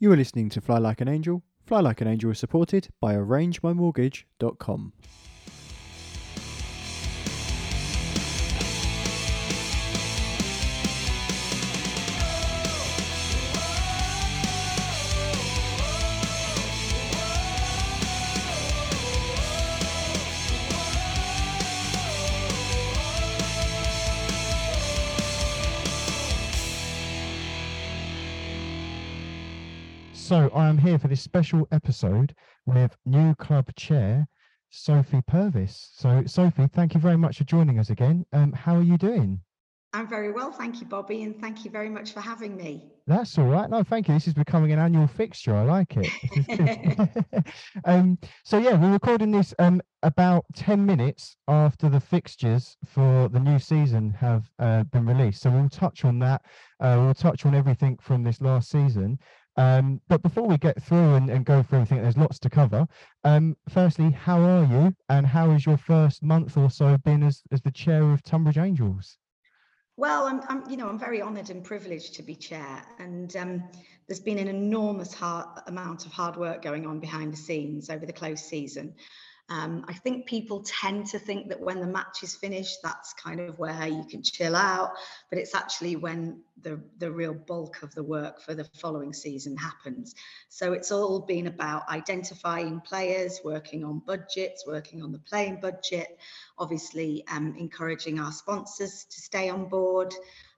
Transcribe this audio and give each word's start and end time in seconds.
You 0.00 0.12
are 0.12 0.16
listening 0.16 0.48
to 0.50 0.60
Fly 0.60 0.78
Like 0.78 1.00
an 1.00 1.08
Angel. 1.08 1.42
Fly 1.66 1.80
Like 1.80 2.00
an 2.00 2.06
Angel 2.06 2.30
is 2.30 2.38
supported 2.38 2.86
by 3.00 3.16
ArrangeMyMortgage.com. 3.16 4.92
So 30.28 30.50
I 30.54 30.68
am 30.68 30.76
here 30.76 30.98
for 30.98 31.08
this 31.08 31.22
special 31.22 31.66
episode 31.72 32.34
with 32.66 32.94
new 33.06 33.34
club 33.36 33.74
chair 33.76 34.28
Sophie 34.68 35.22
Purves. 35.22 35.88
So 35.94 36.22
Sophie, 36.26 36.68
thank 36.74 36.92
you 36.92 37.00
very 37.00 37.16
much 37.16 37.38
for 37.38 37.44
joining 37.44 37.78
us 37.78 37.88
again. 37.88 38.26
Um, 38.34 38.52
how 38.52 38.76
are 38.76 38.82
you 38.82 38.98
doing? 38.98 39.40
I'm 39.94 40.06
very 40.06 40.30
well, 40.30 40.52
thank 40.52 40.82
you, 40.82 40.86
Bobby, 40.86 41.22
and 41.22 41.40
thank 41.40 41.64
you 41.64 41.70
very 41.70 41.88
much 41.88 42.12
for 42.12 42.20
having 42.20 42.58
me. 42.58 42.92
That's 43.06 43.38
all 43.38 43.46
right. 43.46 43.70
No, 43.70 43.82
thank 43.82 44.06
you. 44.06 44.12
This 44.12 44.26
is 44.26 44.34
becoming 44.34 44.70
an 44.70 44.78
annual 44.78 45.06
fixture. 45.06 45.56
I 45.56 45.62
like 45.62 45.96
it. 45.96 47.46
um, 47.86 48.18
so 48.44 48.58
yeah, 48.58 48.78
we're 48.78 48.92
recording 48.92 49.30
this 49.30 49.54
um, 49.58 49.80
about 50.02 50.44
ten 50.54 50.84
minutes 50.84 51.38
after 51.48 51.88
the 51.88 52.00
fixtures 52.00 52.76
for 52.84 53.30
the 53.30 53.40
new 53.40 53.58
season 53.58 54.10
have 54.10 54.50
uh, 54.58 54.82
been 54.84 55.06
released. 55.06 55.40
So 55.40 55.48
we'll 55.48 55.70
touch 55.70 56.04
on 56.04 56.18
that. 56.18 56.42
Uh, 56.80 56.96
we'll 56.98 57.14
touch 57.14 57.46
on 57.46 57.54
everything 57.54 57.96
from 58.02 58.22
this 58.22 58.42
last 58.42 58.68
season. 58.68 59.18
Um, 59.58 60.00
but 60.06 60.22
before 60.22 60.46
we 60.46 60.56
get 60.56 60.80
through 60.80 61.14
and, 61.14 61.28
and, 61.28 61.44
go 61.44 61.64
through 61.64 61.80
everything, 61.80 62.00
there's 62.00 62.16
lots 62.16 62.38
to 62.38 62.48
cover. 62.48 62.86
Um, 63.24 63.56
firstly, 63.68 64.12
how 64.12 64.40
are 64.40 64.64
you, 64.64 64.94
and 65.08 65.26
how 65.26 65.50
has 65.50 65.66
your 65.66 65.76
first 65.76 66.22
month 66.22 66.56
or 66.56 66.70
so 66.70 66.96
been 66.98 67.24
as 67.24 67.42
as 67.50 67.60
the 67.62 67.72
chair 67.72 68.04
of 68.12 68.22
Tonbridge 68.22 68.56
Angels? 68.56 69.18
Well, 69.96 70.28
I'm, 70.28 70.42
I'm 70.48 70.70
you 70.70 70.76
know, 70.76 70.88
I'm 70.88 70.98
very 70.98 71.20
honoured 71.20 71.50
and 71.50 71.64
privileged 71.64 72.14
to 72.14 72.22
be 72.22 72.36
chair, 72.36 72.84
and 73.00 73.34
um, 73.34 73.64
there's 74.06 74.20
been 74.20 74.38
an 74.38 74.46
enormous 74.46 75.12
hard, 75.12 75.46
amount 75.66 76.06
of 76.06 76.12
hard 76.12 76.36
work 76.36 76.62
going 76.62 76.86
on 76.86 77.00
behind 77.00 77.32
the 77.32 77.36
scenes 77.36 77.90
over 77.90 78.06
the 78.06 78.12
close 78.12 78.40
season. 78.40 78.94
Um, 79.50 79.84
I 79.88 79.94
think 79.94 80.26
people 80.26 80.62
tend 80.62 81.06
to 81.06 81.18
think 81.18 81.48
that 81.48 81.60
when 81.60 81.80
the 81.80 81.86
match 81.86 82.22
is 82.22 82.34
finished, 82.34 82.78
that's 82.82 83.14
kind 83.14 83.40
of 83.40 83.58
where 83.58 83.86
you 83.86 84.04
can 84.04 84.22
chill 84.22 84.54
out, 84.54 84.92
but 85.30 85.38
it's 85.38 85.54
actually 85.54 85.96
when 85.96 86.42
the, 86.62 86.78
the 86.98 87.10
real 87.10 87.32
bulk 87.32 87.82
of 87.82 87.94
the 87.94 88.02
work 88.02 88.42
for 88.42 88.54
the 88.54 88.64
following 88.64 89.14
season 89.14 89.56
happens. 89.56 90.14
So 90.50 90.74
it's 90.74 90.92
all 90.92 91.20
been 91.20 91.46
about 91.46 91.88
identifying 91.88 92.80
players, 92.80 93.40
working 93.42 93.84
on 93.84 94.00
budgets, 94.00 94.66
working 94.66 95.02
on 95.02 95.12
the 95.12 95.18
playing 95.18 95.60
budget, 95.60 96.18
obviously 96.58 97.24
um, 97.32 97.54
encouraging 97.58 98.20
our 98.20 98.32
sponsors 98.32 99.04
to 99.04 99.20
stay 99.20 99.48
on 99.48 99.66
board. 99.66 100.12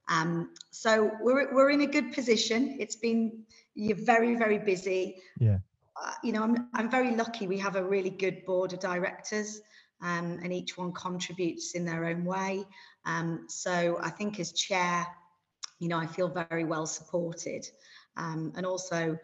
Um, 0.09 0.51
so 0.73 1.13
we're, 1.21 1.55
we're 1.55 1.71
in 1.71 1.83
a 1.83 1.87
good 1.87 2.13
position. 2.13 2.79
It's 2.81 2.97
been, 2.97 3.45
you're 3.77 3.97
very, 3.97 4.35
very 4.35 4.59
busy. 4.59 5.23
Yeah. 5.39 5.59
Uh, 6.03 6.13
you 6.25 6.33
know, 6.33 6.43
I'm, 6.43 6.69
I'm 6.75 6.91
very 6.91 7.15
lucky 7.15 7.47
we 7.47 7.59
have 7.59 7.77
a 7.77 7.85
really 7.85 8.11
good 8.11 8.45
board 8.47 8.73
of 8.73 8.81
directors 8.81 9.61
um, 10.03 10.41
and 10.43 10.53
each 10.53 10.79
one 10.79 10.93
contributes 10.93 11.75
in 11.75 11.85
their 11.85 12.07
own 12.07 12.25
way. 12.25 12.65
Um, 13.05 13.47
so 13.49 13.99
I 14.01 14.11
think 14.11 14.41
as 14.41 14.53
chair, 14.53 15.07
you 15.79 15.89
know, 15.89 15.99
I 15.99 16.07
feel 16.07 16.29
very 16.29 16.65
well 16.65 16.87
supported. 16.87 17.67
Um, 18.17 18.53
and 18.57 18.65
also, 18.67 19.19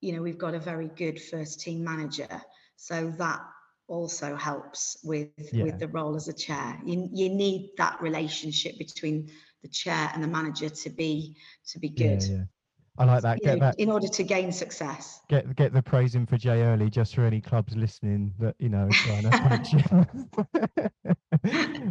you 0.00 0.12
know, 0.12 0.22
we've 0.22 0.38
got 0.38 0.54
a 0.54 0.58
very 0.58 0.88
good 0.88 1.20
first 1.20 1.60
team 1.60 1.84
manager. 1.84 2.42
So 2.76 3.12
that 3.18 3.40
also 3.88 4.36
helps 4.36 4.96
with 5.02 5.28
yeah. 5.52 5.64
with 5.64 5.78
the 5.78 5.88
role 5.88 6.16
as 6.16 6.28
a 6.28 6.32
chair. 6.32 6.80
You, 6.84 7.08
you 7.12 7.28
need 7.28 7.72
that 7.76 8.00
relationship 8.00 8.78
between 8.78 9.30
the 9.62 9.68
chair 9.68 10.10
and 10.14 10.22
the 10.22 10.28
manager 10.28 10.68
to 10.68 10.90
be 10.90 11.36
to 11.68 11.78
be 11.78 11.88
good. 11.88 12.22
Yeah, 12.22 12.36
yeah. 12.36 12.44
I 13.00 13.04
like 13.04 13.22
that. 13.22 13.40
Get 13.40 13.54
know, 13.54 13.60
that 13.60 13.80
in 13.80 13.90
order 13.90 14.06
to 14.08 14.22
gain 14.22 14.52
success. 14.52 15.22
Get 15.30 15.56
get 15.56 15.72
the 15.72 15.80
praising 15.80 16.26
for 16.26 16.36
Jay 16.36 16.60
early, 16.60 16.90
just 16.90 17.14
for 17.14 17.24
any 17.24 17.40
clubs 17.40 17.74
listening 17.74 18.34
that 18.38 18.54
you 18.58 18.68
know 18.68 18.90
trying 18.90 19.22
to 19.22 20.90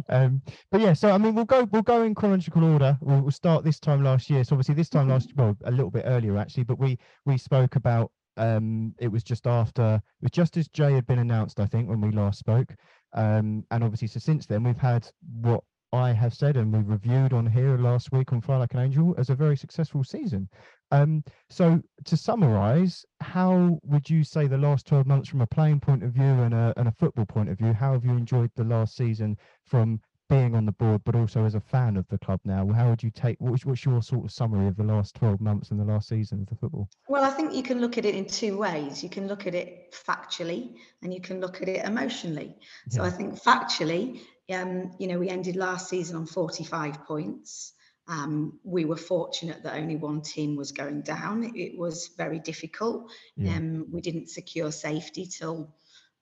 um, 0.08 0.40
but 0.70 0.80
yeah, 0.80 0.92
so 0.92 1.10
I 1.10 1.18
mean, 1.18 1.34
we'll 1.34 1.46
go 1.46 1.64
we'll 1.72 1.82
go 1.82 2.04
in 2.04 2.14
chronological 2.14 2.62
order. 2.62 2.96
We'll, 3.00 3.22
we'll 3.22 3.32
start 3.32 3.64
this 3.64 3.80
time 3.80 4.04
last 4.04 4.30
year. 4.30 4.44
So 4.44 4.54
obviously, 4.54 4.76
this 4.76 4.88
time 4.88 5.08
last 5.08 5.26
year, 5.26 5.34
well, 5.36 5.56
a 5.64 5.72
little 5.72 5.90
bit 5.90 6.04
earlier 6.06 6.38
actually, 6.38 6.62
but 6.62 6.78
we 6.78 6.96
we 7.26 7.36
spoke 7.38 7.74
about 7.74 8.12
um, 8.36 8.94
it 9.00 9.08
was 9.08 9.24
just 9.24 9.48
after 9.48 9.96
it 9.96 10.22
was 10.22 10.30
just 10.30 10.56
as 10.56 10.68
Jay 10.68 10.92
had 10.92 11.08
been 11.08 11.18
announced, 11.18 11.58
I 11.58 11.66
think, 11.66 11.88
when 11.88 12.00
we 12.00 12.12
last 12.12 12.38
spoke. 12.38 12.72
Um, 13.14 13.64
and 13.72 13.82
obviously, 13.82 14.06
so 14.06 14.20
since 14.20 14.46
then 14.46 14.62
we've 14.62 14.78
had 14.78 15.08
what 15.40 15.64
I 15.92 16.12
have 16.12 16.34
said 16.34 16.56
and 16.56 16.72
we 16.72 16.80
reviewed 16.80 17.32
on 17.32 17.46
here 17.46 17.76
last 17.76 18.12
week 18.12 18.32
on 18.32 18.40
Fly 18.40 18.58
Like 18.58 18.74
an 18.74 18.80
Angel 18.80 19.14
as 19.18 19.30
a 19.30 19.34
very 19.34 19.56
successful 19.56 20.04
season. 20.04 20.48
Um, 20.92 21.24
so 21.48 21.80
to 22.04 22.16
summarise, 22.16 23.04
how 23.20 23.78
would 23.84 24.08
you 24.08 24.22
say 24.22 24.46
the 24.46 24.58
last 24.58 24.86
12 24.86 25.06
months 25.06 25.28
from 25.28 25.40
a 25.40 25.46
playing 25.46 25.80
point 25.80 26.04
of 26.04 26.12
view 26.12 26.24
and 26.24 26.54
a, 26.54 26.72
and 26.76 26.88
a 26.88 26.92
football 26.92 27.26
point 27.26 27.48
of 27.48 27.58
view, 27.58 27.72
how 27.72 27.92
have 27.92 28.04
you 28.04 28.12
enjoyed 28.12 28.50
the 28.54 28.64
last 28.64 28.96
season 28.96 29.36
from 29.64 30.00
being 30.28 30.54
on 30.54 30.64
the 30.64 30.72
board, 30.72 31.02
but 31.04 31.16
also 31.16 31.44
as 31.44 31.56
a 31.56 31.60
fan 31.60 31.96
of 31.96 32.06
the 32.08 32.18
club 32.18 32.40
now? 32.44 32.66
How 32.72 32.88
would 32.88 33.02
you 33.02 33.10
take, 33.10 33.36
what's, 33.40 33.66
what's 33.66 33.84
your 33.84 34.00
sort 34.00 34.24
of 34.24 34.30
summary 34.30 34.68
of 34.68 34.76
the 34.76 34.84
last 34.84 35.16
12 35.16 35.40
months 35.40 35.72
and 35.72 35.80
the 35.80 35.84
last 35.84 36.08
season 36.08 36.40
of 36.40 36.46
the 36.46 36.54
football? 36.54 36.88
Well, 37.08 37.24
I 37.24 37.30
think 37.30 37.52
you 37.52 37.64
can 37.64 37.80
look 37.80 37.98
at 37.98 38.04
it 38.04 38.14
in 38.14 38.26
two 38.26 38.56
ways. 38.56 39.02
You 39.02 39.10
can 39.10 39.26
look 39.26 39.48
at 39.48 39.56
it 39.56 39.92
factually 39.92 40.76
and 41.02 41.12
you 41.12 41.20
can 41.20 41.40
look 41.40 41.60
at 41.60 41.68
it 41.68 41.84
emotionally. 41.84 42.56
So. 42.88 43.02
I 43.02 43.10
think 43.10 43.34
factually, 43.42 44.20
um, 44.52 44.92
you 44.98 45.06
know, 45.06 45.18
we 45.18 45.28
ended 45.28 45.56
last 45.56 45.88
season 45.88 46.16
on 46.16 46.26
45 46.26 47.04
points. 47.04 47.72
Um, 48.08 48.58
we 48.64 48.84
were 48.84 48.96
fortunate 48.96 49.62
that 49.62 49.76
only 49.76 49.96
one 49.96 50.22
team 50.22 50.56
was 50.56 50.72
going 50.72 51.02
down. 51.02 51.52
It 51.54 51.78
was 51.78 52.10
very 52.16 52.40
difficult. 52.40 53.12
Yeah. 53.36 53.56
Um, 53.56 53.86
we 53.92 54.00
didn't 54.00 54.30
secure 54.30 54.72
safety 54.72 55.26
till 55.26 55.74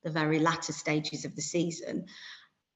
the 0.03 0.11
very 0.11 0.39
latter 0.39 0.73
stages 0.73 1.25
of 1.25 1.35
the 1.35 1.43
season. 1.43 2.07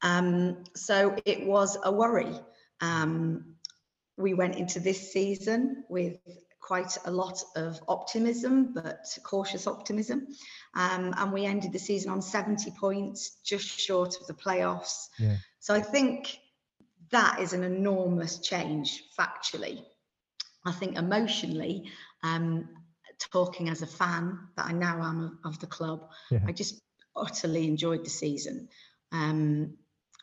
Um, 0.00 0.64
so 0.74 1.16
it 1.24 1.46
was 1.46 1.76
a 1.82 1.92
worry. 1.92 2.34
Um, 2.80 3.56
we 4.16 4.34
went 4.34 4.56
into 4.56 4.80
this 4.80 5.12
season 5.12 5.84
with 5.88 6.16
quite 6.62 6.96
a 7.04 7.10
lot 7.10 7.42
of 7.56 7.80
optimism, 7.88 8.72
but 8.72 9.04
cautious 9.24 9.66
optimism. 9.66 10.28
Um, 10.74 11.12
and 11.16 11.32
we 11.32 11.44
ended 11.44 11.72
the 11.72 11.78
season 11.78 12.10
on 12.10 12.22
70 12.22 12.70
points, 12.70 13.36
just 13.44 13.66
short 13.66 14.16
of 14.20 14.26
the 14.26 14.34
playoffs. 14.34 15.08
Yeah. 15.18 15.36
So 15.58 15.74
I 15.74 15.80
think 15.80 16.38
that 17.10 17.40
is 17.40 17.52
an 17.52 17.64
enormous 17.64 18.38
change 18.38 19.02
factually. 19.18 19.82
I 20.64 20.72
think 20.72 20.96
emotionally, 20.96 21.90
um, 22.22 22.68
talking 23.32 23.68
as 23.68 23.82
a 23.82 23.86
fan 23.86 24.38
that 24.56 24.66
I 24.66 24.72
now 24.72 25.02
am 25.02 25.38
of, 25.44 25.58
the 25.58 25.66
club, 25.66 26.08
yeah. 26.30 26.40
I 26.46 26.52
just 26.52 26.80
utterly 27.14 27.66
enjoyed 27.66 28.04
the 28.04 28.10
season. 28.10 28.68
Um, 29.10 29.76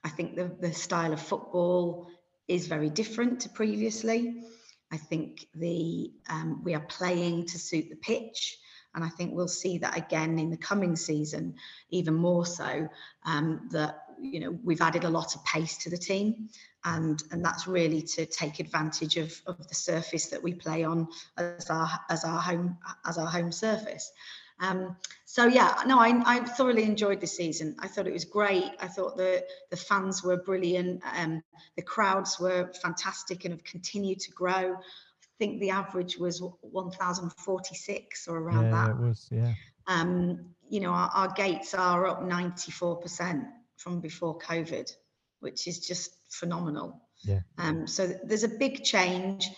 I 0.03 0.09
think 0.09 0.35
the, 0.35 0.51
the 0.59 0.73
style 0.73 1.11
of 1.11 1.21
football 1.21 2.07
is 2.47 2.67
very 2.67 2.89
different 2.89 3.41
to 3.41 3.49
previously. 3.49 4.43
I 4.91 4.97
think 4.97 5.47
the 5.55 6.11
um, 6.29 6.63
we 6.63 6.73
are 6.73 6.79
playing 6.79 7.45
to 7.47 7.59
suit 7.59 7.89
the 7.89 7.95
pitch, 7.95 8.59
and 8.95 9.03
I 9.03 9.09
think 9.09 9.33
we'll 9.33 9.47
see 9.47 9.77
that 9.79 9.97
again 9.97 10.39
in 10.39 10.49
the 10.49 10.57
coming 10.57 10.95
season, 10.95 11.55
even 11.89 12.15
more 12.15 12.45
so. 12.45 12.89
Um, 13.25 13.69
that 13.71 14.03
you 14.19 14.39
know 14.39 14.57
we've 14.63 14.81
added 14.81 15.03
a 15.03 15.09
lot 15.09 15.35
of 15.35 15.45
pace 15.45 15.77
to 15.79 15.89
the 15.89 15.97
team, 15.97 16.49
and 16.83 17.21
and 17.31 17.45
that's 17.45 17.67
really 17.67 18.01
to 18.01 18.25
take 18.25 18.59
advantage 18.59 19.17
of 19.17 19.39
of 19.45 19.67
the 19.67 19.75
surface 19.75 20.27
that 20.27 20.41
we 20.41 20.53
play 20.53 20.83
on 20.83 21.07
as 21.37 21.69
our 21.69 21.89
as 22.09 22.23
our 22.23 22.41
home 22.41 22.77
as 23.05 23.17
our 23.17 23.27
home 23.27 23.51
surface. 23.51 24.11
Um, 24.59 24.97
so 25.25 25.45
yeah, 25.45 25.75
no, 25.85 25.99
I, 25.99 26.21
I 26.25 26.39
thoroughly 26.39 26.83
enjoyed 26.83 27.21
the 27.21 27.27
season. 27.27 27.75
I 27.79 27.87
thought 27.87 28.07
it 28.07 28.13
was 28.13 28.25
great. 28.25 28.71
I 28.79 28.87
thought 28.87 29.15
the 29.15 29.45
the 29.69 29.77
fans 29.77 30.23
were 30.23 30.37
brilliant. 30.37 31.01
Um, 31.15 31.43
the 31.75 31.81
crowds 31.81 32.39
were 32.39 32.71
fantastic 32.81 33.45
and 33.45 33.53
have 33.53 33.63
continued 33.63 34.19
to 34.21 34.31
grow. 34.31 34.75
I 34.75 35.37
think 35.37 35.61
the 35.61 35.69
average 35.69 36.17
was 36.17 36.41
1,046 36.61 38.27
or 38.27 38.37
around 38.37 38.65
yeah, 38.65 38.71
that. 38.71 38.89
it 38.89 38.97
was, 38.97 39.27
yeah. 39.31 39.53
Um, 39.87 40.53
you 40.69 40.81
know, 40.81 40.91
our, 40.91 41.09
our 41.13 41.29
gates 41.29 41.73
are 41.73 42.05
up 42.05 42.21
94% 42.21 43.45
from 43.77 44.01
before 44.01 44.37
COVID, 44.37 44.91
which 45.39 45.67
is 45.67 45.79
just 45.79 46.11
phenomenal. 46.29 47.01
Yeah. 47.23 47.39
Um, 47.57 47.87
so 47.87 48.07
there's 48.23 48.43
a 48.43 48.49
big 48.49 48.83
change. 48.83 49.49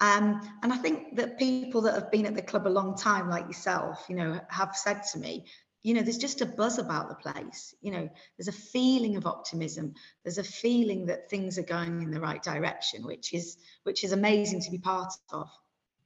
Um, 0.00 0.40
and 0.62 0.72
I 0.72 0.76
think 0.76 1.16
that 1.16 1.38
people 1.38 1.82
that 1.82 1.94
have 1.94 2.10
been 2.10 2.26
at 2.26 2.34
the 2.34 2.42
club 2.42 2.66
a 2.66 2.68
long 2.68 2.96
time, 2.96 3.30
like 3.30 3.46
yourself, 3.46 4.04
you 4.08 4.16
know, 4.16 4.40
have 4.48 4.76
said 4.76 5.02
to 5.12 5.18
me, 5.18 5.46
you 5.82 5.94
know, 5.94 6.02
there's 6.02 6.18
just 6.18 6.40
a 6.40 6.46
buzz 6.46 6.78
about 6.78 7.08
the 7.08 7.14
place. 7.14 7.74
You 7.82 7.92
know, 7.92 8.08
there's 8.36 8.48
a 8.48 8.52
feeling 8.52 9.16
of 9.16 9.26
optimism. 9.26 9.94
There's 10.24 10.38
a 10.38 10.44
feeling 10.44 11.06
that 11.06 11.28
things 11.28 11.58
are 11.58 11.62
going 11.62 12.02
in 12.02 12.10
the 12.10 12.20
right 12.20 12.42
direction, 12.42 13.04
which 13.04 13.34
is 13.34 13.58
which 13.84 14.02
is 14.02 14.12
amazing 14.12 14.62
to 14.62 14.70
be 14.70 14.78
part 14.78 15.12
of. 15.30 15.48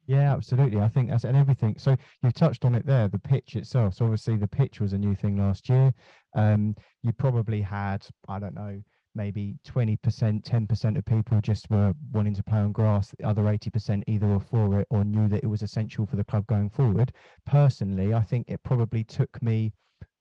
Yeah, 0.08 0.32
absolutely. 0.32 0.81
I 0.81 0.88
think 0.88 1.11
that's 1.11 1.25
and 1.25 1.37
everything. 1.37 1.76
So 1.79 1.96
you've 2.23 2.34
touched 2.34 2.64
on 2.64 2.75
it 2.75 2.87
there, 2.87 3.08
the 3.08 3.19
pitch 3.19 3.55
itself. 3.56 3.94
So 3.94 4.06
obviously 4.06 4.37
the 4.37 4.49
pitch 4.49 4.81
was 4.81 4.94
a 4.94 4.99
new 4.99 5.14
thing 5.14 5.37
last 5.37 5.69
year. 5.69 5.94
Um, 6.34 6.75
you 7.02 7.12
probably 7.12 7.61
had, 7.61 8.06
I 8.26 8.38
don't 8.38 8.55
know, 8.55 8.82
maybe 9.19 9.56
20%, 9.67 9.99
10% 9.99 10.97
of 10.97 11.05
people 11.05 11.41
just 11.43 11.69
were 11.69 11.93
wanting 12.12 12.35
to 12.35 12.43
play 12.44 12.61
on 12.61 12.73
grass. 12.73 13.12
The 13.19 13.26
other 13.26 13.43
80% 13.43 14.05
either 14.06 14.26
were 14.29 14.41
for 14.41 14.81
it 14.81 14.87
or 14.91 15.05
knew 15.05 15.29
that 15.29 15.43
it 15.43 15.49
was 15.49 15.62
essential 15.62 16.06
for 16.06 16.17
the 16.17 16.25
club 16.25 16.47
going 16.47 16.70
forward. 16.70 17.12
Personally, 17.44 18.15
I 18.15 18.23
think 18.23 18.47
it 18.49 18.62
probably 18.62 19.03
took 19.03 19.43
me 19.43 19.73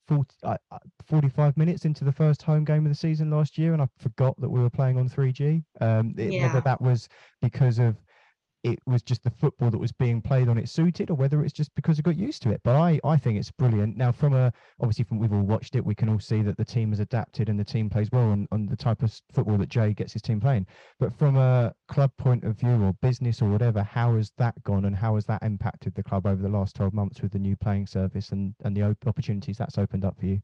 40, 0.08 0.34
uh, 0.44 0.58
45 1.06 1.56
minutes 1.58 1.86
into 1.86 2.04
the 2.04 2.12
first 2.12 2.42
home 2.42 2.66
game 2.66 2.86
of 2.86 2.92
the 2.92 2.98
season 2.98 3.30
last 3.30 3.58
year 3.58 3.74
and 3.74 3.82
I 3.82 3.88
forgot 4.00 4.40
that 4.42 4.50
we 4.50 4.60
were 4.60 4.70
playing 4.70 4.98
on 4.98 5.08
3G. 5.08 5.64
Um, 5.80 6.16
it, 6.18 6.34
Yeah. 6.34 6.48
Whether 6.48 6.62
that 6.62 6.82
was 6.82 7.08
because 7.42 7.78
of 7.78 7.96
it 8.64 8.80
was 8.86 9.02
just 9.02 9.24
the 9.24 9.30
football 9.30 9.70
that 9.70 9.78
was 9.78 9.92
being 9.92 10.22
played 10.22 10.50
on 10.50 10.58
it 10.58 10.68
suited 10.68 11.10
or 11.10 11.14
whether 11.14 11.44
it's 11.44 11.54
just 11.54 11.74
because 11.76 12.00
I 12.00 12.02
got 12.02 12.18
used 12.18 12.42
to 12.44 12.52
it. 12.52 12.62
But 12.64 12.76
I, 12.76 13.00
I 13.04 13.18
think 13.18 13.38
it's 13.38 13.52
brilliant. 13.52 13.98
Now, 13.98 14.12
from 14.12 14.34
a 14.34 14.52
obviously 14.80 15.06
from 15.06 15.20
we've 15.20 15.34
all 15.34 15.42
watched 15.42 15.76
it, 15.76 15.86
we 15.86 15.96
can 15.96 16.10
all 16.10 16.20
see 16.20 16.42
that 16.42 16.58
the 16.58 16.66
team 16.66 16.90
has 16.90 17.00
adapted 17.00 17.50
and 17.50 17.60
the 17.60 17.64
team 17.64 17.90
plays 17.90 18.10
well 18.12 18.30
on, 18.30 18.48
on 18.52 18.66
the 18.66 18.76
type 18.76 19.04
of 19.04 19.20
football 19.34 19.58
that 19.58 19.70
Jay 19.70 19.94
gets 19.94 20.14
his 20.14 20.22
team 20.22 20.40
playing. 20.40 20.66
But 21.00 21.18
from 21.18 21.38
a 21.38 21.74
club 21.88 22.12
point 22.18 22.44
of 22.44 22.58
view 22.58 22.84
or 22.84 22.94
business 23.02 23.42
or 23.42 23.50
whatever, 23.50 23.84
how 23.84 24.16
has 24.16 24.32
that 24.38 24.62
gone 24.64 24.86
and 24.86 24.96
how 24.96 25.16
has 25.16 25.26
that 25.26 25.44
impacted 25.44 25.94
the 25.96 26.04
club 26.04 26.26
over 26.26 26.42
the 26.42 26.50
last 26.50 26.76
12 26.76 26.94
months 26.94 27.22
with 27.22 27.32
the 27.32 27.40
new 27.40 27.56
playing 27.56 27.88
service 27.88 28.32
and, 28.32 28.56
and 28.64 28.76
the 28.76 28.84
op- 28.84 29.08
opportunities 29.08 29.58
that's 29.58 29.78
opened 29.78 30.04
up 30.04 30.18
for 30.20 30.26
you? 30.26 30.42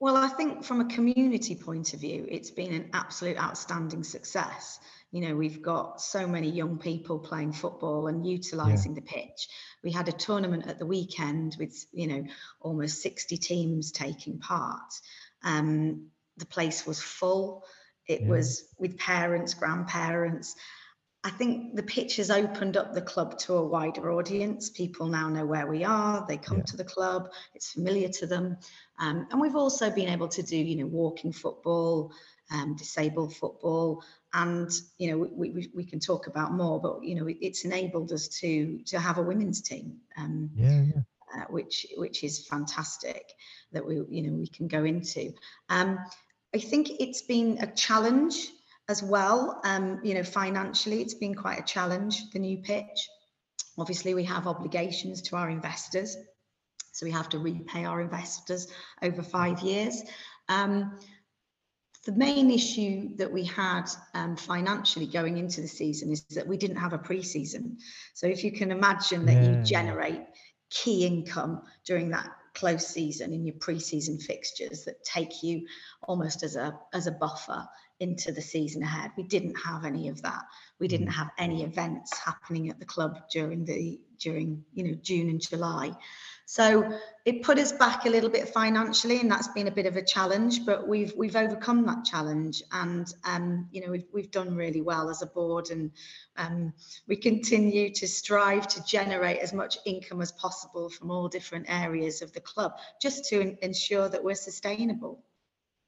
Well, 0.00 0.16
I 0.16 0.28
think 0.28 0.64
from 0.64 0.80
a 0.80 0.86
community 0.86 1.54
point 1.54 1.92
of 1.92 2.00
view, 2.00 2.26
it's 2.30 2.50
been 2.50 2.72
an 2.72 2.88
absolute 2.94 3.36
outstanding 3.38 4.02
success. 4.02 4.80
You 5.12 5.22
know, 5.22 5.34
we've 5.36 5.60
got 5.60 6.00
so 6.00 6.26
many 6.26 6.50
young 6.50 6.78
people 6.78 7.18
playing 7.18 7.52
football 7.52 8.06
and 8.06 8.24
utilising 8.26 8.94
the 8.94 9.02
pitch. 9.02 9.48
We 9.82 9.90
had 9.90 10.08
a 10.08 10.12
tournament 10.12 10.68
at 10.68 10.78
the 10.78 10.86
weekend 10.86 11.56
with, 11.58 11.84
you 11.92 12.06
know, 12.06 12.24
almost 12.60 13.02
60 13.02 13.36
teams 13.38 13.90
taking 13.90 14.38
part. 14.38 14.92
Um, 15.42 16.10
the 16.36 16.46
place 16.46 16.86
was 16.86 17.02
full. 17.02 17.64
It 18.06 18.22
Yeah. 18.22 18.28
was 18.28 18.64
with 18.78 18.98
parents, 18.98 19.54
grandparents. 19.54 20.54
I 21.22 21.30
think 21.30 21.76
the 21.76 21.82
pitch 21.82 22.16
has 22.16 22.30
opened 22.30 22.78
up 22.78 22.94
the 22.94 23.02
club 23.02 23.38
to 23.40 23.54
a 23.54 23.66
wider 23.66 24.10
audience. 24.12 24.70
People 24.70 25.06
now 25.06 25.28
know 25.28 25.44
where 25.44 25.66
we 25.66 25.84
are. 25.84 26.24
They 26.26 26.38
come 26.38 26.58
Yeah. 26.58 26.64
to 26.64 26.76
the 26.78 26.84
club. 26.84 27.30
It's 27.54 27.72
familiar 27.72 28.08
to 28.08 28.26
them. 28.26 28.56
Um, 28.98 29.26
and 29.30 29.40
we've 29.40 29.56
also 29.56 29.90
been 29.90 30.08
able 30.08 30.28
to 30.28 30.42
do, 30.42 30.56
you 30.56 30.76
know, 30.76 30.86
walking 30.86 31.32
football, 31.32 32.12
um, 32.50 32.74
disabled 32.74 33.36
football, 33.36 34.02
and 34.32 34.70
you 34.98 35.10
know, 35.10 35.18
we, 35.18 35.50
we, 35.50 35.70
we 35.74 35.84
can 35.84 36.00
talk 36.00 36.26
about 36.26 36.52
more. 36.52 36.80
But 36.80 37.02
you 37.02 37.14
know, 37.14 37.26
it's 37.28 37.64
enabled 37.64 38.12
us 38.12 38.28
to 38.40 38.78
to 38.86 38.98
have 38.98 39.18
a 39.18 39.22
women's 39.22 39.60
team, 39.60 39.98
um, 40.16 40.50
Yeah, 40.54 40.82
yeah. 40.82 41.02
uh, 41.34 41.44
which 41.50 41.86
which 41.96 42.22
is 42.22 42.46
fantastic 42.46 43.32
that 43.72 43.86
we 43.86 43.96
you 44.08 44.22
know 44.22 44.32
we 44.36 44.46
can 44.46 44.68
go 44.68 44.84
into. 44.84 45.32
Um, 45.68 45.98
I 46.54 46.58
think 46.58 46.90
it's 47.00 47.22
been 47.22 47.58
a 47.60 47.66
challenge 47.66 48.50
as 48.88 49.02
well. 49.02 49.60
Um, 49.64 50.00
you 50.02 50.14
know, 50.14 50.24
financially, 50.24 51.00
it's 51.00 51.14
been 51.14 51.34
quite 51.34 51.58
a 51.60 51.64
challenge. 51.64 52.30
The 52.30 52.38
new 52.38 52.58
pitch. 52.58 53.08
Obviously, 53.78 54.14
we 54.14 54.24
have 54.24 54.46
obligations 54.46 55.22
to 55.22 55.36
our 55.36 55.48
investors, 55.48 56.16
so 56.92 57.06
we 57.06 57.12
have 57.12 57.28
to 57.30 57.38
repay 57.38 57.84
our 57.84 58.00
investors 58.00 58.68
over 59.02 59.22
five 59.22 59.60
years. 59.60 60.02
The 62.06 62.12
main 62.12 62.50
issue 62.50 63.16
that 63.16 63.30
we 63.30 63.44
had 63.44 63.84
um, 64.14 64.36
financially 64.36 65.06
going 65.06 65.36
into 65.38 65.60
the 65.60 65.68
season 65.68 66.10
is 66.10 66.22
that 66.30 66.46
we 66.46 66.56
didn't 66.56 66.76
have 66.78 66.94
a 66.94 66.98
pre-season. 66.98 67.78
So 68.14 68.26
if 68.26 68.42
you 68.42 68.52
can 68.52 68.70
imagine 68.70 69.26
that 69.26 69.34
Yeah, 69.34 69.42
you 69.42 69.62
generate 69.62 70.22
key 70.70 71.06
income 71.06 71.62
during 71.84 72.10
that 72.10 72.30
close 72.54 72.86
season 72.86 73.32
in 73.32 73.44
your 73.44 73.54
pre-season 73.60 74.18
fixtures 74.18 74.84
that 74.84 75.04
take 75.04 75.42
you 75.42 75.66
almost 76.02 76.42
as 76.42 76.56
a 76.56 76.78
as 76.92 77.06
a 77.06 77.12
buffer 77.12 77.68
into 78.00 78.32
the 78.32 78.40
season 78.40 78.82
ahead. 78.82 79.10
We 79.16 79.24
didn't 79.24 79.56
have 79.56 79.84
any 79.84 80.08
of 80.08 80.22
that. 80.22 80.42
We 80.78 80.88
didn't 80.88 81.08
Mm. 81.08 81.12
have 81.12 81.30
any 81.38 81.64
events 81.64 82.18
happening 82.18 82.70
at 82.70 82.78
the 82.78 82.86
club 82.86 83.28
during 83.30 83.64
the 83.66 84.00
during 84.18 84.64
you 84.72 84.84
know 84.84 84.94
June 85.02 85.28
and 85.28 85.40
July. 85.40 85.92
So 86.50 86.98
it 87.24 87.44
put 87.44 87.58
us 87.58 87.70
back 87.70 88.06
a 88.06 88.10
little 88.10 88.28
bit 88.28 88.48
financially, 88.48 89.20
and 89.20 89.30
that's 89.30 89.46
been 89.46 89.68
a 89.68 89.70
bit 89.70 89.86
of 89.86 89.96
a 89.96 90.02
challenge. 90.02 90.66
But 90.66 90.88
we've 90.88 91.14
we've 91.16 91.36
overcome 91.36 91.86
that 91.86 92.04
challenge, 92.04 92.60
and 92.72 93.06
um, 93.22 93.68
you 93.70 93.80
know 93.80 93.92
we've 93.92 94.08
we've 94.12 94.32
done 94.32 94.56
really 94.56 94.80
well 94.80 95.10
as 95.10 95.22
a 95.22 95.26
board, 95.26 95.70
and 95.70 95.92
um, 96.38 96.72
we 97.06 97.14
continue 97.14 97.88
to 97.90 98.08
strive 98.08 98.66
to 98.66 98.84
generate 98.84 99.38
as 99.38 99.52
much 99.52 99.78
income 99.86 100.20
as 100.20 100.32
possible 100.32 100.90
from 100.90 101.12
all 101.12 101.28
different 101.28 101.66
areas 101.68 102.20
of 102.20 102.32
the 102.32 102.40
club, 102.40 102.72
just 103.00 103.26
to 103.26 103.40
en- 103.40 103.58
ensure 103.62 104.08
that 104.08 104.24
we're 104.24 104.34
sustainable. 104.34 105.22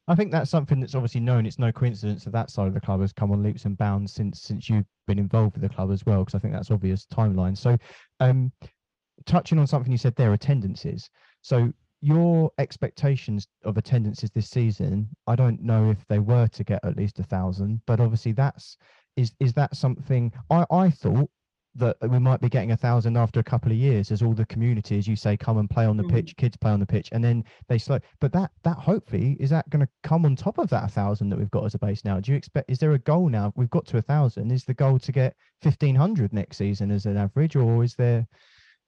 I 0.07 0.15
think 0.15 0.31
that's 0.31 0.51
something 0.51 0.79
that's 0.79 0.95
obviously 0.95 1.23
known. 1.23 1.45
It's 1.45 1.59
no 1.59 1.73
coincidence 1.73 2.23
that 2.23 2.35
that 2.35 2.51
side 2.51 2.69
of 2.69 2.75
the 2.75 2.81
club 2.81 3.01
has 3.01 3.13
come 3.13 3.33
on 3.33 3.43
leaps 3.43 3.65
and 3.65 3.77
bounds 3.77 4.13
since 4.13 4.41
since 4.43 4.71
you've 4.71 4.87
been 5.09 5.19
involved 5.19 5.55
with 5.55 5.63
the 5.63 5.75
club 5.75 5.91
as 5.91 6.07
well, 6.07 6.21
because 6.21 6.37
I 6.37 6.39
think 6.39 6.55
that's 6.55 6.71
obvious 6.71 7.05
timeline. 7.05 7.59
So, 7.59 7.77
um, 8.21 8.53
touching 9.27 9.59
on 9.59 9.67
something 9.67 9.93
you 9.93 9.99
said 9.99 10.17
there, 10.17 10.33
attendances. 10.33 11.11
So 11.43 11.73
your 12.01 12.51
expectations 12.59 13.47
of 13.65 13.77
attendances 13.77 14.31
this 14.31 14.51
season, 14.51 15.09
I 15.27 15.37
don't 15.37 15.63
know 15.63 15.91
if 15.91 16.07
they 16.09 16.19
were 16.19 16.49
to 16.49 16.65
get 16.65 16.85
at 16.85 16.97
least 16.97 17.19
a 17.21 17.23
thousand, 17.25 17.81
but 17.87 18.01
obviously 18.01 18.33
that's 18.33 18.77
is 19.17 19.33
is 19.41 19.53
that 19.55 19.77
something 19.77 20.33
I 20.51 20.65
I 20.71 20.91
thought 20.91 21.31
that 21.75 21.97
we 22.03 22.19
might 22.19 22.41
be 22.41 22.51
getting 22.51 22.73
a 22.73 22.77
thousand 22.77 23.17
after 23.17 23.41
a 23.41 23.45
couple 23.45 23.73
of 23.73 23.79
years 23.79 24.11
as 24.11 24.21
all 24.21 24.35
the 24.35 24.45
community, 24.45 24.99
as 24.99 25.09
you 25.09 25.17
say, 25.17 25.39
come 25.39 25.57
and 25.57 25.71
play 25.71 25.87
on 25.87 25.97
the 25.97 26.03
Mhm. 26.03 26.11
pitch, 26.11 26.37
kids 26.37 26.55
play 26.57 26.71
on 26.71 26.81
the 26.81 26.87
pitch, 26.87 27.09
and 27.13 27.25
then 27.25 27.43
they 27.69 27.79
slow. 27.79 27.99
But 28.21 28.33
that 28.33 28.51
that 28.63 28.77
hopefully 28.77 29.37
is 29.41 29.49
that 29.51 29.71
going 29.71 29.85
to 29.87 29.89
come 30.03 30.27
on 30.27 30.37
top 30.37 30.59
of 30.59 30.69
that 30.71 30.85
a 30.85 30.89
thousand 30.89 31.31
that 31.31 31.39
we've 31.39 31.51
got 31.51 31.65
as 31.65 31.75
a 31.75 31.79
base 31.79 32.05
now. 32.05 32.21
Do 32.21 32.33
you 32.33 32.37
expect? 32.37 32.71
Is 32.71 32.79
there 32.79 32.93
a 32.93 32.99
goal 32.99 33.29
now? 33.29 33.53
We've 33.57 33.71
got 33.71 33.87
to 33.87 33.99
a 33.99 34.03
thousand. 34.03 34.51
Is 34.51 34.65
the 34.65 34.75
goal 34.75 34.99
to 34.99 35.13
get 35.13 35.35
fifteen 35.63 35.95
hundred 35.95 36.33
next 36.33 36.57
season 36.59 36.91
as 36.91 37.07
an 37.07 37.17
average, 37.17 37.55
or 37.57 37.85
is 37.85 37.95
there? 37.95 38.27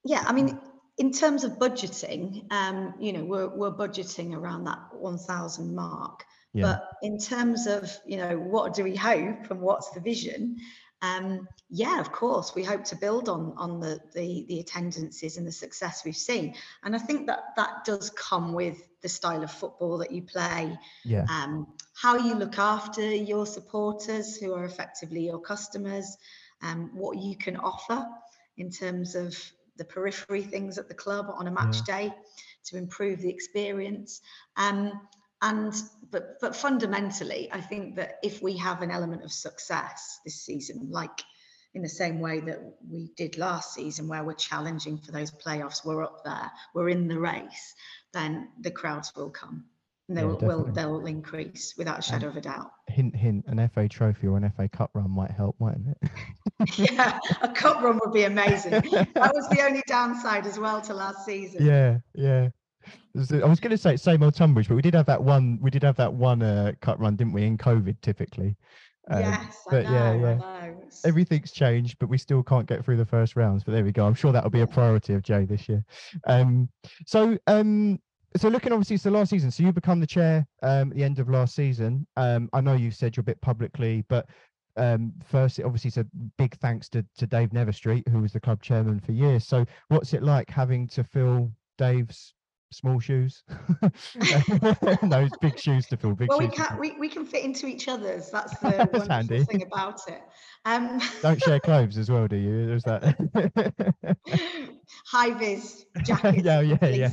Yeah, 0.04 0.22
I 0.26 0.32
mean, 0.32 0.58
in 0.98 1.12
terms 1.12 1.44
of 1.44 1.52
budgeting, 1.52 2.52
um, 2.52 2.94
you 3.00 3.12
know, 3.12 3.24
we're 3.24 3.48
we're 3.48 3.72
budgeting 3.72 4.34
around 4.36 4.64
that 4.64 4.78
1,000 4.92 5.74
mark. 5.74 6.24
Yeah, 6.52 6.62
But 6.62 6.88
in 7.02 7.18
terms 7.18 7.66
of, 7.66 7.90
you 8.06 8.16
know, 8.16 8.38
what 8.38 8.74
do 8.74 8.84
we 8.84 8.94
hope 8.94 9.50
and 9.50 9.60
what's 9.60 9.90
the 9.90 10.00
vision? 10.00 10.58
Um, 11.02 11.48
yeah, 11.68 12.00
of 12.00 12.12
course, 12.12 12.54
we 12.54 12.62
hope 12.62 12.84
to 12.84 12.96
build 12.96 13.28
on 13.28 13.54
on 13.56 13.80
the, 13.80 14.00
the 14.14 14.46
the 14.48 14.60
attendances 14.60 15.36
and 15.36 15.46
the 15.46 15.52
success 15.52 16.02
we've 16.04 16.16
seen. 16.16 16.54
And 16.82 16.94
I 16.94 16.98
think 16.98 17.26
that 17.26 17.56
that 17.56 17.84
does 17.84 18.10
come 18.10 18.52
with 18.52 18.78
the 19.02 19.08
style 19.08 19.42
of 19.42 19.50
football 19.50 19.98
that 19.98 20.12
you 20.12 20.22
play, 20.22 20.78
yeah, 21.04 21.26
um, 21.28 21.66
how 21.94 22.16
you 22.16 22.34
look 22.34 22.58
after 22.58 23.02
your 23.02 23.46
supporters 23.46 24.36
who 24.36 24.54
are 24.54 24.64
effectively 24.64 25.26
your 25.26 25.40
customers, 25.40 26.16
um, 26.62 26.90
what 26.94 27.18
you 27.18 27.36
can 27.36 27.56
offer 27.56 28.06
in 28.56 28.70
terms 28.70 29.14
of 29.14 29.36
the 29.76 29.84
periphery 29.84 30.42
things 30.42 30.78
at 30.78 30.88
the 30.88 30.94
club 30.94 31.26
on 31.28 31.46
a 31.46 31.50
match 31.50 31.82
day 31.84 32.12
to 32.64 32.76
improve 32.76 33.20
the 33.20 33.30
experience. 33.30 34.20
Um, 34.56 35.00
and 35.42 35.74
but 36.10 36.40
but 36.40 36.56
fundamentally, 36.56 37.48
I 37.52 37.60
think 37.60 37.96
that 37.96 38.18
if 38.22 38.42
we 38.42 38.56
have 38.58 38.82
an 38.82 38.90
element 38.90 39.24
of 39.24 39.32
success 39.32 40.20
this 40.24 40.40
season, 40.40 40.88
like 40.90 41.22
in 41.74 41.82
the 41.82 41.88
same 41.88 42.20
way 42.20 42.40
that 42.40 42.60
we 42.88 43.10
did 43.16 43.36
last 43.36 43.74
season, 43.74 44.08
where 44.08 44.24
we're 44.24 44.34
challenging 44.34 44.98
for 44.98 45.12
those 45.12 45.30
playoffs, 45.30 45.84
we're 45.84 46.04
up 46.04 46.24
there, 46.24 46.50
we're 46.72 46.88
in 46.88 47.08
the 47.08 47.18
race, 47.18 47.74
then 48.12 48.48
the 48.60 48.70
crowds 48.70 49.12
will 49.16 49.30
come. 49.30 49.64
And 50.08 50.18
they 50.18 50.22
Yeah, 50.22 50.28
will, 50.28 50.36
will 50.38 50.64
they'll 50.72 51.06
increase 51.06 51.74
without 51.78 52.00
a 52.00 52.02
shadow 52.02 52.28
of 52.28 52.36
a 52.36 52.40
doubt. 52.40 52.70
hint, 52.88 53.16
hint. 53.16 53.44
An 53.48 53.66
FA 53.68 53.88
Trophy 53.88 54.26
or 54.26 54.36
an 54.36 54.50
FA 54.54 54.68
Cup 54.68 54.90
run 54.94 55.10
might 55.10 55.30
help, 55.30 55.56
mightn't 55.58 55.96
it? 56.02 56.10
yeah, 56.92 57.18
a 57.42 57.48
cup 57.48 57.82
run 57.82 57.98
would 58.04 58.12
be 58.12 58.24
amazing. 58.24 58.72
That 58.72 59.32
was 59.34 59.48
the 59.48 59.62
only 59.62 59.82
downside 59.86 60.46
as 60.46 60.58
well 60.58 60.80
to 60.82 60.94
last 60.94 61.24
season. 61.24 61.64
yeah, 61.64 61.98
yeah. 62.14 62.48
I 63.16 63.46
was 63.46 63.60
going 63.60 63.70
to 63.70 63.78
say 63.78 63.96
same 63.96 64.22
old 64.22 64.34
Tonbridge, 64.34 64.68
but 64.68 64.74
we 64.74 64.82
did 64.82 64.94
have 64.94 65.06
that 65.06 65.22
one. 65.22 65.58
We 65.62 65.70
did 65.70 65.82
have 65.84 65.96
that 65.96 66.12
one 66.12 66.42
uh, 66.42 66.72
cut 66.82 67.00
run, 67.00 67.16
didn't 67.16 67.32
we? 67.32 67.44
In 67.44 67.56
COVID, 67.56 67.96
typically. 68.02 68.56
Um, 69.10 69.20
yes, 69.20 69.56
I 69.68 69.70
but 69.70 69.84
know, 69.84 69.92
yeah, 69.92 70.10
I 70.10 70.14
yeah. 70.16 70.34
know. 70.34 70.74
Everything's 71.06 71.50
changed, 71.52 71.96
but 71.98 72.08
we 72.08 72.18
still 72.18 72.42
can't 72.42 72.66
get 72.66 72.84
through 72.84 72.96
the 72.96 73.06
first 73.06 73.36
rounds. 73.36 73.64
But 73.64 73.72
there 73.72 73.84
we 73.84 73.92
go. 73.92 74.06
I'm 74.06 74.14
sure 74.14 74.32
that'll 74.32 74.50
be 74.50 74.60
a 74.60 74.66
priority 74.66 75.14
of 75.14 75.22
Jay 75.22 75.44
this 75.44 75.68
year. 75.68 75.84
Um, 76.26 76.68
so, 77.06 77.38
um, 77.46 78.00
so 78.36 78.48
looking 78.48 78.72
obviously 78.72 78.94
it's 78.94 79.04
the 79.04 79.10
last 79.10 79.30
season. 79.30 79.50
So 79.50 79.62
you 79.62 79.72
become 79.72 80.00
the 80.00 80.06
chair 80.06 80.46
um, 80.62 80.90
at 80.90 80.96
the 80.96 81.04
end 81.04 81.18
of 81.18 81.28
last 81.28 81.54
season. 81.54 82.06
Um, 82.16 82.48
I 82.52 82.60
know 82.60 82.74
you've 82.74 82.94
said 82.94 83.16
you're 83.16 83.22
a 83.22 83.24
bit 83.24 83.40
publicly, 83.40 84.04
but 84.08 84.26
um, 84.76 85.12
first, 85.24 85.60
obviously, 85.60 85.88
it's 85.88 85.98
a 85.98 86.06
big 86.36 86.56
thanks 86.58 86.88
to, 86.90 87.04
to 87.18 87.26
Dave 87.26 87.50
Netherstreet, 87.50 88.08
who 88.08 88.20
was 88.20 88.32
the 88.32 88.40
club 88.40 88.60
chairman 88.60 88.98
for 88.98 89.12
years. 89.12 89.46
So, 89.46 89.64
what's 89.88 90.14
it 90.14 90.22
like 90.22 90.50
having 90.50 90.88
to 90.88 91.04
fill 91.04 91.52
Dave's 91.78 92.34
small 92.74 93.00
shoes. 93.00 93.42
no, 93.82 95.20
it's 95.20 95.36
big 95.40 95.58
shoes 95.58 95.86
to 95.86 95.96
fill. 95.96 96.14
Big 96.14 96.28
well, 96.28 96.38
we 96.38 96.48
can 96.48 96.78
we, 96.78 96.92
we 96.98 97.08
can 97.08 97.24
fit 97.24 97.44
into 97.44 97.66
each 97.66 97.88
other's. 97.88 98.30
That's 98.30 98.58
the 98.58 98.70
That's 98.70 98.92
wonderful 98.92 99.08
handy. 99.14 99.44
thing 99.44 99.62
about 99.62 100.00
it. 100.08 100.22
Um, 100.64 101.00
Don't 101.22 101.40
share 101.42 101.60
clothes 101.60 101.98
as 101.98 102.10
well, 102.10 102.26
do 102.26 102.36
you? 102.36 102.66
There's 102.66 102.84
that. 102.84 103.14
high 105.06 105.30
vis 105.34 105.84
jackets, 106.04 106.42
Yeah, 106.42 106.60
yeah, 106.60 106.86
yeah. 106.86 107.08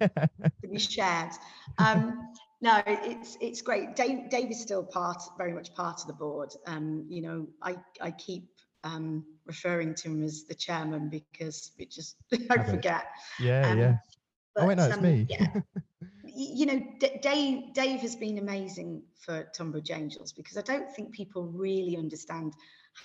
to 0.00 0.68
be 0.70 0.78
shared. 0.78 1.30
Um, 1.78 2.28
no, 2.60 2.82
it's 2.86 3.36
it's 3.40 3.60
great. 3.62 3.94
Dave, 3.96 4.30
Dave 4.30 4.50
is 4.50 4.60
still 4.60 4.82
part, 4.84 5.22
very 5.36 5.52
much 5.52 5.74
part 5.74 6.00
of 6.00 6.06
the 6.06 6.14
board. 6.14 6.50
Um, 6.66 7.04
you 7.08 7.20
know, 7.22 7.46
I 7.62 7.76
I 8.00 8.10
keep 8.12 8.48
um, 8.84 9.24
referring 9.46 9.94
to 9.96 10.08
him 10.08 10.22
as 10.22 10.44
the 10.44 10.54
chairman 10.54 11.08
because 11.10 11.72
it 11.78 11.90
just 11.90 12.16
I 12.50 12.62
forget. 12.64 13.04
yeah, 13.40 13.70
Um, 13.70 13.78
yeah. 13.78 13.96
Oh, 14.56 14.66
wait, 14.66 14.76
but, 14.76 14.82
no, 14.82 14.88
it's 14.88 14.96
um, 14.96 15.02
me. 15.02 15.26
Yeah. 15.28 15.46
You 16.36 16.66
know, 16.66 16.82
D- 16.98 17.18
Dave 17.22 17.74
Dave 17.74 18.00
has 18.00 18.16
been 18.16 18.38
amazing 18.38 19.02
for 19.20 19.44
Tonbridge 19.54 19.90
Angels 19.92 20.32
because 20.32 20.56
I 20.56 20.62
don't 20.62 20.90
think 20.90 21.12
people 21.12 21.44
really 21.44 21.96
understand 21.96 22.54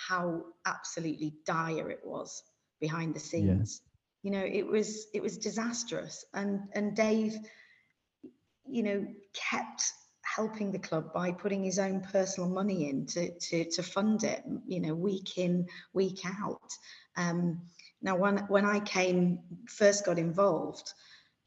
how 0.07 0.45
absolutely 0.65 1.35
dire 1.45 1.91
it 1.91 1.99
was 2.03 2.41
behind 2.79 3.13
the 3.13 3.19
scenes. 3.19 3.81
You 4.23 4.31
know, 4.31 4.43
it 4.43 4.65
was 4.65 5.07
it 5.13 5.21
was 5.21 5.37
disastrous, 5.37 6.25
and 6.33 6.61
and 6.73 6.95
Dave, 6.95 7.35
you 8.65 8.83
know, 8.83 9.05
kept 9.33 9.83
helping 10.23 10.71
the 10.71 10.79
club 10.79 11.13
by 11.13 11.31
putting 11.31 11.63
his 11.63 11.79
own 11.79 12.01
personal 12.01 12.49
money 12.49 12.89
in 12.89 13.05
to 13.07 13.37
to 13.37 13.65
to 13.71 13.83
fund 13.83 14.23
it. 14.23 14.43
You 14.65 14.79
know, 14.79 14.95
week 14.95 15.37
in 15.37 15.67
week 15.93 16.19
out. 16.25 16.71
Um, 17.15 17.61
now, 18.01 18.15
when 18.15 18.37
when 18.47 18.65
I 18.65 18.79
came 18.79 19.39
first 19.67 20.05
got 20.05 20.17
involved, 20.17 20.93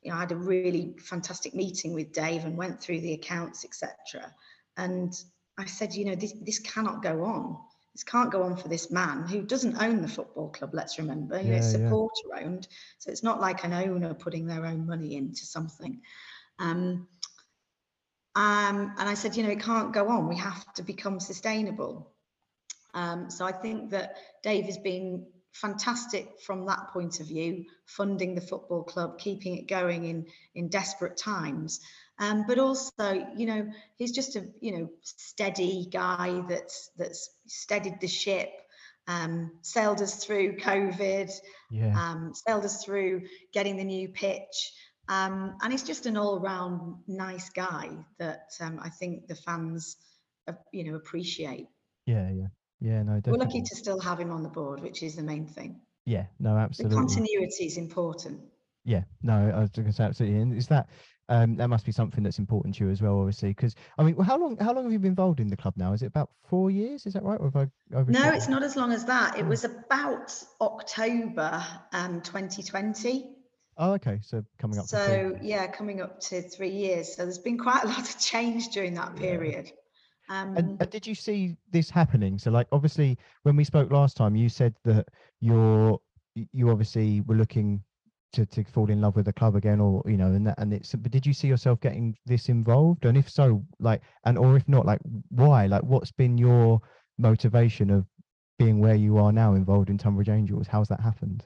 you 0.02 0.11
know, 0.11 0.16
I 0.16 0.21
had 0.21 0.32
a 0.32 0.37
really 0.37 0.97
fantastic 0.99 1.54
meeting 1.54 1.94
with 1.94 2.12
Dave 2.12 2.44
and 2.44 2.56
went 2.56 2.80
through 2.80 3.00
the 3.00 3.14
accounts, 3.14 3.64
etc. 3.64 4.32
And 4.76 5.12
I 5.59 5.66
said, 5.66 5.94
you 5.94 6.04
know, 6.04 6.14
this 6.14 6.32
this 6.40 6.59
cannot 6.59 7.02
go 7.02 7.25
on. 7.25 7.56
This 7.94 8.04
can't 8.04 8.32
go 8.32 8.42
on 8.42 8.56
for 8.56 8.68
this 8.68 8.90
man 8.90 9.28
who 9.28 9.42
doesn't 9.42 9.76
own 9.82 10.00
the 10.00 10.09
football 10.09 10.49
club. 10.49 10.71
Let's 10.73 10.99
remember, 10.99 11.40
you 11.40 11.50
know, 11.50 11.56
it's 11.56 11.73
Yeah, 11.73 11.78
yeah. 11.78 11.85
supporter 11.88 12.28
owned, 12.40 12.68
so 12.99 13.11
it's 13.11 13.23
not 13.23 13.40
like 13.40 13.64
an 13.64 13.73
owner 13.75 14.14
putting 14.14 14.47
their 14.47 14.64
own 14.64 14.87
money 14.87 15.16
into 15.16 15.44
something. 15.44 16.00
Um, 16.59 17.06
um, 18.35 18.94
and 18.99 19.09
I 19.09 19.14
said, 19.14 19.37
you 19.37 19.42
know, 19.42 19.50
it 19.50 19.61
can't 19.61 19.92
go 19.92 20.09
on. 20.09 20.26
We 20.28 20.37
have 20.38 20.73
to 20.75 20.82
become 20.82 21.21
sustainable. 21.21 22.11
Um, 22.94 23.30
so 23.30 23.44
I 23.44 23.52
think 23.52 23.90
that 23.90 24.16
Dave 24.42 24.64
has 24.66 24.78
been 24.78 25.26
fantastic 25.52 26.40
from 26.40 26.66
that 26.66 26.88
point 26.92 27.21
of 27.21 27.26
view, 27.26 27.64
funding 27.87 28.35
the 28.35 28.40
football 28.40 28.82
club, 28.82 29.18
keeping 29.18 29.56
it 29.56 29.68
going 29.68 30.04
in 30.04 30.26
in 30.54 30.68
desperate 30.68 31.16
times. 31.16 31.80
Um, 32.18 32.44
but 32.47 32.59
also, 32.59 33.26
you 33.37 33.47
know, 33.47 33.71
he's 33.97 34.12
just 34.12 34.37
a 34.37 34.47
you 34.61 34.78
know 34.78 34.90
steady 35.02 35.88
guy 35.90 36.42
that's 36.49 36.90
that's 36.97 37.30
steadied 37.47 38.00
the 38.00 38.09
ship, 38.09 38.50
um, 39.06 39.52
sailed 39.62 40.00
us 40.00 40.25
through 40.25 40.56
COVID, 40.56 41.30
Yeah. 41.71 41.99
um, 41.99 42.32
sailed 42.35 42.64
us 42.64 42.85
through 42.85 43.23
getting 43.52 43.76
the 43.76 43.85
new 43.85 44.09
pitch. 44.09 44.73
Um, 45.09 45.56
and 45.61 45.73
he's 45.73 45.82
just 45.82 46.06
an 46.06 46.16
all-round 46.16 47.02
nice 47.09 47.50
guy 47.50 47.90
that 48.18 48.52
um, 48.61 48.78
I 48.80 48.88
think 48.88 49.26
the 49.26 49.35
fans, 49.35 49.97
uh, 50.47 50.52
you 50.73 50.85
know, 50.85 50.94
appreciate. 50.94 51.66
Yeah, 52.06 52.30
yeah. 52.30 52.47
Yeah, 52.83 53.05
no, 53.05 53.21
We're 53.25 53.37
lucky 53.37 53.62
to 53.62 53.77
still 53.77 54.01
have 54.01 54.19
him 54.19 54.33
on 54.33 54.43
the 54.43 54.49
board, 54.49 54.81
which 54.83 55.05
is 55.05 55.15
the 55.15 55.23
main 55.23 55.47
thing. 55.47 55.81
Yeah, 56.05 56.27
no, 56.41 56.55
The 56.55 56.61
absolutely. 56.62 56.97
continuity 56.97 57.67
is 57.67 57.77
important. 57.77 58.41
Yeah, 58.85 59.05
no, 59.23 59.53
I 59.55 59.61
was 59.61 59.71
going 59.71 59.87
to 59.87 59.93
say 59.93 60.05
absolutely. 60.05 60.41
And 60.41 60.57
is 60.57 60.67
that 60.67 60.89
um 61.29 61.55
that 61.57 61.69
must 61.69 61.87
be 61.87 61.93
something 61.93 62.25
that's 62.25 62.41
important 62.41 62.75
to 62.77 62.85
you 62.85 62.91
as 62.91 63.01
well, 63.01 63.21
obviously? 63.21 63.51
Because 63.51 63.77
I 63.99 64.03
mean, 64.03 64.17
how 64.19 64.37
long 64.37 64.57
how 64.59 64.73
long 64.73 64.83
have 64.85 64.93
you 64.93 64.99
been 64.99 65.12
involved 65.12 65.39
in 65.39 65.47
the 65.47 65.57
club 65.57 65.75
now? 65.77 65.93
Is 65.93 66.03
it 66.03 66.07
about 66.07 66.31
four 66.49 66.73
years? 66.73 67.07
Is 67.07 67.12
that 67.12 67.23
right? 67.23 67.41
I 67.41 68.03
No, 68.09 68.33
it's 68.33 68.49
not 68.49 68.65
as 68.65 68.75
long 68.75 68.91
as 68.93 69.05
that. 69.05 69.39
It 69.39 69.45
Oh. 69.45 69.49
was 69.49 69.62
about 69.65 70.35
October 70.61 71.65
um, 71.93 72.21
2020. 72.23 73.37
Oh, 73.79 73.93
okay. 73.93 74.19
So 74.23 74.45
coming 74.59 74.81
up. 74.81 74.87
to 74.89 74.97
three 74.97 75.15
So 75.15 75.39
yeah, 75.41 75.69
coming 75.69 76.01
up 76.01 76.19
to 76.23 76.43
three 76.43 76.71
years. 76.71 77.15
So 77.15 77.23
there's 77.23 77.39
been 77.39 77.59
quite 77.59 77.85
a 77.85 77.87
lot 77.87 78.01
of 78.01 78.19
change 78.19 78.71
during 78.71 78.95
that 78.95 79.15
period. 79.15 79.71
Um, 80.29 80.57
And, 80.57 80.81
and 80.81 80.91
did 80.91 81.07
you 81.07 81.14
see 81.14 81.57
this 81.71 81.91
happening? 81.91 82.38
So, 82.38 82.50
like, 82.50 82.67
obviously, 82.73 83.19
when 83.43 83.57
we 83.57 83.64
spoke 83.64 83.91
last 83.91 84.17
time, 84.17 84.37
you 84.37 84.49
said 84.49 84.75
that 84.85 85.09
you're 85.41 86.00
you 86.35 86.71
obviously 86.71 87.21
were 87.23 87.35
looking 87.35 87.83
to, 88.33 88.47
to 88.47 88.64
fall 88.64 88.91
in 88.91 89.00
love 89.00 89.17
with 89.17 89.26
the 89.26 89.33
club 89.33 89.57
again, 89.57 89.81
or 89.81 90.02
you 90.07 90.17
know, 90.17 90.29
and 90.29 90.47
that, 90.47 90.59
and 90.59 90.73
it's. 90.73 90.95
But 90.95 91.11
did 91.11 91.26
you 91.26 91.33
see 91.33 91.49
yourself 91.49 91.81
getting 91.81 92.17
this 92.25 92.49
involved? 92.49 93.05
And 93.05 93.17
if 93.17 93.29
so, 93.29 93.64
like, 93.79 94.02
and 94.25 94.38
or 94.38 94.57
if 94.57 94.67
not, 94.69 94.87
like, 94.87 95.00
why? 95.31 95.67
Like, 95.67 95.83
what's 95.83 96.12
been 96.12 96.38
your 96.38 96.81
motivation 97.19 97.91
of 97.91 98.07
being 98.59 98.79
where 98.79 98.95
you 98.95 99.19
are 99.19 99.33
now, 99.33 99.55
involved 99.55 99.91
in 99.91 99.99
Tonbridge 99.99 100.29
Angels? 100.29 100.67
How's 100.67 100.88
that 100.88 101.00
happened? 101.00 101.45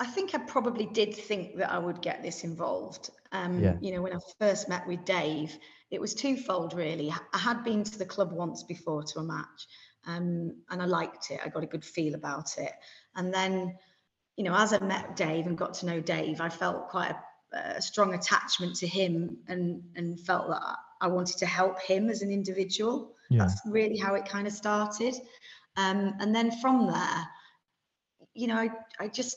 I 0.00 0.06
think 0.06 0.34
I 0.34 0.38
probably 0.38 0.86
did 0.86 1.14
think 1.14 1.56
that 1.58 1.70
I 1.70 1.78
would 1.78 2.00
get 2.00 2.22
this 2.22 2.44
involved. 2.44 3.10
Um, 3.32 3.62
Yeah. 3.62 3.76
You 3.80 3.92
know, 3.92 4.02
when 4.02 4.14
I 4.14 4.18
first 4.38 4.68
met 4.68 4.86
with 4.86 5.04
Dave, 5.04 5.56
it 5.90 6.00
was 6.00 6.14
twofold 6.14 6.74
really. 6.74 7.12
I 7.32 7.38
had 7.38 7.64
been 7.64 7.84
to 7.84 7.98
the 7.98 8.06
club 8.06 8.32
once 8.32 8.62
before 8.62 9.02
to 9.02 9.20
a 9.20 9.22
match, 9.22 9.66
um, 10.06 10.62
and 10.70 10.82
I 10.82 10.86
liked 10.86 11.30
it. 11.30 11.40
I 11.44 11.48
got 11.48 11.62
a 11.62 11.66
good 11.66 11.84
feel 11.84 12.14
about 12.14 12.58
it. 12.58 12.72
And 13.14 13.32
then, 13.32 13.78
you 14.36 14.44
know, 14.44 14.54
as 14.54 14.72
I 14.72 14.78
met 14.80 15.16
Dave 15.16 15.46
and 15.46 15.56
got 15.58 15.74
to 15.74 15.86
know 15.86 16.00
Dave, 16.00 16.40
I 16.40 16.48
felt 16.48 16.88
quite 16.88 17.14
a, 17.52 17.58
a 17.76 17.82
strong 17.82 18.14
attachment 18.14 18.76
to 18.76 18.86
him, 18.86 19.38
and 19.48 19.82
and 19.96 20.18
felt 20.20 20.48
that 20.48 20.62
I- 21.00 21.08
wanted 21.08 21.38
to 21.38 21.46
help 21.46 21.80
him 21.82 22.08
as 22.10 22.22
an 22.22 22.30
individual. 22.30 23.14
Yeah, 23.28 23.40
That's 23.40 23.60
really 23.66 23.98
how 23.98 24.14
it 24.14 24.24
kind 24.24 24.46
of 24.46 24.52
started. 24.52 25.14
Um, 25.76 26.14
and 26.20 26.34
then 26.34 26.50
from 26.60 26.86
there, 26.86 27.28
you 28.34 28.46
know, 28.46 28.56
I, 28.56 28.70
I 29.00 29.08
just 29.08 29.36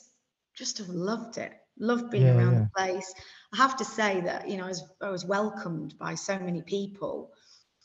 just 0.54 0.78
have 0.78 0.88
loved 0.88 1.38
it. 1.38 1.52
Loved 1.78 2.10
being 2.10 2.24
Yeah, 2.24 2.36
around 2.36 2.52
yeah. 2.54 2.60
the 2.60 2.70
place. 2.76 3.14
I 3.52 3.56
have 3.58 3.76
to 3.76 3.84
say 3.84 4.20
that, 4.22 4.48
you 4.48 4.56
know, 4.56 4.64
I 4.64 4.68
was, 4.68 4.84
I 5.00 5.10
was 5.10 5.24
welcomed 5.24 5.98
by 5.98 6.14
so 6.14 6.38
many 6.38 6.62
people 6.62 7.32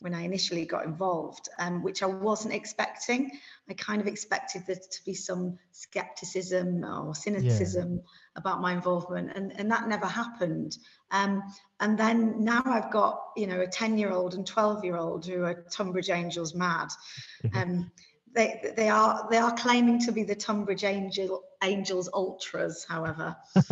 when 0.01 0.15
I 0.15 0.24
initially 0.24 0.65
got 0.65 0.86
involved, 0.86 1.48
um, 1.60 1.83
which 1.83 2.01
I 2.01 2.07
wasn't 2.07 2.55
expecting. 2.55 3.31
I 3.69 3.74
kind 3.74 4.01
of 4.01 4.07
expected 4.07 4.63
there 4.65 4.75
to 4.75 5.05
be 5.05 5.13
some 5.13 5.60
skepticism 5.71 6.83
or 6.83 7.13
cynicism 7.13 8.01
about 8.36 8.62
my 8.62 8.74
involvement, 8.74 9.31
and, 9.36 9.53
and 9.60 9.69
that 9.69 9.88
never 9.88 10.07
happened. 10.07 10.75
Um, 11.12 11.43
and 11.79 12.00
then 12.00 12.43
now 12.43 12.63
I've 12.65 12.91
got, 12.91 13.21
you 13.38 13.45
know, 13.45 13.62
a 13.62 13.67
10 13.67 14.00
year 14.00 14.12
old 14.12 14.33
and 14.33 14.45
12 14.45 14.83
year 14.83 14.98
old 14.98 15.25
who 15.25 15.43
are 15.43 15.65
Tonbridge 15.71 16.10
Angels 16.10 16.55
mad. 16.55 16.89
Yeah. 17.43 17.62
Um, 17.63 17.91
they, 18.34 18.74
they 18.76 18.90
are 18.90 19.28
they 19.30 19.38
are 19.38 19.54
claiming 19.54 20.00
to 20.02 20.12
be 20.12 20.24
the 20.24 20.36
Tonbridge 20.36 20.84
Angel 20.84 21.44
Angels 21.64 22.10
ultras, 22.14 22.86
however. 22.88 23.36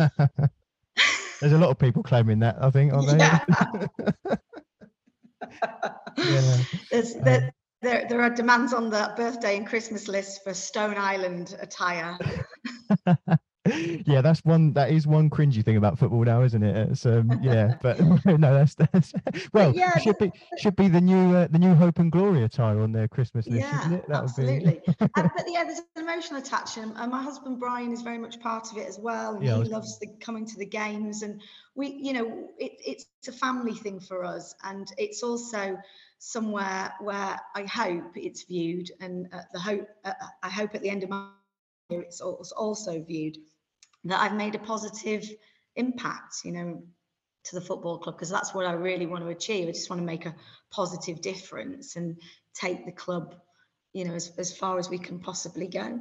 there's 1.40 1.52
a 1.52 1.58
lot 1.58 1.70
of 1.70 1.78
people 1.78 2.02
claiming 2.02 2.40
that. 2.40 2.56
I 2.60 2.70
think, 2.70 2.92
aren't 2.92 3.08
they? 3.08 3.18
Yeah. 3.18 3.40
Yeah. 6.18 6.56
There's, 6.90 7.14
Um, 7.14 7.22
there, 7.24 7.52
there, 7.82 8.06
there 8.08 8.22
are 8.22 8.30
demands 8.30 8.72
on 8.72 8.90
the 8.90 9.12
birthday 9.16 9.56
and 9.56 9.66
Christmas 9.66 10.06
list 10.08 10.44
for 10.44 10.54
Stone 10.54 10.96
Island 10.98 11.56
attire. 11.60 12.18
yeah, 14.06 14.20
that's 14.22 14.44
one. 14.44 14.72
That 14.72 14.90
is 14.90 15.06
one 15.06 15.28
cringy 15.30 15.64
thing 15.64 15.76
about 15.76 15.98
football 15.98 16.22
now, 16.24 16.42
isn't 16.42 16.62
it? 16.62 16.90
It's 16.90 17.04
um, 17.06 17.38
yeah, 17.40 17.72
but 17.80 17.98
no, 18.24 18.54
that's 18.54 18.74
that's 18.74 19.12
well, 19.52 19.74
yeah, 19.74 19.90
should 19.96 20.16
be 20.18 20.32
should 20.54 20.76
be 20.76 20.88
the 20.88 21.00
new 21.00 21.36
uh, 21.36 21.48
the 21.48 21.58
new 21.58 21.74
hope 21.74 21.98
and 21.98 22.10
glory 22.10 22.42
attire 22.42 22.80
on 22.80 22.92
their 22.92 23.08
Christmas 23.08 23.50
list, 23.50 23.72
yeah, 23.72 23.82
it? 23.84 24.04
That 24.08 24.22
would 24.22 24.34
be 24.34 24.62
absolutely. 24.62 24.82
um, 25.14 25.30
but 25.36 25.44
yeah, 25.48 25.64
there's 25.64 25.80
an 25.80 25.86
emotional 26.02 26.40
attachment, 26.40 26.94
and 26.96 27.10
my 27.10 27.22
husband 27.22 27.58
Brian 27.58 27.92
is 27.92 28.02
very 28.02 28.18
much 28.18 28.40
part 28.40 28.70
of 28.70 28.78
it 28.78 28.86
as 28.86 28.98
well. 28.98 29.36
And 29.36 29.44
Yeah, 29.44 29.52
he 29.52 29.58
was- 29.58 29.70
loves 29.70 29.98
the 29.98 30.08
coming 30.20 30.46
to 30.46 30.56
the 30.58 30.66
games, 30.66 31.22
and 31.22 31.40
we, 31.74 31.88
you 31.88 32.12
know, 32.12 32.48
it, 32.58 32.72
it's 32.84 33.28
a 33.28 33.32
family 33.32 33.74
thing 33.74 34.00
for 34.00 34.24
us, 34.24 34.54
and 34.64 34.86
it's 34.98 35.22
also 35.22 35.76
somewhere 36.18 36.92
where 37.00 37.40
I 37.54 37.62
hope 37.64 38.12
it's 38.16 38.44
viewed, 38.44 38.90
and 39.00 39.28
uh, 39.32 39.42
the 39.52 39.60
hope 39.60 39.88
uh, 40.04 40.12
I 40.42 40.50
hope 40.50 40.74
at 40.74 40.82
the 40.82 40.90
end 40.90 41.02
of 41.04 41.10
my 41.10 41.28
year 41.80 42.02
it's 42.02 42.20
also 42.20 43.02
viewed 43.02 43.36
that 44.04 44.20
I've 44.20 44.34
made 44.36 44.54
a 44.54 44.58
positive 44.58 45.28
impact, 45.76 46.36
you 46.44 46.52
know, 46.52 46.82
to 47.44 47.54
the 47.54 47.60
football 47.60 47.98
club 47.98 48.16
because 48.16 48.30
that's 48.30 48.54
what 48.54 48.66
I 48.66 48.72
really 48.72 49.06
want 49.06 49.24
to 49.24 49.30
achieve. 49.30 49.68
I 49.68 49.72
just 49.72 49.90
want 49.90 50.00
to 50.00 50.06
make 50.06 50.26
a 50.26 50.34
positive 50.70 51.20
difference 51.20 51.96
and 51.96 52.20
take 52.54 52.84
the 52.84 52.92
club, 52.92 53.34
you 53.92 54.04
know, 54.04 54.14
as, 54.14 54.32
as 54.38 54.56
far 54.56 54.78
as 54.78 54.90
we 54.90 54.98
can 54.98 55.18
possibly 55.18 55.68
go. 55.68 55.98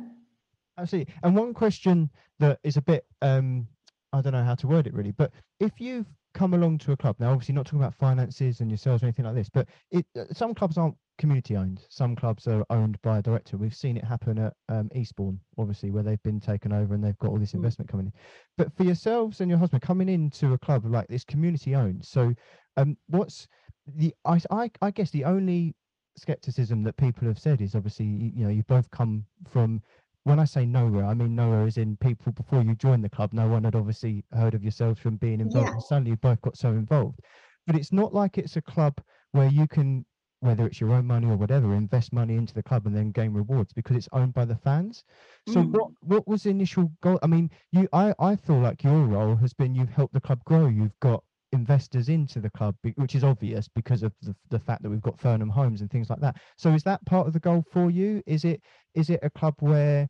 Absolutely. 0.77 1.13
And 1.23 1.35
one 1.35 1.53
question 1.53 2.09
that 2.39 2.59
is 2.63 2.77
a 2.77 2.81
bit 2.81 3.05
um 3.21 3.67
I 4.11 4.21
don't 4.21 4.33
know 4.33 4.43
how 4.43 4.55
to 4.55 4.67
word 4.67 4.87
it 4.87 4.93
really, 4.93 5.11
but 5.11 5.31
if 5.59 5.79
you've 5.79 6.07
come 6.33 6.53
along 6.53 6.77
to 6.79 6.91
a 6.91 6.97
club 6.97 7.15
now, 7.19 7.31
obviously 7.31 7.55
not 7.55 7.65
talking 7.65 7.79
about 7.79 7.95
finances 7.95 8.59
and 8.59 8.69
yourselves 8.69 9.03
or 9.03 9.07
anything 9.07 9.25
like 9.25 9.35
this, 9.35 9.49
but 9.49 9.67
it 9.91 10.05
uh, 10.17 10.25
some 10.33 10.53
clubs 10.53 10.77
aren't 10.77 10.95
community 11.17 11.55
owned. 11.57 11.81
Some 11.89 12.15
clubs 12.15 12.47
are 12.47 12.65
owned 12.69 13.01
by 13.01 13.17
a 13.19 13.21
director. 13.21 13.57
We've 13.57 13.75
seen 13.75 13.97
it 13.97 14.03
happen 14.03 14.39
at 14.39 14.53
um, 14.69 14.89
Eastbourne, 14.95 15.39
obviously, 15.57 15.91
where 15.91 16.03
they've 16.03 16.23
been 16.23 16.39
taken 16.39 16.71
over 16.71 16.93
and 16.93 17.03
they've 17.03 17.17
got 17.17 17.29
all 17.31 17.39
this 17.39 17.51
Mm. 17.51 17.55
investment 17.55 17.89
coming 17.89 18.05
in. 18.07 18.13
But 18.57 18.71
for 18.75 18.83
yourselves 18.83 19.41
and 19.41 19.49
your 19.49 19.59
husband 19.59 19.81
coming 19.81 20.09
into 20.09 20.53
a 20.53 20.57
club 20.57 20.85
like 20.85 21.07
this, 21.07 21.23
community 21.25 21.75
owned. 21.75 22.05
So, 22.05 22.33
um, 22.77 22.97
what's 23.07 23.47
the 23.87 24.13
I, 24.25 24.39
I 24.51 24.71
I 24.81 24.91
guess 24.91 25.11
the 25.11 25.25
only 25.25 25.75
skepticism 26.15 26.83
that 26.83 26.97
people 26.97 27.27
have 27.27 27.39
said 27.39 27.61
is 27.61 27.75
obviously 27.75 28.05
you, 28.05 28.31
you 28.35 28.43
know 28.43 28.49
you 28.49 28.63
both 28.63 28.89
come 28.91 29.25
from 29.47 29.81
when 30.23 30.39
I 30.39 30.45
say 30.45 30.65
nowhere, 30.65 31.05
I 31.05 31.13
mean 31.13 31.35
nowhere 31.35 31.65
as 31.65 31.77
in 31.77 31.97
people 31.97 32.31
before 32.31 32.61
you 32.61 32.75
joined 32.75 33.03
the 33.03 33.09
club, 33.09 33.33
no 33.33 33.47
one 33.47 33.63
had 33.63 33.75
obviously 33.75 34.23
heard 34.31 34.53
of 34.53 34.63
yourselves 34.63 34.99
from 34.99 35.17
being 35.17 35.39
involved. 35.41 35.69
Yeah. 35.69 35.73
And 35.73 35.83
suddenly 35.83 36.11
you 36.11 36.17
both 36.17 36.41
got 36.41 36.57
so 36.57 36.69
involved. 36.69 37.21
But 37.65 37.75
it's 37.75 37.91
not 37.91 38.13
like 38.13 38.37
it's 38.37 38.55
a 38.57 38.61
club 38.61 39.01
where 39.31 39.47
you 39.47 39.67
can, 39.67 40.05
whether 40.41 40.65
it's 40.65 40.79
your 40.81 40.91
own 40.93 41.05
money 41.05 41.27
or 41.27 41.37
whatever, 41.37 41.73
invest 41.75 42.13
money 42.13 42.35
into 42.35 42.53
the 42.53 42.63
club 42.63 42.85
and 42.85 42.95
then 42.95 43.11
gain 43.11 43.33
rewards 43.33 43.73
because 43.73 43.95
it's 43.97 44.09
owned 44.11 44.33
by 44.33 44.45
the 44.45 44.55
fans. 44.57 45.03
So 45.47 45.63
Mm. 45.63 45.71
what 45.71 45.91
what 46.01 46.27
was 46.27 46.43
the 46.43 46.49
initial 46.49 46.91
goal? 47.01 47.19
I 47.23 47.27
mean, 47.27 47.49
you 47.71 47.87
I, 47.93 48.13
I 48.19 48.35
feel 48.35 48.59
like 48.59 48.83
your 48.83 49.05
role 49.05 49.35
has 49.37 49.53
been 49.53 49.75
you've 49.75 49.89
helped 49.89 50.13
the 50.13 50.21
club 50.21 50.43
grow. 50.45 50.67
You've 50.67 50.99
got 50.99 51.23
investors 51.51 52.09
into 52.09 52.39
the 52.39 52.49
club, 52.49 52.75
which 52.95 53.15
is 53.15 53.23
obvious 53.23 53.67
because 53.67 54.03
of 54.03 54.13
the, 54.21 54.35
the 54.49 54.59
fact 54.59 54.83
that 54.83 54.89
we've 54.89 55.01
got 55.01 55.17
Fernham 55.17 55.49
Homes 55.49 55.81
and 55.81 55.89
things 55.89 56.09
like 56.09 56.19
that. 56.19 56.37
So 56.57 56.71
is 56.73 56.83
that 56.83 57.03
part 57.05 57.27
of 57.27 57.33
the 57.33 57.39
goal 57.39 57.63
for 57.71 57.89
you? 57.89 58.21
Is 58.25 58.45
it 58.45 58.61
is 58.93 59.09
it 59.09 59.19
a 59.23 59.29
club 59.29 59.55
where 59.59 60.09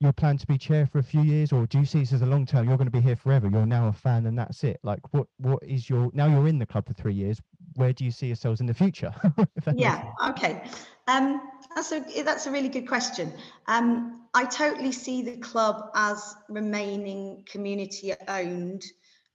you 0.00 0.12
plan 0.12 0.36
to 0.36 0.46
be 0.46 0.58
chair 0.58 0.86
for 0.86 0.98
a 0.98 1.02
few 1.02 1.22
years, 1.22 1.52
or 1.52 1.66
do 1.66 1.78
you 1.78 1.86
see 1.86 2.00
this 2.00 2.12
as 2.12 2.22
a 2.22 2.26
long 2.26 2.44
term? 2.44 2.68
You're 2.68 2.76
going 2.76 2.86
to 2.86 2.92
be 2.92 3.00
here 3.00 3.16
forever. 3.16 3.48
You're 3.48 3.66
now 3.66 3.88
a 3.88 3.92
fan, 3.92 4.26
and 4.26 4.38
that's 4.38 4.62
it. 4.62 4.78
Like, 4.82 5.00
what 5.12 5.26
what 5.38 5.62
is 5.62 5.88
your 5.88 6.10
now 6.12 6.26
you're 6.26 6.48
in 6.48 6.58
the 6.58 6.66
club 6.66 6.86
for 6.86 6.92
three 6.92 7.14
years? 7.14 7.40
Where 7.74 7.92
do 7.92 8.04
you 8.04 8.10
see 8.10 8.26
yourselves 8.26 8.60
in 8.60 8.66
the 8.66 8.74
future? 8.74 9.12
If 9.56 9.64
that 9.64 9.76
makes 9.76 9.80
Yeah, 9.80 10.30
okay. 10.30 10.62
Um, 11.08 11.40
that's 11.74 11.92
a 11.92 12.22
that's 12.22 12.46
a 12.46 12.50
really 12.50 12.68
good 12.68 12.86
question. 12.86 13.32
Um, 13.68 14.26
I 14.34 14.44
totally 14.44 14.92
see 14.92 15.22
the 15.22 15.38
club 15.38 15.90
as 15.94 16.34
remaining 16.48 17.44
community 17.46 18.12
owned 18.28 18.84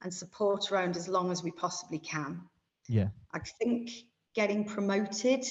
and 0.02 0.12
support 0.12 0.70
around 0.72 0.96
as 0.96 1.08
long 1.08 1.30
as 1.30 1.42
we 1.42 1.50
possibly 1.50 1.98
can. 1.98 2.40
Yeah. 2.88 3.08
I 3.32 3.40
think 3.60 3.90
getting 4.34 4.64
promoted 4.64 5.44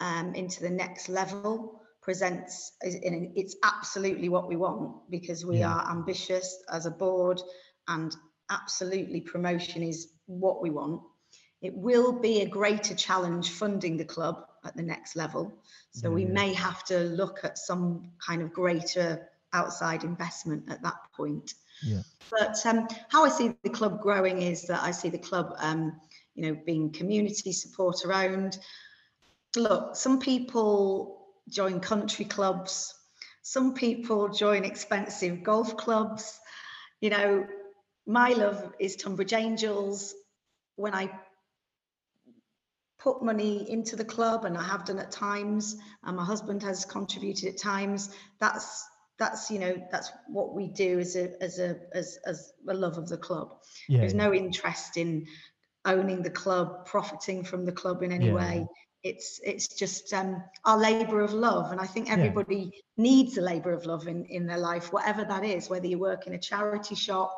um, 0.00 0.34
into 0.34 0.60
the 0.60 0.70
next 0.70 1.08
level 1.08 1.80
presents 2.02 2.72
is- 2.82 2.94
in- 2.96 3.32
it's 3.34 3.56
absolutely 3.62 4.28
what 4.28 4.48
we 4.48 4.56
want 4.56 5.10
because 5.10 5.44
we 5.44 5.58
Yeah. 5.58 5.72
are 5.72 5.90
ambitious 5.90 6.62
as 6.70 6.86
a 6.86 6.90
board 6.90 7.40
and 7.88 8.14
absolutely 8.50 9.20
promotion 9.20 9.82
is 9.82 10.12
what 10.26 10.62
we 10.62 10.70
want. 10.70 11.02
It 11.62 11.74
will 11.74 12.12
be 12.12 12.42
a 12.42 12.48
greater 12.48 12.94
challenge 12.94 13.50
funding 13.50 13.96
the 13.96 14.04
club 14.04 14.46
at 14.64 14.76
the 14.76 14.82
next 14.82 15.16
level. 15.16 15.52
So 15.92 16.08
Yeah, 16.08 16.14
we 16.14 16.24
may 16.26 16.52
have 16.54 16.84
to 16.84 16.98
look 17.00 17.44
at 17.44 17.58
some 17.58 18.12
kind 18.24 18.42
of 18.42 18.52
greater 18.52 19.28
outside 19.52 20.04
investment 20.04 20.70
at 20.70 20.82
that 20.82 21.00
point. 21.16 21.54
Yeah. 21.82 22.02
But 22.30 22.64
um, 22.66 22.88
how 23.08 23.24
I 23.24 23.28
see 23.28 23.54
the 23.62 23.70
club 23.70 24.00
growing 24.00 24.42
is 24.42 24.66
that 24.66 24.82
I 24.82 24.90
see 24.90 25.08
the 25.08 25.18
club, 25.18 25.54
um, 25.58 26.00
you 26.34 26.46
know, 26.46 26.60
being 26.66 26.90
community 26.90 27.52
support 27.52 28.04
around. 28.04 28.58
Look, 29.56 29.96
some 29.96 30.18
people 30.18 31.26
join 31.48 31.80
country 31.80 32.24
clubs. 32.24 32.92
Some 33.42 33.74
people 33.74 34.28
join 34.28 34.64
expensive 34.64 35.44
golf 35.44 35.76
clubs. 35.76 36.38
You 37.00 37.10
know, 37.10 37.46
my 38.06 38.30
love 38.30 38.72
is 38.78 38.96
Tonbridge 38.96 39.32
Angels. 39.32 40.14
When 40.74 40.94
I 40.94 41.10
put 42.98 43.22
money 43.22 43.70
into 43.70 43.94
the 43.94 44.04
club, 44.04 44.44
and 44.44 44.58
I 44.58 44.64
have 44.64 44.84
done 44.84 44.98
at 44.98 45.12
times, 45.12 45.76
and 46.02 46.16
my 46.16 46.24
husband 46.24 46.62
has 46.64 46.84
contributed 46.84 47.54
at 47.54 47.58
times, 47.58 48.10
that's 48.40 48.84
that's 49.18 49.50
you 49.50 49.58
know 49.58 49.82
that's 49.90 50.10
what 50.28 50.54
we 50.54 50.68
do 50.68 50.98
as 50.98 51.16
a 51.16 51.42
as 51.42 51.58
a 51.58 51.76
as 51.92 52.18
as 52.26 52.52
a 52.68 52.74
love 52.74 52.98
of 52.98 53.08
the 53.08 53.16
club. 53.16 53.56
Yeah. 53.88 54.00
There's 54.00 54.14
yeah. 54.14 54.24
no 54.26 54.34
interest 54.34 54.96
in 54.96 55.26
owning 55.84 56.22
the 56.22 56.30
club, 56.30 56.86
profiting 56.86 57.44
from 57.44 57.64
the 57.64 57.72
club 57.72 58.02
in 58.02 58.12
any 58.12 58.26
Yeah, 58.26 58.34
way. 58.34 58.66
It's 59.02 59.40
it's 59.44 59.68
just 59.68 60.12
um, 60.12 60.42
our 60.64 60.78
labour 60.78 61.20
of 61.20 61.32
love, 61.32 61.70
and 61.70 61.80
I 61.80 61.86
think 61.86 62.10
everybody 62.10 62.72
needs 62.96 63.38
a 63.38 63.42
labour 63.42 63.72
of 63.72 63.86
love 63.86 64.08
in 64.08 64.24
in 64.26 64.46
their 64.46 64.58
life, 64.58 64.92
whatever 64.92 65.24
that 65.24 65.44
is. 65.44 65.70
Whether 65.70 65.86
you 65.86 65.98
work 65.98 66.26
in 66.26 66.34
a 66.34 66.38
charity 66.38 66.96
shop, 66.96 67.32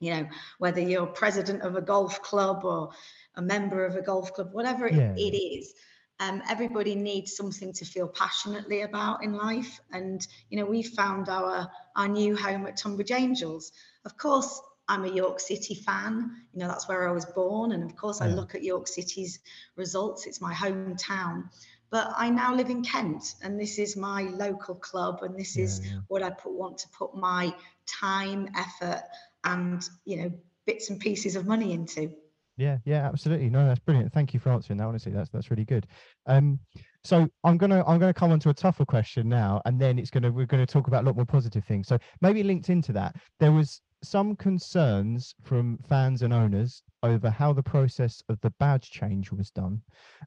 you 0.00 0.12
know, 0.12 0.28
whether 0.58 0.80
you're 0.80 1.06
president 1.06 1.62
of 1.62 1.76
a 1.76 1.80
golf 1.80 2.20
club 2.22 2.64
or 2.64 2.90
a 3.36 3.42
member 3.42 3.86
of 3.86 3.96
a 3.96 4.02
golf 4.02 4.34
club, 4.34 4.50
whatever 4.52 4.86
it, 4.86 4.94
it 5.16 5.36
is. 5.36 5.72
Um, 6.20 6.42
everybody 6.48 6.94
needs 6.94 7.36
something 7.36 7.72
to 7.74 7.84
feel 7.84 8.08
passionately 8.08 8.82
about 8.82 9.22
in 9.22 9.34
life, 9.34 9.80
and 9.92 10.26
you 10.50 10.58
know 10.58 10.66
we 10.66 10.82
found 10.82 11.28
our 11.28 11.70
our 11.96 12.08
new 12.08 12.36
home 12.36 12.66
at 12.66 12.76
Tonbridge 12.76 13.12
Angels. 13.12 13.72
Of 14.04 14.16
course, 14.16 14.60
I'm 14.88 15.04
a 15.04 15.08
York 15.08 15.38
City 15.38 15.74
fan. 15.74 16.30
You 16.52 16.60
know 16.60 16.68
that's 16.68 16.88
where 16.88 17.08
I 17.08 17.12
was 17.12 17.24
born, 17.24 17.72
and 17.72 17.84
of 17.84 17.94
course 17.96 18.20
I 18.20 18.26
look 18.28 18.54
at 18.54 18.64
York 18.64 18.88
City's 18.88 19.38
results. 19.76 20.26
It's 20.26 20.40
my 20.40 20.52
hometown. 20.54 21.44
But 21.90 22.12
I 22.16 22.28
now 22.28 22.54
live 22.54 22.68
in 22.68 22.82
Kent, 22.82 23.36
and 23.42 23.58
this 23.58 23.78
is 23.78 23.96
my 23.96 24.22
local 24.24 24.74
club, 24.74 25.22
and 25.22 25.38
this 25.38 25.56
is 25.56 25.80
Yeah, 25.80 25.92
yeah. 25.92 26.00
what 26.08 26.22
I 26.22 26.30
put, 26.30 26.52
want 26.52 26.78
to 26.78 26.88
put 26.88 27.14
my 27.14 27.54
time, 27.86 28.50
effort, 28.54 29.04
and 29.44 29.88
you 30.04 30.22
know 30.22 30.32
bits 30.66 30.90
and 30.90 31.00
pieces 31.00 31.36
of 31.36 31.46
money 31.46 31.72
into. 31.72 32.12
Yeah, 32.58 32.78
yeah, 32.84 33.06
absolutely. 33.08 33.48
No, 33.50 33.64
that's 33.64 33.78
brilliant. 33.78 34.12
Thank 34.12 34.34
you 34.34 34.40
for 34.40 34.50
answering 34.50 34.78
that. 34.78 34.86
Honestly, 34.86 35.12
that's 35.12 35.30
that's 35.30 35.48
really 35.48 35.64
good. 35.64 35.86
Um, 36.26 36.58
so 37.04 37.28
I'm 37.44 37.56
gonna 37.56 37.84
I'm 37.86 38.00
gonna 38.00 38.12
come 38.12 38.32
on 38.32 38.40
to 38.40 38.50
a 38.50 38.54
tougher 38.54 38.84
question 38.84 39.28
now, 39.28 39.62
and 39.64 39.80
then 39.80 39.96
it's 39.96 40.10
gonna 40.10 40.32
we're 40.32 40.44
gonna 40.44 40.66
talk 40.66 40.88
about 40.88 41.04
a 41.04 41.06
lot 41.06 41.14
more 41.14 41.24
positive 41.24 41.64
things. 41.64 41.86
So 41.86 41.98
maybe 42.20 42.42
linked 42.42 42.68
into 42.68 42.92
that, 42.94 43.14
there 43.38 43.52
was 43.52 43.80
some 44.02 44.34
concerns 44.34 45.36
from 45.44 45.78
fans 45.88 46.22
and 46.22 46.32
owners 46.34 46.82
over 47.04 47.30
how 47.30 47.52
the 47.52 47.62
process 47.62 48.22
of 48.28 48.40
the 48.40 48.50
badge 48.58 48.90
change 48.90 49.30
was 49.30 49.52
done, 49.52 49.80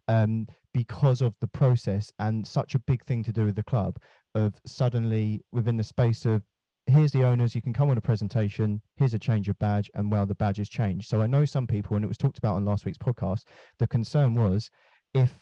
um, 0.08 0.48
because 0.74 1.22
of 1.22 1.36
the 1.42 1.48
process 1.48 2.14
and 2.20 2.48
such 2.48 2.76
a 2.76 2.80
big 2.80 3.04
thing 3.04 3.26
to 3.26 3.34
do 3.34 3.44
with 3.44 3.56
the 3.58 3.64
club 3.64 3.98
of 4.36 4.54
suddenly 4.66 5.44
within 5.52 5.76
the 5.76 5.84
space 5.84 6.26
of 6.26 6.42
here's 6.92 7.12
the 7.12 7.24
owners 7.24 7.56
you 7.56 7.62
can 7.62 7.74
come 7.74 7.90
on 7.90 7.98
a 7.98 8.02
presentation 8.02 8.82
here's 8.96 9.14
a 9.14 9.20
change 9.20 9.50
of 9.50 9.58
badge 9.60 9.90
and 9.96 10.12
well 10.12 10.26
the 10.26 10.36
badge 10.36 10.58
has 10.58 10.70
changed. 10.70 11.08
So 11.08 11.22
i 11.22 11.28
know 11.28 11.46
some 11.46 11.68
people 11.68 11.96
and 11.96 12.06
it 12.06 12.08
was 12.08 12.18
talked 12.18 12.38
about 12.38 12.56
on 12.56 12.66
last 12.66 12.86
week's 12.86 12.98
podcast 12.98 13.44
the 13.80 13.88
concern 13.88 14.36
was 14.36 14.70
if 15.14 15.34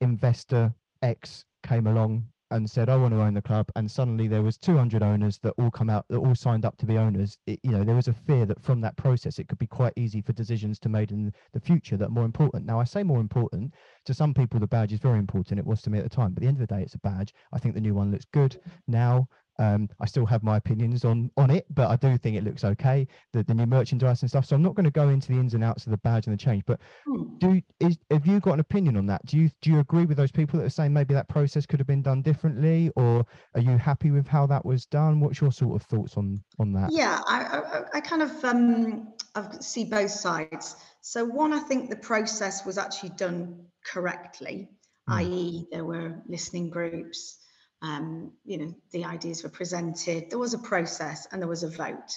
investor 0.00 0.72
x 1.02 1.44
came 1.62 1.86
along 1.86 2.24
and 2.50 2.68
said 2.68 2.88
i 2.88 2.96
want 2.96 3.12
to 3.12 3.20
own 3.20 3.34
the 3.34 3.42
club 3.42 3.70
and 3.76 3.90
suddenly 3.90 4.26
there 4.26 4.42
was 4.42 4.56
200 4.56 5.02
owners 5.02 5.38
that 5.42 5.52
all 5.58 5.70
come 5.70 5.90
out 5.90 6.06
that 6.08 6.18
all 6.18 6.34
signed 6.34 6.64
up 6.64 6.76
to 6.78 6.86
be 6.86 6.96
owners 6.96 7.36
it, 7.46 7.60
you 7.62 7.70
know 7.70 7.84
there 7.84 7.94
was 7.94 8.08
a 8.08 8.12
fear 8.12 8.46
that 8.46 8.62
from 8.62 8.80
that 8.80 8.96
process 8.96 9.38
it 9.38 9.48
could 9.48 9.58
be 9.58 9.66
quite 9.66 9.92
easy 9.96 10.22
for 10.22 10.32
decisions 10.32 10.78
to 10.78 10.88
made 10.88 11.10
in 11.10 11.32
the 11.52 11.60
future 11.60 11.96
that 11.96 12.06
are 12.06 12.10
more 12.10 12.24
important. 12.24 12.64
Now 12.64 12.80
i 12.80 12.84
say 12.84 13.02
more 13.02 13.20
important 13.20 13.74
to 14.06 14.14
some 14.14 14.32
people 14.32 14.58
the 14.58 14.66
badge 14.66 14.92
is 14.92 15.00
very 15.00 15.18
important 15.18 15.58
it 15.58 15.66
was 15.66 15.82
to 15.82 15.90
me 15.90 15.98
at 15.98 16.04
the 16.04 16.10
time 16.10 16.32
but 16.32 16.38
at 16.38 16.42
the 16.42 16.48
end 16.48 16.60
of 16.60 16.66
the 16.66 16.74
day 16.74 16.82
it's 16.82 16.94
a 16.94 16.98
badge. 16.98 17.34
I 17.52 17.58
think 17.58 17.74
the 17.74 17.80
new 17.80 17.94
one 17.94 18.10
looks 18.10 18.26
good. 18.32 18.58
Now 18.86 19.28
um, 19.58 19.88
I 20.00 20.06
still 20.06 20.26
have 20.26 20.42
my 20.42 20.56
opinions 20.56 21.04
on 21.04 21.30
on 21.36 21.50
it, 21.50 21.66
but 21.74 21.88
I 21.88 21.96
do 21.96 22.16
think 22.18 22.36
it 22.36 22.44
looks 22.44 22.64
okay. 22.64 23.06
The 23.32 23.42
the 23.42 23.54
new 23.54 23.66
merchandise 23.66 24.22
and 24.22 24.30
stuff. 24.30 24.44
So 24.46 24.54
I'm 24.56 24.62
not 24.62 24.74
going 24.74 24.84
to 24.84 24.90
go 24.90 25.08
into 25.08 25.28
the 25.32 25.38
ins 25.38 25.54
and 25.54 25.64
outs 25.64 25.86
of 25.86 25.90
the 25.90 25.98
badge 25.98 26.26
and 26.26 26.32
the 26.32 26.42
change. 26.42 26.64
But 26.66 26.80
Hmm. 27.06 27.38
do 27.38 27.62
is 27.80 27.98
have 28.10 28.26
you 28.26 28.40
got 28.40 28.54
an 28.54 28.60
opinion 28.60 28.96
on 28.96 29.06
that? 29.06 29.24
Do 29.26 29.36
you 29.38 29.50
do 29.60 29.70
you 29.70 29.80
agree 29.80 30.04
with 30.06 30.16
those 30.16 30.30
people 30.32 30.58
that 30.58 30.66
are 30.66 30.70
saying 30.70 30.92
maybe 30.92 31.14
that 31.14 31.28
process 31.28 31.66
could 31.66 31.80
have 31.80 31.86
been 31.86 32.02
done 32.02 32.22
differently, 32.22 32.90
or 32.96 33.24
are 33.54 33.60
you 33.60 33.76
happy 33.78 34.10
with 34.10 34.26
how 34.26 34.46
that 34.46 34.64
was 34.64 34.86
done? 34.86 35.20
What's 35.20 35.40
your 35.40 35.52
sort 35.52 35.74
of 35.80 35.82
thoughts 35.88 36.16
on 36.16 36.42
on 36.58 36.72
that? 36.72 36.92
Yeah, 36.92 37.20
I, 37.26 37.40
I, 37.44 37.82
I 37.98 38.00
kind 38.00 38.22
of 38.22 38.44
um, 38.44 39.14
I 39.34 39.58
see 39.60 39.84
both 39.84 40.10
sides. 40.10 40.76
So 41.00 41.24
one, 41.24 41.52
I 41.52 41.60
think 41.60 41.90
the 41.90 41.96
process 41.96 42.64
was 42.66 42.78
actually 42.78 43.10
done 43.10 43.66
correctly, 43.84 44.68
Mm. 45.08 45.14
i.e., 45.14 45.66
there 45.72 45.84
were 45.84 46.22
listening 46.28 46.70
groups. 46.70 47.38
Um, 47.80 48.32
you 48.44 48.58
know, 48.58 48.74
the 48.92 49.04
ideas 49.04 49.42
were 49.42 49.48
presented. 49.50 50.30
There 50.30 50.38
was 50.38 50.54
a 50.54 50.58
process 50.58 51.28
and 51.30 51.40
there 51.40 51.48
was 51.48 51.62
a 51.62 51.70
vote. 51.70 52.12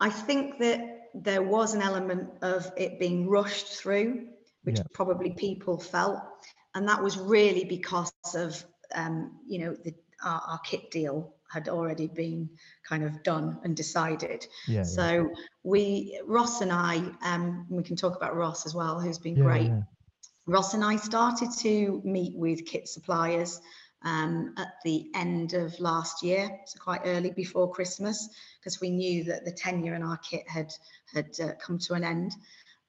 I 0.00 0.10
think 0.10 0.58
that 0.58 0.80
there 1.14 1.42
was 1.42 1.74
an 1.74 1.80
element 1.82 2.28
of 2.42 2.70
it 2.76 2.98
being 2.98 3.28
rushed 3.28 3.68
through, 3.68 4.28
which 4.64 4.78
Yeah. 4.78 4.84
probably 4.92 5.30
people 5.32 5.78
felt, 5.78 6.20
and 6.74 6.88
that 6.88 7.02
was 7.02 7.16
really 7.16 7.64
because 7.64 8.12
of 8.34 8.62
um, 8.94 9.40
you 9.46 9.60
know 9.60 9.74
the 9.84 9.94
our, 10.22 10.42
our 10.48 10.58
kit 10.60 10.90
deal 10.90 11.34
had 11.50 11.68
already 11.68 12.08
been 12.08 12.50
kind 12.88 13.04
of 13.04 13.22
done 13.22 13.58
and 13.62 13.76
decided. 13.76 14.46
Yeah. 14.66 14.78
yeah. 14.78 14.82
So 14.82 15.30
we, 15.62 16.20
Ross 16.24 16.60
and 16.62 16.72
I, 16.72 17.02
um, 17.22 17.66
we 17.68 17.82
can 17.82 17.94
talk 17.96 18.16
about 18.16 18.34
Ross 18.34 18.66
as 18.66 18.74
well, 18.74 18.98
who's 19.00 19.18
been 19.18 19.36
Yeah, 19.36 19.44
great. 19.44 19.66
yeah. 19.68 19.82
Ross 20.46 20.74
and 20.74 20.82
I 20.84 20.96
started 20.96 21.50
to 21.60 22.02
meet 22.04 22.36
with 22.36 22.66
kit 22.66 22.88
suppliers 22.88 23.60
um, 24.04 24.54
at 24.56 24.74
the 24.84 25.10
end 25.14 25.54
of 25.54 25.78
last 25.80 26.22
year, 26.22 26.60
so 26.66 26.78
quite 26.78 27.02
early 27.04 27.30
before 27.30 27.72
Christmas, 27.72 28.28
because 28.60 28.80
we 28.80 28.90
knew 28.90 29.24
that 29.24 29.44
the 29.44 29.52
tenure 29.52 29.94
in 29.94 30.02
our 30.02 30.18
kit 30.18 30.48
had 30.48 30.72
had 31.12 31.30
uh, 31.42 31.52
come 31.60 31.78
to 31.78 31.94
an 31.94 32.04
end. 32.04 32.32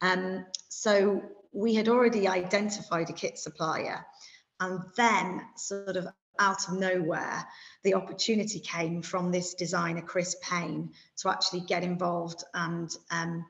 Um, 0.01 0.45
so 0.67 1.21
we 1.51 1.73
had 1.73 1.87
already 1.87 2.27
identified 2.27 3.09
a 3.09 3.13
kit 3.13 3.37
supplier, 3.37 4.05
and 4.59 4.81
then 4.97 5.41
sort 5.55 5.95
of 5.95 6.07
out 6.39 6.67
of 6.67 6.77
nowhere, 6.77 7.47
the 7.83 7.93
opportunity 7.93 8.59
came 8.59 9.01
from 9.01 9.31
this 9.31 9.53
designer, 9.53 10.01
Chris 10.01 10.35
Payne, 10.41 10.91
to 11.17 11.29
actually 11.29 11.61
get 11.61 11.83
involved 11.83 12.43
and 12.53 12.89
um, 13.09 13.45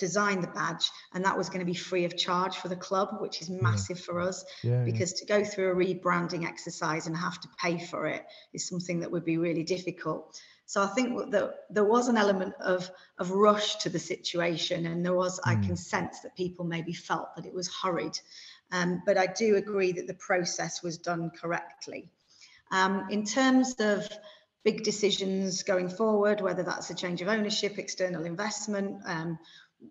design 0.00 0.40
the 0.40 0.48
badge. 0.48 0.90
And 1.14 1.24
that 1.24 1.38
was 1.38 1.48
going 1.48 1.60
to 1.60 1.66
be 1.66 1.74
free 1.74 2.04
of 2.04 2.16
charge 2.16 2.56
for 2.56 2.68
the 2.68 2.74
club, 2.74 3.18
which 3.20 3.40
is 3.40 3.48
massive 3.48 3.98
yeah. 3.98 4.04
for 4.04 4.20
us 4.20 4.44
yeah, 4.64 4.82
because 4.82 5.12
yeah. 5.12 5.18
to 5.20 5.26
go 5.26 5.48
through 5.48 5.70
a 5.70 5.76
rebranding 5.76 6.44
exercise 6.44 7.06
and 7.06 7.16
have 7.16 7.40
to 7.40 7.48
pay 7.62 7.78
for 7.78 8.06
it 8.06 8.26
is 8.52 8.66
something 8.66 9.00
that 9.00 9.12
would 9.12 9.24
be 9.24 9.38
really 9.38 9.62
difficult. 9.62 10.40
So 10.66 10.82
I 10.82 10.86
think 10.86 11.32
that 11.32 11.52
there 11.68 11.84
was 11.84 12.08
an 12.08 12.16
element 12.16 12.54
of, 12.60 12.88
of 13.18 13.32
rush 13.32 13.76
to 13.78 13.88
the 13.88 13.98
situation, 13.98 14.86
and 14.86 15.04
there 15.04 15.14
was, 15.14 15.40
mm. 15.40 15.50
I 15.50 15.54
can 15.54 15.74
mm. 15.74 15.78
sense 15.78 16.20
that 16.20 16.36
people 16.36 16.64
maybe 16.64 16.92
felt 16.92 17.34
that 17.36 17.46
it 17.46 17.52
was 17.52 17.68
hurried. 17.82 18.18
Um, 18.72 19.02
but 19.04 19.18
I 19.18 19.26
do 19.26 19.56
agree 19.56 19.92
that 19.92 20.06
the 20.06 20.14
process 20.14 20.82
was 20.82 20.98
done 20.98 21.30
correctly. 21.30 22.08
Um, 22.70 23.08
in 23.10 23.24
terms 23.24 23.74
of 23.80 24.08
big 24.62 24.84
decisions 24.84 25.62
going 25.62 25.88
forward, 25.88 26.40
whether 26.40 26.62
that's 26.62 26.90
a 26.90 26.94
change 26.94 27.22
of 27.22 27.28
ownership, 27.28 27.78
external 27.78 28.24
investment, 28.24 29.00
um, 29.06 29.38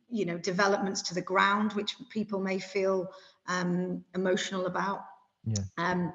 you 0.09 0.25
know, 0.25 0.37
developments 0.37 1.03
to 1.03 1.13
the 1.13 1.21
ground, 1.21 1.73
which 1.73 1.95
people 2.09 2.39
may 2.39 2.59
feel 2.59 3.09
um, 3.47 4.03
emotional 4.15 4.65
about. 4.65 5.01
Yeah. 5.45 5.63
Um, 5.77 6.13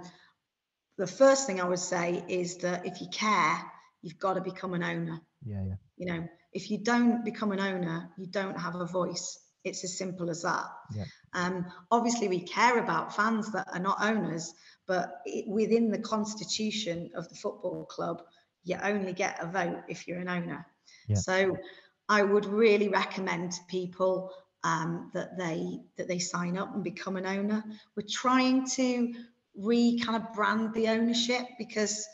the 0.96 1.06
first 1.06 1.46
thing 1.46 1.60
I 1.60 1.68
would 1.68 1.78
say 1.78 2.24
is 2.28 2.58
that 2.58 2.87
if 2.87 3.00
you 3.00 3.08
care, 3.12 3.60
you've 4.02 4.18
got 4.18 4.34
to 4.34 4.40
become 4.40 4.74
an 4.74 4.82
owner. 4.82 5.20
Yeah, 5.44 5.64
yeah. 5.66 5.74
You 5.96 6.06
know, 6.06 6.28
if 6.52 6.70
you 6.70 6.78
don't 6.78 7.24
become 7.24 7.52
an 7.52 7.60
owner, 7.60 8.10
you 8.16 8.26
don't 8.26 8.58
have 8.58 8.76
a 8.76 8.87
voice. 8.87 9.38
It's 9.64 9.82
as 9.82 9.96
simple 9.96 10.30
as 10.30 10.42
that. 10.42 10.66
Yeah. 10.94 11.04
Um, 11.32 11.66
obviously, 11.90 12.28
we 12.28 12.40
care 12.40 12.78
about 12.78 13.16
fans 13.16 13.50
that 13.52 13.66
are 13.72 13.80
not 13.80 13.98
owners, 14.00 14.52
but 14.87 15.20
it, 15.24 15.48
within 15.48 15.90
the 15.90 15.98
constitution 15.98 17.10
of 17.16 17.28
the 17.28 17.34
football 17.34 17.87
club, 17.87 18.22
you 18.62 18.76
only 18.82 19.12
get 19.12 19.42
a 19.42 19.46
vote 19.46 19.82
if 19.88 20.06
you're 20.06 20.18
an 20.18 20.28
owner. 20.28 20.66
Yeah. 21.08 21.16
So 21.16 21.56
I 22.09 22.23
would 22.23 22.47
really 22.47 22.88
recommend 22.88 23.53
to 23.53 23.61
people 23.69 24.33
um, 24.62 25.11
that 25.14 25.37
they 25.37 25.81
that 25.97 26.09
they 26.09 26.19
sign 26.19 26.57
up 26.57 26.75
and 26.75 26.83
become 26.83 27.17
an 27.17 27.27
owner. 27.27 27.62
We're 27.97 28.07
trying 28.09 28.67
to 28.71 29.14
re 29.57 30.01
kind 30.01 30.23
of 30.23 30.33
brand 30.33 30.75
the 30.75 30.88
ownership 30.88 31.43
because 31.59 32.07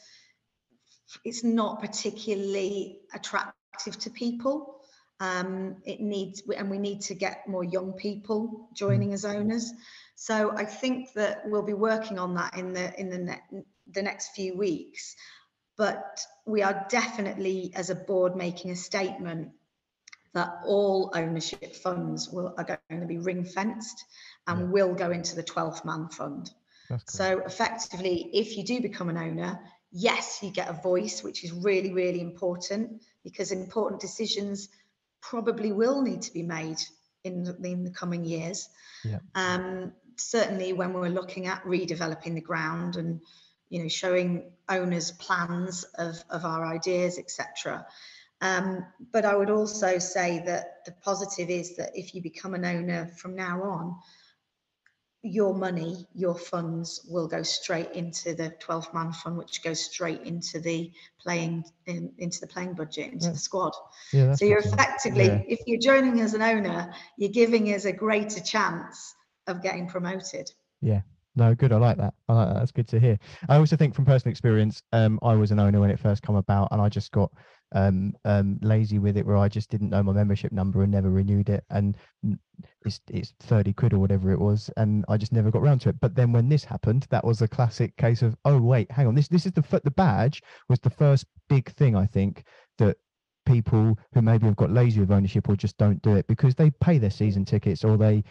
it's 1.25 1.43
not 1.43 1.81
particularly 1.81 3.01
attractive 3.15 3.99
to 4.01 4.11
people. 4.11 4.77
Um, 5.21 5.77
it 5.85 6.01
needs 6.01 6.43
and 6.57 6.71
we 6.71 6.79
need 6.79 7.03
to 7.03 7.15
get 7.15 7.47
more 7.47 7.65
young 7.65 7.93
people 7.93 8.69
joining 8.75 9.13
as 9.13 9.25
owners. 9.25 9.73
So 10.15 10.53
I 10.57 10.65
think 10.65 11.13
that 11.15 11.43
we'll 11.47 11.63
be 11.63 11.75
working 11.75 12.19
on 12.19 12.35
that 12.35 12.57
in 12.57 12.73
the 12.73 12.99
in 12.99 13.11
the 13.11 13.19
ne- 13.19 13.65
the 13.91 14.03
next 14.03 14.35
few 14.35 14.57
weeks. 14.57 15.17
But 15.77 16.21
we 16.45 16.63
are 16.63 16.87
definitely, 16.91 17.73
as 17.75 17.89
a 17.89 17.95
board, 17.95 18.37
making 18.37 18.71
a 18.71 18.77
statement 18.77 19.53
that 20.35 20.61
all 20.65 21.11
ownership 21.15 21.75
funds 21.75 22.29
will 22.31 22.55
are 22.57 22.81
going 22.89 23.01
to 23.01 23.07
be 23.07 23.19
ring 23.19 23.45
fenced 23.45 24.05
and 24.47 24.61
yeah. 24.61 24.67
will 24.67 24.95
go 24.95 25.11
into 25.11 25.35
the 25.35 25.43
12th 25.43 25.85
man 25.85 26.09
fund. 26.09 26.51
Cool. 26.89 27.01
So 27.07 27.41
effectively, 27.41 28.31
if 28.33 28.57
you 28.57 28.65
do 28.65 28.81
become 28.81 29.09
an 29.09 29.17
owner, 29.17 29.61
yes, 29.93 30.41
you 30.43 30.51
get 30.51 30.69
a 30.69 30.73
voice, 30.73 31.23
which 31.23 31.45
is 31.45 31.53
really, 31.53 31.93
really 31.93 32.21
important 32.21 33.03
because 33.25 33.53
important 33.53 34.01
decisions 34.01 34.69
probably 35.21 35.73
will 35.73 36.03
need 36.03 36.23
to 36.23 36.33
be 36.33 36.43
made 36.43 36.79
in 37.25 37.45
the, 37.45 37.57
in 37.63 37.85
the 37.85 37.91
coming 37.91 38.25
years. 38.25 38.69
Yeah. 39.05 39.19
Um, 39.35 39.93
certainly 40.17 40.73
when 40.73 40.93
we're 40.93 41.09
looking 41.09 41.47
at 41.47 41.65
redeveloping 41.65 42.35
the 42.35 42.41
ground 42.41 42.97
and 42.97 43.21
you 43.69 43.83
know 43.83 43.89
showing 43.89 44.51
owners 44.69 45.13
plans 45.13 45.85
of, 45.97 46.23
of 46.29 46.45
our 46.45 46.67
ideas 46.67 47.19
etc 47.19 47.87
um, 48.41 48.85
but 49.13 49.25
i 49.25 49.35
would 49.35 49.51
also 49.51 49.99
say 49.99 50.43
that 50.45 50.85
the 50.87 50.93
positive 51.03 51.51
is 51.51 51.77
that 51.77 51.91
if 51.95 52.15
you 52.15 52.23
become 52.23 52.55
an 52.55 52.65
owner 52.65 53.11
from 53.17 53.35
now 53.35 53.63
on 53.63 53.97
your 55.23 55.55
money 55.55 56.07
your 56.15 56.35
funds 56.35 57.07
will 57.11 57.29
go 57.29 57.43
straight 57.43 57.93
into 57.93 58.35
the 58.35 58.49
12 58.61 58.95
man 58.95 59.13
fund 59.13 59.37
which 59.37 59.63
goes 59.63 59.85
straight 59.85 60.23
into 60.23 60.59
the 60.61 60.91
playing 61.21 61.63
in, 61.85 62.11
into 62.17 62.41
the 62.41 62.47
playing 62.47 62.73
budget 62.73 63.13
into 63.13 63.27
yeah. 63.27 63.33
the 63.33 63.39
squad 63.39 63.73
yeah, 64.15 64.35
so 64.35 64.47
you're 64.47 64.61
effectively 64.61 65.27
yeah. 65.27 65.43
if 65.47 65.61
you're 65.67 65.79
joining 65.79 66.21
as 66.21 66.33
an 66.33 66.41
owner 66.41 66.91
you're 67.19 67.31
giving 67.31 67.67
us 67.75 67.85
a 67.85 67.93
greater 67.93 68.41
chance 68.41 69.15
of 69.51 69.63
getting 69.63 69.87
promoted. 69.87 70.51
Yeah. 70.81 71.03
No, 71.37 71.55
good. 71.55 71.73
I 71.73 71.77
like 71.77 71.97
that. 71.99 72.15
I 72.29 72.33
like 72.33 72.49
that. 72.49 72.55
That's 72.55 72.73
good 72.73 72.89
to 72.89 72.99
hear. 72.99 73.19
I 73.49 73.57
also 73.57 73.77
think 73.77 73.95
from 73.95 74.05
personal 74.05 74.31
experience, 74.31 74.83
um, 74.93 75.19
I 75.23 75.35
was 75.35 75.53
an 75.53 75.61
owner 75.61 75.81
when 75.81 75.91
it 75.91 76.01
first 76.01 76.23
come 76.23 76.37
about, 76.37 76.69
and 76.73 76.81
I 76.81 76.89
just 76.89 77.13
got 77.13 77.31
um, 77.73 78.15
um, 78.25 78.59
lazy 78.63 78.99
with 78.99 79.17
it, 79.17 79.27
where 79.27 79.37
I 79.37 79.49
just 79.49 79.71
didn't 79.71 79.91
know 79.91 80.03
my 80.03 80.13
membership 80.13 80.53
number 80.53 80.83
and 80.83 80.93
never 80.93 81.11
renewed 81.11 81.49
it, 81.49 81.65
and 81.71 81.97
it's 82.85 83.01
it's 83.09 83.35
thirty 83.41 83.73
quid 83.73 83.93
or 83.93 83.99
whatever 83.99 84.33
it 84.33 84.41
was, 84.41 84.71
and 84.77 85.05
I 85.09 85.17
just 85.17 85.33
never 85.33 85.51
got 85.51 85.63
around 85.63 85.81
to 85.83 85.91
it. 85.91 86.01
But 86.01 86.15
then 86.15 86.33
when 86.33 86.49
this 86.49 86.65
happened, 86.65 87.07
that 87.11 87.25
was 87.25 87.43
a 87.43 87.49
classic 87.49 87.97
case 87.97 88.23
of, 88.23 88.37
oh 88.45 88.61
wait, 88.61 88.91
hang 88.91 89.07
on, 89.07 89.15
this 89.15 89.29
this 89.29 89.47
is 89.47 89.53
the 89.53 89.81
the 89.85 89.91
badge 89.91 90.43
was 90.69 90.81
the 90.81 90.91
first 90.91 91.27
big 91.49 91.71
thing 91.75 91.97
I 91.97 92.07
think 92.07 92.45
that 92.79 92.97
people 93.47 93.99
who 94.13 94.23
maybe 94.23 94.47
have 94.47 94.57
got 94.57 94.71
lazy 94.71 95.01
with 95.01 95.11
ownership 95.11 95.49
or 95.49 95.57
just 95.57 95.77
don't 95.79 96.01
do 96.03 96.15
it 96.15 96.27
because 96.27 96.55
they 96.55 96.71
pay 96.71 96.99
their 96.99 97.11
season 97.11 97.45
tickets 97.45 97.85
or 97.85 97.97
they 97.97 98.23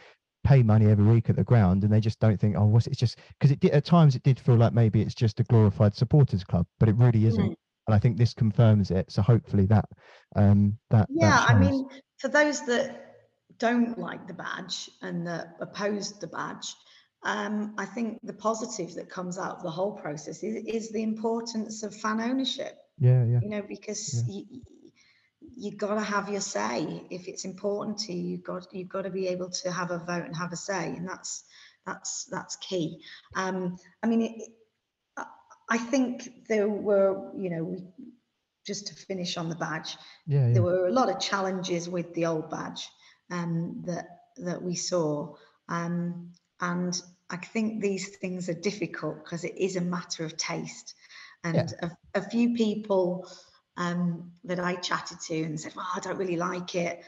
pay 0.44 0.64
money 0.64 0.88
every 0.88 1.04
week 1.04 1.30
at 1.30 1.36
the 1.36 1.44
ground 1.44 1.84
and 1.84 1.92
they 1.92 2.00
just 2.00 2.20
don't 2.20 2.40
think 2.40 2.56
oh 2.58 2.66
what's 2.66 2.88
it's 2.88 3.00
just 3.00 3.20
because 3.38 3.52
it 3.52 3.60
did, 3.60 3.72
at 3.72 3.84
times 3.84 4.16
it 4.16 4.24
did 4.24 4.40
feel 4.40 4.56
like 4.56 4.74
maybe 4.74 5.02
it's 5.02 5.14
just 5.14 5.40
a 5.40 5.44
glorified 5.44 5.94
supporters 5.94 6.44
club 6.44 6.66
but 6.80 6.88
it 6.88 6.96
really 6.96 7.26
isn't 7.26 7.52
mm. 7.52 7.56
And 7.90 7.96
i 7.96 8.00
think 8.00 8.18
this 8.18 8.34
confirms 8.34 8.92
it 8.92 9.12
so 9.12 9.22
hopefully 9.22 9.66
that 9.66 9.86
um 10.36 10.78
that 10.90 11.08
yeah 11.10 11.30
that 11.30 11.50
i 11.50 11.58
mean 11.58 11.88
for 12.18 12.28
those 12.28 12.66
that 12.66 13.06
don't 13.58 13.98
like 13.98 14.28
the 14.28 14.34
badge 14.34 14.90
and 15.02 15.28
that 15.28 15.56
oppose 15.60 16.18
the 16.20 16.28
badge 16.28 16.76
um, 17.24 17.74
I 17.78 17.86
think 17.86 18.20
the 18.24 18.32
positive 18.34 18.96
that 18.96 19.10
comes 19.10 19.38
out 19.38 19.58
of 19.58 19.64
the 19.64 19.70
whole 19.70 19.92
process 19.92 20.42
is, 20.42 20.64
is 20.66 20.90
the 20.92 21.04
importance 21.04 21.84
of 21.84 21.94
fan 21.94 22.22
ownership. 22.22 22.78
Yeah, 22.98 23.26
yeah. 23.26 23.40
You 23.42 23.50
know, 23.50 23.62
because 23.62 24.24
yeah. 24.26 24.44
you, 24.50 24.62
you 25.42 25.76
got 25.76 25.96
to 25.96 26.02
have 26.02 26.30
your 26.30 26.42
say 26.42 27.04
if 27.10 27.28
it's 27.28 27.44
important 27.44 27.98
to 27.98 28.14
you 28.14 28.30
you've 28.30 28.44
got 28.44 28.68
you've 28.72 28.90
got 28.90 29.02
to 29.02 29.10
be 29.10 29.28
able 29.28 29.50
to 29.50 29.72
have 29.72 29.92
a 29.92 29.98
vote 30.00 30.26
and 30.26 30.36
have 30.36 30.54
a 30.54 30.56
say 30.56 30.90
and 30.96 31.08
that's 31.08 31.44
that's 31.86 32.26
that's 32.26 32.56
key 32.58 33.02
um 33.36 33.76
i 34.04 34.08
mean 34.08 34.22
it, 34.22 34.50
i 35.70 35.78
think 35.78 36.48
there 36.48 36.68
were 36.68 37.32
you 37.38 37.50
know 37.50 37.64
we, 37.64 37.84
just 38.66 38.88
to 38.88 38.94
finish 38.94 39.38
on 39.38 39.50
the 39.50 39.56
badge 39.56 39.98
yeah, 40.28 40.48
yeah. 40.48 40.54
there 40.54 40.62
were 40.62 40.88
a 40.88 40.92
lot 40.92 41.10
of 41.10 41.20
challenges 41.20 41.90
with 41.90 42.14
the 42.14 42.26
old 42.26 42.50
badge 42.50 42.88
um 43.32 43.82
that 43.86 44.08
that 44.38 44.62
we 44.62 44.76
saw 44.76 45.34
um 45.70 46.32
and 46.62 47.02
i 47.30 47.38
think 47.38 47.82
these 47.82 48.10
things 48.18 48.50
are 48.50 48.54
difficult 48.54 49.24
because 49.24 49.44
it 49.44 49.58
is 49.58 49.76
a 49.76 49.82
matter 49.82 50.26
of 50.26 50.38
taste 50.38 50.96
and 51.44 51.74
yeah. 51.82 51.90
a, 52.14 52.20
a 52.20 52.22
few 52.22 52.54
people 52.54 53.28
um, 53.80 54.34
that 54.44 54.60
I 54.60 54.76
chatted 54.76 55.20
to 55.22 55.42
and 55.42 55.60
said, 55.60 55.74
well, 55.76 55.88
I 55.96 56.00
don't 56.02 56.18
really 56.18 56.36
like 56.36 56.76
it. 56.76 57.02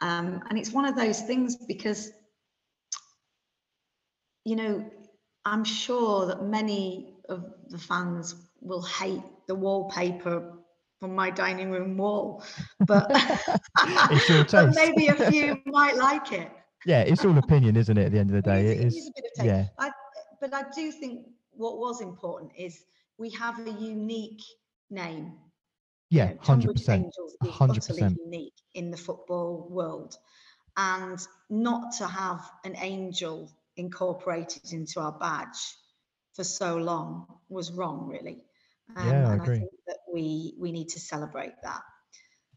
Um, 0.00 0.42
and 0.50 0.58
it's 0.58 0.72
one 0.72 0.84
of 0.84 0.96
those 0.96 1.20
things 1.20 1.56
because, 1.56 2.10
you 4.44 4.56
know, 4.56 4.90
I'm 5.44 5.64
sure 5.64 6.26
that 6.26 6.42
many 6.42 7.09
of 7.30 7.52
the 7.68 7.78
fans 7.78 8.34
will 8.60 8.82
hate 8.82 9.22
the 9.46 9.54
wallpaper 9.54 10.52
from 10.98 11.14
my 11.14 11.30
dining 11.30 11.70
room 11.70 11.96
wall, 11.96 12.44
but, 12.86 13.08
but 14.50 14.74
maybe 14.74 15.08
a 15.08 15.30
few 15.30 15.58
might 15.64 15.96
like 15.96 16.32
it. 16.32 16.50
Yeah, 16.84 17.00
it's 17.00 17.24
all 17.24 17.36
opinion, 17.38 17.76
isn't 17.76 17.96
it? 17.96 18.06
At 18.06 18.12
the 18.12 18.18
end 18.18 18.30
of 18.30 18.36
the 18.36 18.42
day, 18.42 18.66
it 18.66 18.86
is. 18.86 18.96
it 19.16 19.24
is 19.36 19.44
yeah. 19.44 19.66
I, 19.78 19.90
but 20.40 20.52
I 20.52 20.64
do 20.74 20.92
think 20.92 21.26
what 21.52 21.78
was 21.78 22.00
important 22.00 22.52
is 22.56 22.84
we 23.18 23.30
have 23.30 23.58
a 23.66 23.70
unique 23.70 24.42
name 24.90 25.32
yeah, 26.10 26.32
hundred 26.40 26.72
percent. 26.72 27.14
Hundred 27.42 27.86
percent 27.86 28.18
unique 28.24 28.60
in 28.74 28.90
the 28.90 28.96
football 28.96 29.68
world, 29.70 30.16
and 30.76 31.24
not 31.48 31.92
to 31.98 32.06
have 32.06 32.50
an 32.64 32.74
angel 32.78 33.48
incorporated 33.76 34.72
into 34.72 34.98
our 35.00 35.12
badge 35.12 35.76
for 36.40 36.44
so 36.44 36.76
long 36.78 37.26
was 37.50 37.70
wrong, 37.70 38.08
really. 38.08 38.44
Um, 38.96 39.06
yeah, 39.06 39.28
I 39.28 39.34
agree. 39.34 39.56
I 39.56 39.58
think 39.58 39.72
that 39.88 39.98
we 40.10 40.54
we 40.58 40.72
need 40.72 40.88
to 40.88 40.98
celebrate 40.98 41.52
that. 41.62 41.82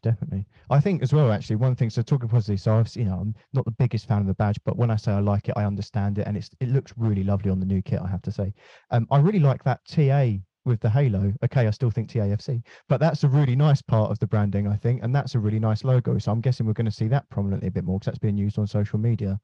definitely. 0.02 0.46
I 0.70 0.80
think 0.80 1.02
as 1.02 1.12
well, 1.12 1.30
actually, 1.30 1.56
one 1.56 1.76
thing. 1.76 1.90
So 1.90 2.00
talking 2.00 2.28
positively, 2.30 2.56
so 2.56 2.78
I've 2.78 2.96
you 2.96 3.04
know 3.04 3.18
I'm 3.20 3.34
not 3.52 3.66
the 3.66 3.72
biggest 3.72 4.08
fan 4.08 4.22
of 4.22 4.26
the 4.26 4.34
badge, 4.34 4.58
but 4.64 4.78
when 4.78 4.90
I 4.90 4.96
say 4.96 5.12
I 5.12 5.20
like 5.20 5.50
it, 5.50 5.54
I 5.56 5.66
understand 5.66 6.18
it, 6.18 6.26
and 6.26 6.34
it's 6.34 6.48
it 6.60 6.70
looks 6.70 6.94
really 6.96 7.24
lovely 7.24 7.50
on 7.50 7.60
the 7.60 7.66
new 7.66 7.82
kit. 7.82 8.00
I 8.02 8.08
have 8.08 8.22
to 8.22 8.32
say, 8.32 8.54
um, 8.90 9.06
I 9.10 9.18
really 9.18 9.40
like 9.40 9.62
that 9.64 9.80
TA 9.86 10.40
with 10.64 10.80
the 10.80 10.90
halo. 10.90 11.32
Okay, 11.44 11.66
I 11.66 11.70
still 11.70 11.90
think 11.90 12.08
TAFC, 12.08 12.62
but 12.88 13.00
that's 13.00 13.24
a 13.24 13.28
really 13.28 13.56
nice 13.56 13.82
part 13.82 14.10
of 14.10 14.18
the 14.18 14.26
branding, 14.26 14.66
I 14.66 14.76
think, 14.76 15.02
and 15.02 15.14
that's 15.14 15.34
a 15.34 15.38
really 15.38 15.58
nice 15.58 15.84
logo. 15.84 16.18
So 16.18 16.32
I'm 16.32 16.40
guessing 16.40 16.66
we're 16.66 16.72
going 16.72 16.86
to 16.86 16.92
see 16.92 17.08
that 17.08 17.28
prominently 17.30 17.68
a 17.68 17.70
bit 17.70 17.84
more 17.84 17.98
because 17.98 18.06
that's 18.06 18.18
being 18.18 18.36
used 18.36 18.58
on 18.58 18.66
social 18.66 18.98
media. 18.98 19.40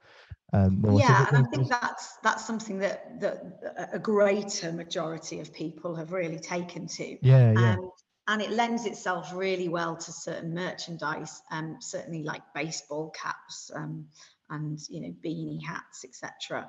Um, 0.53 0.81
more. 0.81 0.99
Yeah, 0.99 1.27
so 1.27 1.37
and 1.37 1.47
I 1.47 1.51
think 1.51 1.69
that's 1.69 2.17
that's 2.23 2.47
something 2.47 2.79
that 2.79 3.21
that 3.21 3.89
a 3.93 3.99
greater 3.99 4.73
majority 4.73 5.41
of 5.41 5.53
people 5.53 5.95
have 5.95 6.13
really 6.13 6.39
taken 6.39 6.87
to. 6.89 7.19
Yeah, 7.23 7.53
yeah. 7.53 7.75
Um, 7.75 7.91
and 8.29 8.41
it 8.41 8.51
lends 8.51 8.87
itself 8.87 9.33
really 9.35 9.69
well 9.69 9.97
to 9.97 10.13
certain 10.13 10.55
merchandise, 10.55 11.43
um, 11.51 11.79
certainly 11.81 12.23
like 12.23 12.43
baseball 12.55 13.11
caps 13.11 13.71
um, 13.75 14.07
and 14.51 14.79
you 14.89 15.01
know 15.01 15.15
beanie 15.25 15.65
hats, 15.65 16.05
etc. 16.05 16.69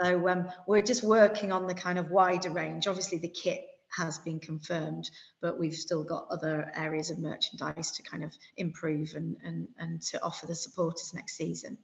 So 0.00 0.28
um, 0.28 0.48
we're 0.66 0.82
just 0.82 1.02
working 1.02 1.52
on 1.52 1.66
the 1.66 1.74
kind 1.74 1.98
of 1.98 2.10
wider 2.10 2.50
range. 2.50 2.86
Obviously, 2.86 3.18
the 3.18 3.28
kit 3.28 3.62
has 3.92 4.18
been 4.18 4.40
confirmed, 4.40 5.10
but 5.40 5.58
we've 5.58 5.74
still 5.74 6.04
got 6.04 6.26
other 6.30 6.72
areas 6.74 7.10
of 7.10 7.18
merchandise 7.18 7.90
to 7.92 8.02
kind 8.02 8.24
of 8.24 8.32
improve 8.56 9.12
and, 9.14 9.36
and, 9.44 9.68
and 9.78 10.02
to 10.02 10.22
offer 10.22 10.46
the 10.46 10.54
supporters 10.54 11.12
next 11.14 11.36
season. 11.36 11.78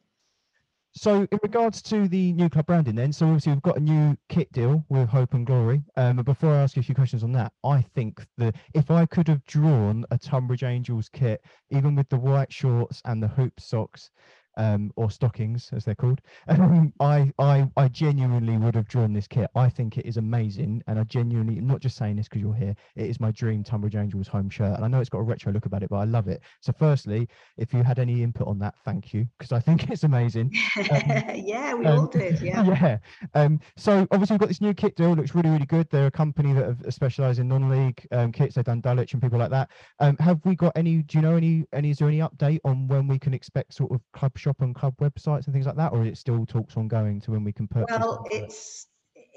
So, 0.93 1.29
in 1.31 1.39
regards 1.43 1.83
to 1.83 2.09
the 2.09 2.33
new 2.33 2.49
club 2.49 2.67
branding, 2.67 2.97
then, 2.97 3.13
so 3.13 3.27
obviously 3.27 3.53
we've 3.53 3.63
got 3.63 3.77
a 3.77 3.81
new 3.81 4.17
kit 4.29 4.51
deal 4.53 4.85
with 4.89 5.09
Hope 5.09 5.35
and 5.35 5.47
Glory. 5.47 5.83
Um, 5.97 6.17
but 6.17 6.25
before 6.25 6.51
I 6.51 6.63
ask 6.63 6.77
you 6.77 6.81
a 6.81 6.83
few 6.83 6.95
questions 6.95 7.23
on 7.23 7.31
that, 7.33 7.53
I 7.63 7.83
think 7.95 8.27
that 8.39 8.57
if 8.75 8.91
I 8.91 9.05
could 9.07 9.29
have 9.29 9.45
drawn 9.45 10.07
a 10.11 10.19
Tonbridge 10.19 10.65
Angels 10.65 11.09
kit, 11.13 11.45
even 11.71 11.95
with 11.95 12.09
the 12.09 12.19
white 12.19 12.53
shorts 12.53 13.03
and 13.05 13.23
the 13.23 13.29
hoop 13.29 13.61
socks, 13.61 14.11
um, 14.59 14.93
or 14.97 15.11
stockings 15.11 15.71
as 15.73 15.85
they're 15.85 15.95
called. 15.95 16.21
Um, 16.49 16.93
I, 17.01 17.33
I, 17.39 17.69
I 17.77 17.89
genuinely 17.89 18.57
would 18.57 18.75
have 18.75 18.89
drawn 18.89 19.13
this 19.13 19.27
kit. 19.27 19.49
I 19.55 19.69
think 19.69 19.97
it 19.97 20.07
is 20.07 20.17
amazing, 20.17 20.83
and 20.87 20.99
I 20.99 21.05
genuinely, 21.05 21.59
I'm 21.59 21.67
not 21.67 21.81
just 21.81 21.97
saying 21.97 22.17
this 22.17 22.29
because 22.29 22.43
you're 22.43 22.55
here. 22.55 22.75
It 22.97 23.09
is 23.09 23.21
my 23.21 23.31
dream 23.31 23.65
Tonbridge 23.65 23.97
Angels 23.97 24.29
home 24.29 24.51
shirt, 24.51 24.77
and 24.77 24.85
I 24.85 24.89
know 24.89 25.01
it's 25.01 25.09
got 25.09 25.19
a 25.19 25.23
retro 25.23 25.53
look 25.53 25.67
about 25.67 25.83
it, 25.83 25.89
but 25.89 25.97
I 25.97 26.05
love 26.05 26.29
it. 26.29 26.43
So, 26.61 26.73
firstly, 26.79 27.29
if 27.57 27.73
you 27.73 27.83
had 27.83 27.99
any 27.99 28.23
input 28.23 28.47
on 28.47 28.59
that, 28.59 28.75
thank 28.85 29.15
you 29.15 29.27
because 29.39 29.53
I 29.53 29.61
think 29.61 29.89
it's 29.91 30.05
amazing. 30.05 30.53
Um, 30.77 30.87
yeah, 31.35 31.75
we 31.75 31.87
um, 31.87 32.01
all 32.01 32.07
did. 32.07 32.41
Yeah. 32.49 32.63
Yeah. 32.63 32.99
Um, 33.35 33.61
so 33.77 34.07
obviously 34.11 34.35
we've 34.35 34.41
got 34.41 34.49
this 34.49 34.61
new 34.61 34.73
kit 34.73 34.97
deal. 34.97 35.15
Looks 35.15 35.35
really, 35.35 35.51
really 35.51 35.67
good. 35.67 35.89
They're 35.91 36.07
a 36.07 36.11
company 36.11 36.53
that 36.55 36.65
have 36.65 36.95
specialised 36.95 37.39
in 37.39 37.49
non-league 37.49 38.07
um, 38.13 38.33
kits. 38.33 38.55
They've 38.55 38.65
done 38.65 38.81
Dulwich 38.81 39.13
and 39.13 39.23
people 39.23 39.39
like 39.39 39.51
that. 39.51 39.71
Um, 40.01 40.17
have 40.19 40.41
we 40.45 40.55
got 40.55 40.73
any? 40.77 41.03
Do 41.03 41.19
you 41.19 41.23
know 41.23 41.37
any? 41.37 41.65
Any? 41.73 41.91
Is 41.91 41.99
there 41.99 42.09
any 42.09 42.19
update 42.19 42.61
on 42.65 42.89
when 42.89 43.07
we 43.07 43.19
can 43.19 43.35
expect 43.35 43.75
sort 43.75 43.93
of 43.93 44.01
club 44.13 44.39
shop 44.39 44.48
and 44.61 44.75
club 44.75 44.95
websites 45.01 45.47
and 45.47 45.55
things 45.55 45.67
like 45.67 45.77
that, 45.77 45.93
or 45.93 46.03
is 46.03 46.13
it 46.13 46.19
still 46.19 46.47
talks 46.47 46.77
ongoing 46.77 47.21
to 47.23 47.33
when 47.33 47.45
we 47.45 47.53
can 47.53 47.69
purchase? 47.69 47.97
Well, 47.99 48.27
it's 48.31 48.87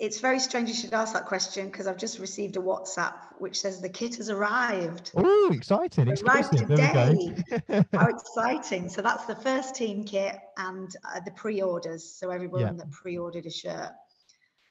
it's 0.01 0.19
very 0.19 0.39
strange 0.39 0.67
you 0.67 0.73
should 0.73 0.93
ask 0.93 1.13
that 1.13 1.27
question 1.27 1.67
because 1.67 1.85
I've 1.85 1.97
just 1.97 2.17
received 2.17 2.57
a 2.57 2.59
WhatsApp 2.59 3.13
which 3.37 3.59
says 3.59 3.81
the 3.81 3.89
kit 3.89 4.15
has 4.15 4.29
arrived. 4.31 5.11
Oh, 5.15 5.51
exciting! 5.53 6.09
Arrived 6.09 6.57
today. 6.57 7.35
How 7.93 8.07
exciting! 8.07 8.89
So 8.89 9.01
that's 9.01 9.25
the 9.25 9.35
first 9.35 9.75
team 9.75 10.03
kit 10.03 10.35
and 10.57 10.89
uh, 11.05 11.19
the 11.23 11.31
pre-orders. 11.31 12.03
So 12.03 12.31
everyone 12.31 12.61
yeah. 12.61 12.73
that 12.73 12.91
pre-ordered 12.91 13.45
a 13.45 13.51
shirt. 13.51 13.91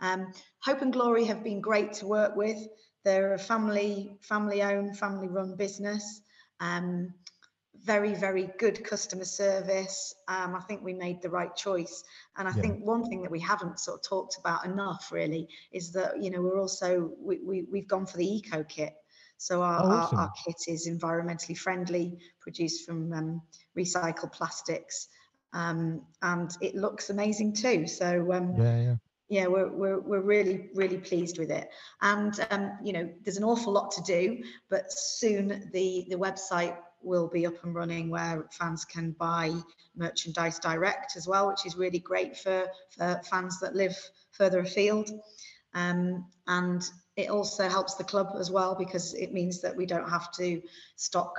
Um, 0.00 0.32
Hope 0.64 0.82
and 0.82 0.92
Glory 0.92 1.24
have 1.26 1.44
been 1.44 1.60
great 1.60 1.92
to 1.94 2.06
work 2.06 2.34
with. 2.34 2.58
They're 3.04 3.34
a 3.34 3.38
family, 3.38 4.18
family-owned, 4.22 4.98
family-run 4.98 5.56
business. 5.56 6.22
Um, 6.58 7.14
very, 7.84 8.14
very 8.14 8.50
good 8.58 8.84
customer 8.84 9.24
service. 9.24 10.14
Um, 10.28 10.54
I 10.54 10.60
think 10.60 10.82
we 10.82 10.94
made 10.94 11.22
the 11.22 11.30
right 11.30 11.54
choice. 11.54 12.04
And 12.36 12.48
I 12.48 12.52
yeah. 12.54 12.62
think 12.62 12.84
one 12.84 13.08
thing 13.08 13.22
that 13.22 13.30
we 13.30 13.40
haven't 13.40 13.80
sort 13.80 13.98
of 13.98 14.08
talked 14.08 14.36
about 14.38 14.64
enough 14.64 15.10
really 15.12 15.48
is 15.72 15.92
that, 15.92 16.22
you 16.22 16.30
know, 16.30 16.42
we're 16.42 16.60
also, 16.60 17.10
we, 17.18 17.38
we, 17.38 17.62
we've 17.70 17.88
gone 17.88 18.06
for 18.06 18.16
the 18.16 18.26
eco 18.26 18.64
kit. 18.64 18.94
So 19.38 19.62
our, 19.62 19.82
oh, 19.82 19.88
awesome. 19.88 20.18
our, 20.18 20.24
our, 20.24 20.32
kit 20.44 20.56
is 20.68 20.88
environmentally 20.88 21.56
friendly, 21.56 22.18
produced 22.40 22.86
from 22.86 23.12
um, 23.12 23.42
recycled 23.76 24.32
plastics. 24.32 25.08
Um, 25.52 26.02
and 26.22 26.50
it 26.60 26.74
looks 26.74 27.10
amazing 27.10 27.54
too. 27.54 27.86
So 27.86 28.32
um, 28.32 28.54
yeah, 28.56 28.80
yeah 28.80 28.94
yeah 29.30 29.46
we're, 29.46 29.70
we're, 29.70 30.00
we're 30.00 30.20
really 30.20 30.68
really 30.74 30.98
pleased 30.98 31.38
with 31.38 31.52
it 31.52 31.70
and 32.02 32.44
um, 32.50 32.72
you 32.82 32.92
know 32.92 33.08
there's 33.24 33.36
an 33.36 33.44
awful 33.44 33.72
lot 33.72 33.92
to 33.92 34.02
do 34.02 34.42
but 34.68 34.92
soon 34.92 35.70
the 35.72 36.04
the 36.10 36.16
website 36.16 36.76
will 37.02 37.28
be 37.28 37.46
up 37.46 37.64
and 37.64 37.74
running 37.74 38.10
where 38.10 38.46
fans 38.52 38.84
can 38.84 39.12
buy 39.12 39.52
merchandise 39.96 40.58
direct 40.58 41.16
as 41.16 41.26
well, 41.26 41.48
which 41.48 41.66
is 41.66 41.76
really 41.76 41.98
great 41.98 42.36
for, 42.36 42.66
for 42.96 43.20
fans 43.30 43.60
that 43.60 43.74
live 43.74 43.96
further 44.32 44.60
afield. 44.60 45.10
Um, 45.74 46.26
and 46.46 46.82
it 47.16 47.30
also 47.30 47.68
helps 47.68 47.94
the 47.94 48.04
club 48.04 48.34
as 48.38 48.50
well 48.50 48.74
because 48.74 49.14
it 49.14 49.32
means 49.32 49.60
that 49.62 49.76
we 49.76 49.86
don't 49.86 50.08
have 50.08 50.32
to 50.32 50.62
stock 50.96 51.38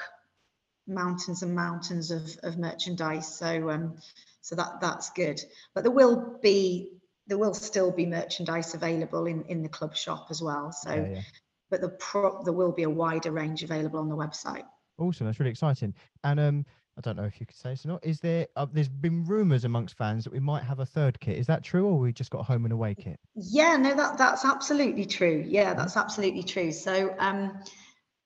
mountains 0.88 1.44
and 1.44 1.56
mountains 1.56 2.12
of, 2.12 2.38
of 2.44 2.58
merchandise. 2.58 3.38
So 3.38 3.70
um, 3.70 3.98
so 4.42 4.56
that 4.56 4.82
that's 4.82 5.12
good. 5.12 5.40
But 5.74 5.84
there 5.84 5.92
will 5.92 6.40
be 6.42 6.92
there 7.28 7.38
will 7.38 7.54
still 7.54 7.92
be 7.92 8.06
merchandise 8.06 8.74
available 8.74 9.28
in, 9.28 9.44
in 9.46 9.62
the 9.64 9.70
club 9.70 9.96
shop 9.96 10.28
as 10.30 10.42
well. 10.42 10.72
So 10.72 10.94
yeah, 10.94 11.08
yeah. 11.08 11.22
but 11.70 11.82
the 11.82 11.90
pro, 11.90 12.44
there 12.44 12.54
will 12.54 12.72
be 12.72 12.84
a 12.84 12.90
wider 12.90 13.32
range 13.32 13.64
available 13.64 14.00
on 14.00 14.10
the 14.10 14.16
website. 14.16 14.66
Awesome, 14.98 15.26
that's 15.26 15.40
really 15.40 15.52
exciting. 15.52 15.94
And 16.24 16.40
um, 16.40 16.66
I 16.98 17.02
don't 17.02 17.16
know 17.16 17.24
if 17.24 17.40
you 17.40 17.46
could 17.46 17.56
say 17.56 17.72
this 17.72 17.86
or 17.86 17.90
not. 17.90 18.06
Is 18.06 18.20
there? 18.20 18.48
Uh, 18.56 18.68
there's 18.72 18.90
been 18.90 19.24
rumours 19.24 19.64
amongst 19.64 19.98
fans 19.98 20.24
that 20.24 20.34
we 20.34 20.40
might 20.40 20.64
have 20.64 20.80
a 20.80 20.86
third 20.86 21.20
kit. 21.20 21.38
Is 21.38 21.48
that 21.48 21.64
true, 21.64 21.86
or 21.86 21.98
we 21.98 22.12
just 22.12 22.32
got 22.32 22.40
a 22.40 22.44
home 22.44 22.66
and 22.66 22.74
away 22.74 22.96
kit? 22.96 23.20
Yeah, 23.36 23.78
no, 23.78 23.96
that 23.96 24.18
that's 24.18 24.46
absolutely 24.46 25.06
true. 25.06 25.44
Yeah, 25.48 25.74
that's 25.74 25.96
absolutely 25.96 26.44
true. 26.44 26.72
So 26.72 27.16
um, 27.18 27.64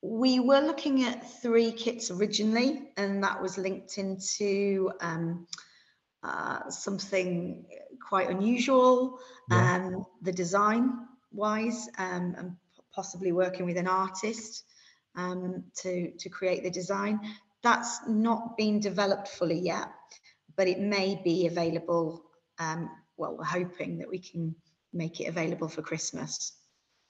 we 0.01 0.39
were 0.39 0.61
looking 0.61 1.03
at 1.03 1.41
three 1.41 1.71
kits 1.71 2.09
originally, 2.09 2.89
and 2.97 3.23
that 3.23 3.41
was 3.41 3.57
linked 3.57 3.97
into 3.97 4.91
um, 4.99 5.47
uh, 6.23 6.69
something 6.69 7.65
quite 8.07 8.29
unusual, 8.29 9.19
yeah. 9.49 9.75
um, 9.75 10.05
the 10.21 10.31
design 10.31 11.07
wise, 11.31 11.87
um, 11.97 12.35
and 12.37 12.55
possibly 12.93 13.31
working 13.31 13.65
with 13.65 13.77
an 13.77 13.87
artist 13.87 14.63
um, 15.17 15.63
to, 15.81 16.11
to 16.11 16.29
create 16.29 16.63
the 16.63 16.71
design. 16.71 17.19
That's 17.63 18.07
not 18.07 18.57
been 18.57 18.79
developed 18.79 19.27
fully 19.27 19.59
yet, 19.59 19.89
but 20.55 20.67
it 20.67 20.79
may 20.79 21.19
be 21.23 21.47
available. 21.47 22.23
Um, 22.59 22.89
well, 23.17 23.35
we're 23.37 23.43
hoping 23.43 23.97
that 23.99 24.09
we 24.09 24.19
can 24.19 24.55
make 24.93 25.19
it 25.19 25.25
available 25.25 25.67
for 25.67 25.81
Christmas. 25.81 26.53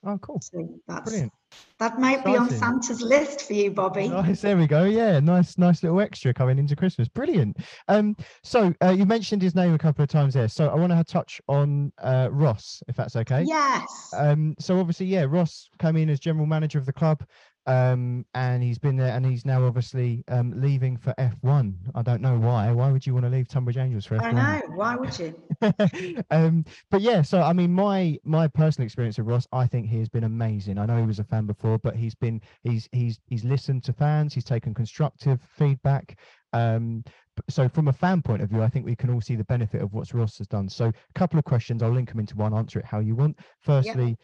Oh, 0.07 0.19
cool. 0.19 0.39
So 0.39 0.79
that's 0.87 1.09
Brilliant. 1.09 1.33
that 1.79 1.99
might 1.99 2.19
Exciting. 2.19 2.33
be 2.33 2.37
on 2.37 2.49
Santa's 2.49 3.01
list 3.01 3.47
for 3.47 3.53
you, 3.53 3.71
Bobby. 3.71 4.07
Nice. 4.07 4.41
There 4.41 4.55
we 4.55 4.67
go. 4.67 4.83
Yeah, 4.83 5.19
nice, 5.19 5.57
nice 5.57 5.81
little 5.81 5.99
extra 5.99 6.31
coming 6.31 6.59
into 6.59 6.75
Christmas. 6.75 7.07
Brilliant. 7.07 7.57
Um, 7.87 8.15
so 8.43 8.71
uh, 8.83 8.91
you 8.91 9.05
mentioned 9.05 9.41
his 9.41 9.55
name 9.55 9.73
a 9.73 9.79
couple 9.79 10.03
of 10.03 10.09
times 10.09 10.35
there. 10.35 10.47
So 10.47 10.69
I 10.69 10.75
want 10.75 10.91
to 10.91 11.03
touch 11.03 11.41
on 11.47 11.91
uh, 12.03 12.29
Ross, 12.31 12.83
if 12.87 12.95
that's 12.95 13.15
okay. 13.15 13.43
Yes. 13.47 14.13
Um, 14.15 14.55
so 14.59 14.79
obviously, 14.79 15.07
yeah, 15.07 15.25
Ross 15.27 15.69
came 15.79 15.95
in 15.95 16.09
as 16.11 16.19
general 16.19 16.45
manager 16.45 16.77
of 16.77 16.85
the 16.85 16.93
club 16.93 17.23
um, 17.67 18.25
and 18.35 18.61
he's 18.61 18.77
been 18.77 18.95
there, 18.95 19.15
and 19.15 19.25
he's 19.25 19.45
now 19.45 19.65
obviously 19.65 20.23
um, 20.27 20.53
leaving 20.55 20.97
for 20.97 21.13
F1. 21.17 21.73
I 21.95 22.01
don't 22.03 22.21
know 22.21 22.37
why. 22.37 22.71
Why 22.71 22.91
would 22.91 23.05
you 23.05 23.13
want 23.13 23.25
to 23.25 23.29
leave 23.29 23.47
Tonbridge 23.47 23.77
Angels 23.77 24.05
for 24.05 24.17
F1? 24.17 24.23
I 24.23 24.31
know. 24.31 24.75
Why 24.75 24.95
would 24.95 25.17
you? 25.17 25.33
um, 26.31 26.63
but 26.91 27.01
yeah, 27.01 27.23
so 27.23 27.41
I 27.41 27.53
mean, 27.53 27.73
my 27.73 28.17
my 28.23 28.47
personal 28.47 28.85
experience 28.85 29.17
with 29.17 29.27
Ross, 29.27 29.47
I 29.51 29.65
think 29.65 29.87
he 29.87 29.97
has 29.99 30.09
been 30.09 30.25
amazing. 30.25 30.77
I 30.77 30.85
know 30.85 30.97
he 30.97 31.07
was 31.07 31.19
a 31.19 31.23
fan 31.23 31.47
before, 31.47 31.79
but 31.79 31.95
he's 31.95 32.15
been 32.15 32.39
he's 32.63 32.87
he's 32.91 33.19
he's 33.27 33.43
listened 33.43 33.83
to 33.85 33.93
fans. 33.93 34.33
He's 34.33 34.45
taken 34.45 34.73
constructive 34.73 35.41
feedback. 35.57 36.19
Um, 36.53 37.03
so 37.49 37.67
from 37.67 37.87
a 37.87 37.93
fan 37.93 38.21
point 38.21 38.41
of 38.41 38.49
view, 38.49 38.61
I 38.61 38.69
think 38.69 38.85
we 38.85 38.95
can 38.95 39.09
all 39.09 39.21
see 39.21 39.35
the 39.35 39.43
benefit 39.43 39.81
of 39.81 39.91
what 39.93 40.13
Ross 40.13 40.37
has 40.37 40.47
done. 40.47 40.69
So 40.69 40.85
a 40.85 40.93
couple 41.15 41.39
of 41.39 41.45
questions. 41.45 41.81
I'll 41.81 41.91
link 41.91 42.09
them 42.09 42.19
into 42.19 42.35
one. 42.35 42.53
Answer 42.53 42.79
it 42.79 42.85
how 42.85 42.99
you 42.99 43.15
want. 43.15 43.39
Firstly. 43.59 44.09
Yep 44.09 44.19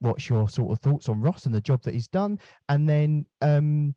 what's 0.00 0.28
your 0.28 0.48
sort 0.48 0.72
of 0.72 0.80
thoughts 0.80 1.08
on 1.08 1.20
Ross 1.20 1.46
and 1.46 1.54
the 1.54 1.60
job 1.60 1.82
that 1.82 1.94
he's 1.94 2.08
done, 2.08 2.38
and 2.68 2.88
then 2.88 3.26
um, 3.40 3.94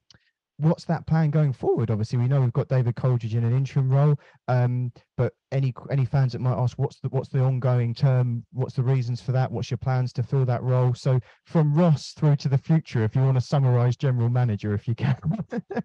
what's 0.60 0.84
that 0.86 1.08
plan 1.08 1.30
going 1.30 1.54
forward? 1.54 1.90
Obviously, 1.90 2.20
we 2.20 2.28
know 2.28 2.42
we've 2.42 2.54
got 2.54 2.68
David 2.68 2.96
Coldridge 2.96 3.36
in 3.36 3.44
an 3.44 3.56
interim 3.56 3.90
role, 3.90 4.16
um, 4.48 4.92
but 5.18 5.34
any 5.52 5.74
any 5.90 6.06
fans 6.06 6.34
that 6.34 6.40
might 6.40 6.58
ask, 6.58 6.78
what's 6.78 7.00
the 7.00 7.10
what's 7.10 7.30
the 7.30 7.42
ongoing 7.42 7.94
term? 7.94 8.46
What's 8.52 8.76
the 8.76 8.84
reasons 8.84 9.22
for 9.22 9.32
that? 9.32 9.52
What's 9.52 9.72
your 9.72 9.78
plans 9.78 10.14
to 10.14 10.24
fill 10.24 10.46
that 10.46 10.64
role? 10.64 10.94
So 10.94 11.20
from 11.46 11.74
Ross 11.74 12.14
through 12.14 12.36
to 12.38 12.50
the 12.50 12.58
future, 12.58 13.04
if 13.04 13.16
you 13.16 13.22
want 13.22 13.38
to 13.38 13.42
summarise 13.42 13.96
general 13.96 14.30
manager, 14.30 14.74
if 14.74 14.88
you 14.88 14.96
can. 14.96 15.18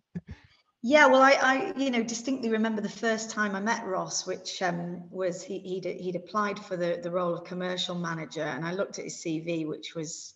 Yeah, 0.87 1.07
well, 1.07 1.23
I, 1.23 1.33
I, 1.41 1.73
you 1.79 1.91
know, 1.91 2.03
distinctly 2.03 2.51
remember 2.51 2.83
the 2.83 2.91
first 2.91 3.31
time 3.31 3.57
I 3.57 3.61
met 3.61 3.87
Ross, 3.87 4.27
which 4.27 4.61
um, 4.61 5.11
was 5.11 5.43
he, 5.43 5.59
he'd, 5.61 5.87
he'd 5.87 6.15
applied 6.15 6.59
for 6.59 6.77
the, 6.77 7.01
the 7.03 7.11
role 7.11 7.33
of 7.33 7.45
commercial 7.45 7.95
manager, 7.95 8.43
and 8.43 8.67
I 8.67 8.75
looked 8.75 8.99
at 8.99 9.07
his 9.07 9.17
CV, 9.17 9.67
which 9.67 9.95
was 9.95 10.35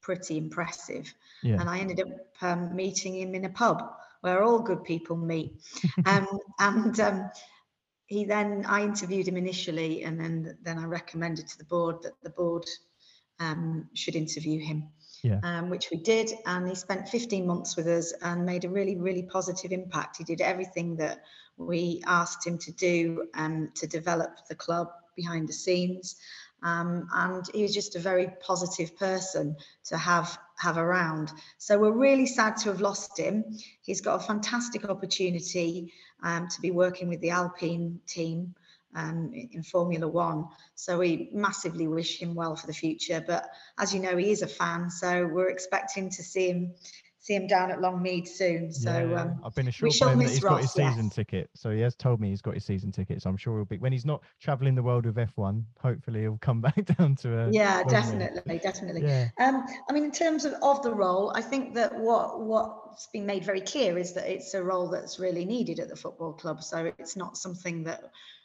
pretty 0.00 0.36
impressive. 0.36 1.14
Yeah. 1.44 1.60
And 1.60 1.70
I 1.70 1.78
ended 1.78 2.00
up 2.00 2.08
um, 2.40 2.74
meeting 2.74 3.14
him 3.14 3.36
in 3.36 3.44
a 3.44 3.50
pub 3.50 3.88
where 4.22 4.42
all 4.42 4.58
good 4.58 4.82
people 4.82 5.16
meet. 5.16 5.52
um, 6.06 6.26
and 6.58 6.98
um, 6.98 7.30
he 8.06 8.24
then 8.24 8.64
I 8.66 8.82
interviewed 8.82 9.28
him 9.28 9.36
initially, 9.36 10.02
and 10.02 10.18
then 10.18 10.58
then 10.62 10.76
I 10.76 10.86
recommended 10.86 11.46
to 11.46 11.58
the 11.58 11.66
board 11.66 12.02
that 12.02 12.20
the 12.24 12.30
board 12.30 12.64
um, 13.38 13.88
should 13.94 14.16
interview 14.16 14.58
him. 14.58 14.88
Yeah. 15.22 15.38
Um, 15.44 15.70
which 15.70 15.88
we 15.90 15.98
did, 15.98 16.32
and 16.46 16.68
he 16.68 16.74
spent 16.74 17.08
15 17.08 17.46
months 17.46 17.76
with 17.76 17.86
us 17.86 18.12
and 18.22 18.44
made 18.44 18.64
a 18.64 18.68
really, 18.68 18.96
really 18.96 19.22
positive 19.22 19.70
impact. 19.70 20.16
He 20.16 20.24
did 20.24 20.40
everything 20.40 20.96
that 20.96 21.22
we 21.56 22.02
asked 22.06 22.44
him 22.46 22.58
to 22.58 22.72
do 22.72 23.28
um, 23.34 23.70
to 23.76 23.86
develop 23.86 24.34
the 24.48 24.56
club 24.56 24.88
behind 25.14 25.48
the 25.48 25.52
scenes. 25.52 26.16
Um, 26.62 27.08
and 27.12 27.44
he 27.52 27.62
was 27.62 27.74
just 27.74 27.96
a 27.96 27.98
very 27.98 28.28
positive 28.40 28.96
person 28.96 29.56
to 29.86 29.96
have 29.96 30.38
have 30.58 30.78
around. 30.78 31.32
So 31.58 31.78
we're 31.78 31.90
really 31.90 32.26
sad 32.26 32.56
to 32.58 32.68
have 32.68 32.80
lost 32.80 33.18
him. 33.18 33.44
He's 33.82 34.00
got 34.00 34.22
a 34.22 34.24
fantastic 34.24 34.88
opportunity 34.88 35.92
um, 36.22 36.48
to 36.48 36.60
be 36.60 36.70
working 36.70 37.08
with 37.08 37.20
the 37.20 37.30
Alpine 37.30 38.00
team 38.06 38.54
um, 38.94 39.30
in 39.32 39.62
Formula 39.62 40.06
One. 40.06 40.46
So 40.74 40.98
we 40.98 41.30
massively 41.32 41.86
wish 41.86 42.20
him 42.20 42.34
well 42.34 42.56
for 42.56 42.66
the 42.66 42.72
future. 42.72 43.22
But 43.26 43.48
as 43.78 43.94
you 43.94 44.00
know, 44.00 44.16
he 44.16 44.30
is 44.30 44.42
a 44.42 44.46
fan, 44.46 44.90
so 44.90 45.26
we're 45.26 45.50
expecting 45.50 46.10
to 46.10 46.22
see 46.22 46.50
him 46.50 46.74
see 47.22 47.36
him 47.36 47.46
down 47.46 47.70
at 47.70 47.78
Longmead 47.78 48.26
soon. 48.26 48.72
So 48.72 48.90
Yeah, 48.90 49.22
um, 49.22 49.40
I've 49.44 49.54
been 49.54 49.68
assured 49.68 49.92
by 50.00 50.12
him 50.12 50.18
that 50.18 50.30
he's 50.30 50.40
got 50.40 50.60
his 50.60 50.72
season 50.72 51.04
yes. 51.04 51.14
ticket. 51.14 51.50
So 51.54 51.70
he 51.70 51.80
has 51.80 51.94
told 51.94 52.20
me 52.20 52.30
he's 52.30 52.42
got 52.42 52.54
his 52.54 52.64
season 52.64 52.90
ticket. 52.90 53.22
So 53.22 53.30
I'm 53.30 53.36
sure 53.36 53.58
he'll 53.58 53.64
be 53.64 53.78
when 53.78 53.92
he's 53.92 54.04
not 54.04 54.22
traveling 54.40 54.74
the 54.74 54.82
world 54.82 55.06
with 55.06 55.14
F1. 55.14 55.62
Hopefully 55.80 56.22
he'll 56.22 56.38
come 56.38 56.60
back 56.60 56.84
down 56.98 57.14
to 57.16 57.38
a 57.38 57.50
yeah, 57.52 57.84
definitely, 57.84 58.58
definitely. 58.58 59.02
Yeah, 59.02 59.28
Um, 59.38 59.64
I 59.88 59.92
mean, 59.92 60.04
in 60.04 60.10
terms 60.10 60.44
of, 60.44 60.54
of 60.62 60.82
the 60.82 60.92
role, 60.92 61.32
I 61.36 61.42
think 61.42 61.74
that 61.74 61.96
what 61.96 62.40
what's 62.40 63.06
been 63.12 63.24
made 63.24 63.44
very 63.44 63.60
clear 63.60 63.96
is 63.98 64.14
that 64.14 64.28
it's 64.28 64.54
a 64.54 64.62
role 64.62 64.88
that's 64.88 65.20
really 65.20 65.44
needed 65.44 65.78
at 65.78 65.88
the 65.88 65.96
football 65.96 66.32
club. 66.32 66.60
So 66.64 66.92
it's 66.98 67.14
not 67.14 67.36
something 67.36 67.84
that 67.84 68.02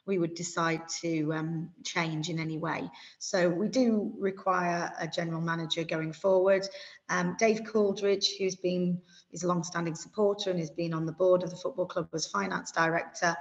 we 0.07 0.17
would 0.17 0.33
decide 0.33 0.81
to 1.01 1.33
um, 1.33 1.69
change 1.83 2.29
in 2.29 2.39
any 2.39 2.57
way. 2.57 2.89
So 3.19 3.49
we 3.49 3.67
do 3.67 4.13
require 4.17 4.91
a 4.99 5.07
general 5.07 5.41
manager 5.41 5.83
going 5.83 6.13
forward. 6.13 6.67
Um, 7.09 7.35
Dave 7.37 7.63
Coldridge, 7.65 8.37
who's 8.37 8.55
been 8.55 9.01
is 9.31 9.43
a 9.43 9.47
long-standing 9.47 9.95
supporter 9.95 10.49
and 10.49 10.59
has 10.59 10.71
been 10.71 10.93
on 10.93 11.05
the 11.05 11.11
board 11.11 11.43
of 11.43 11.49
the 11.49 11.57
football 11.57 11.85
club 11.85 12.07
as 12.13 12.25
finance 12.27 12.71
director. 12.71 13.35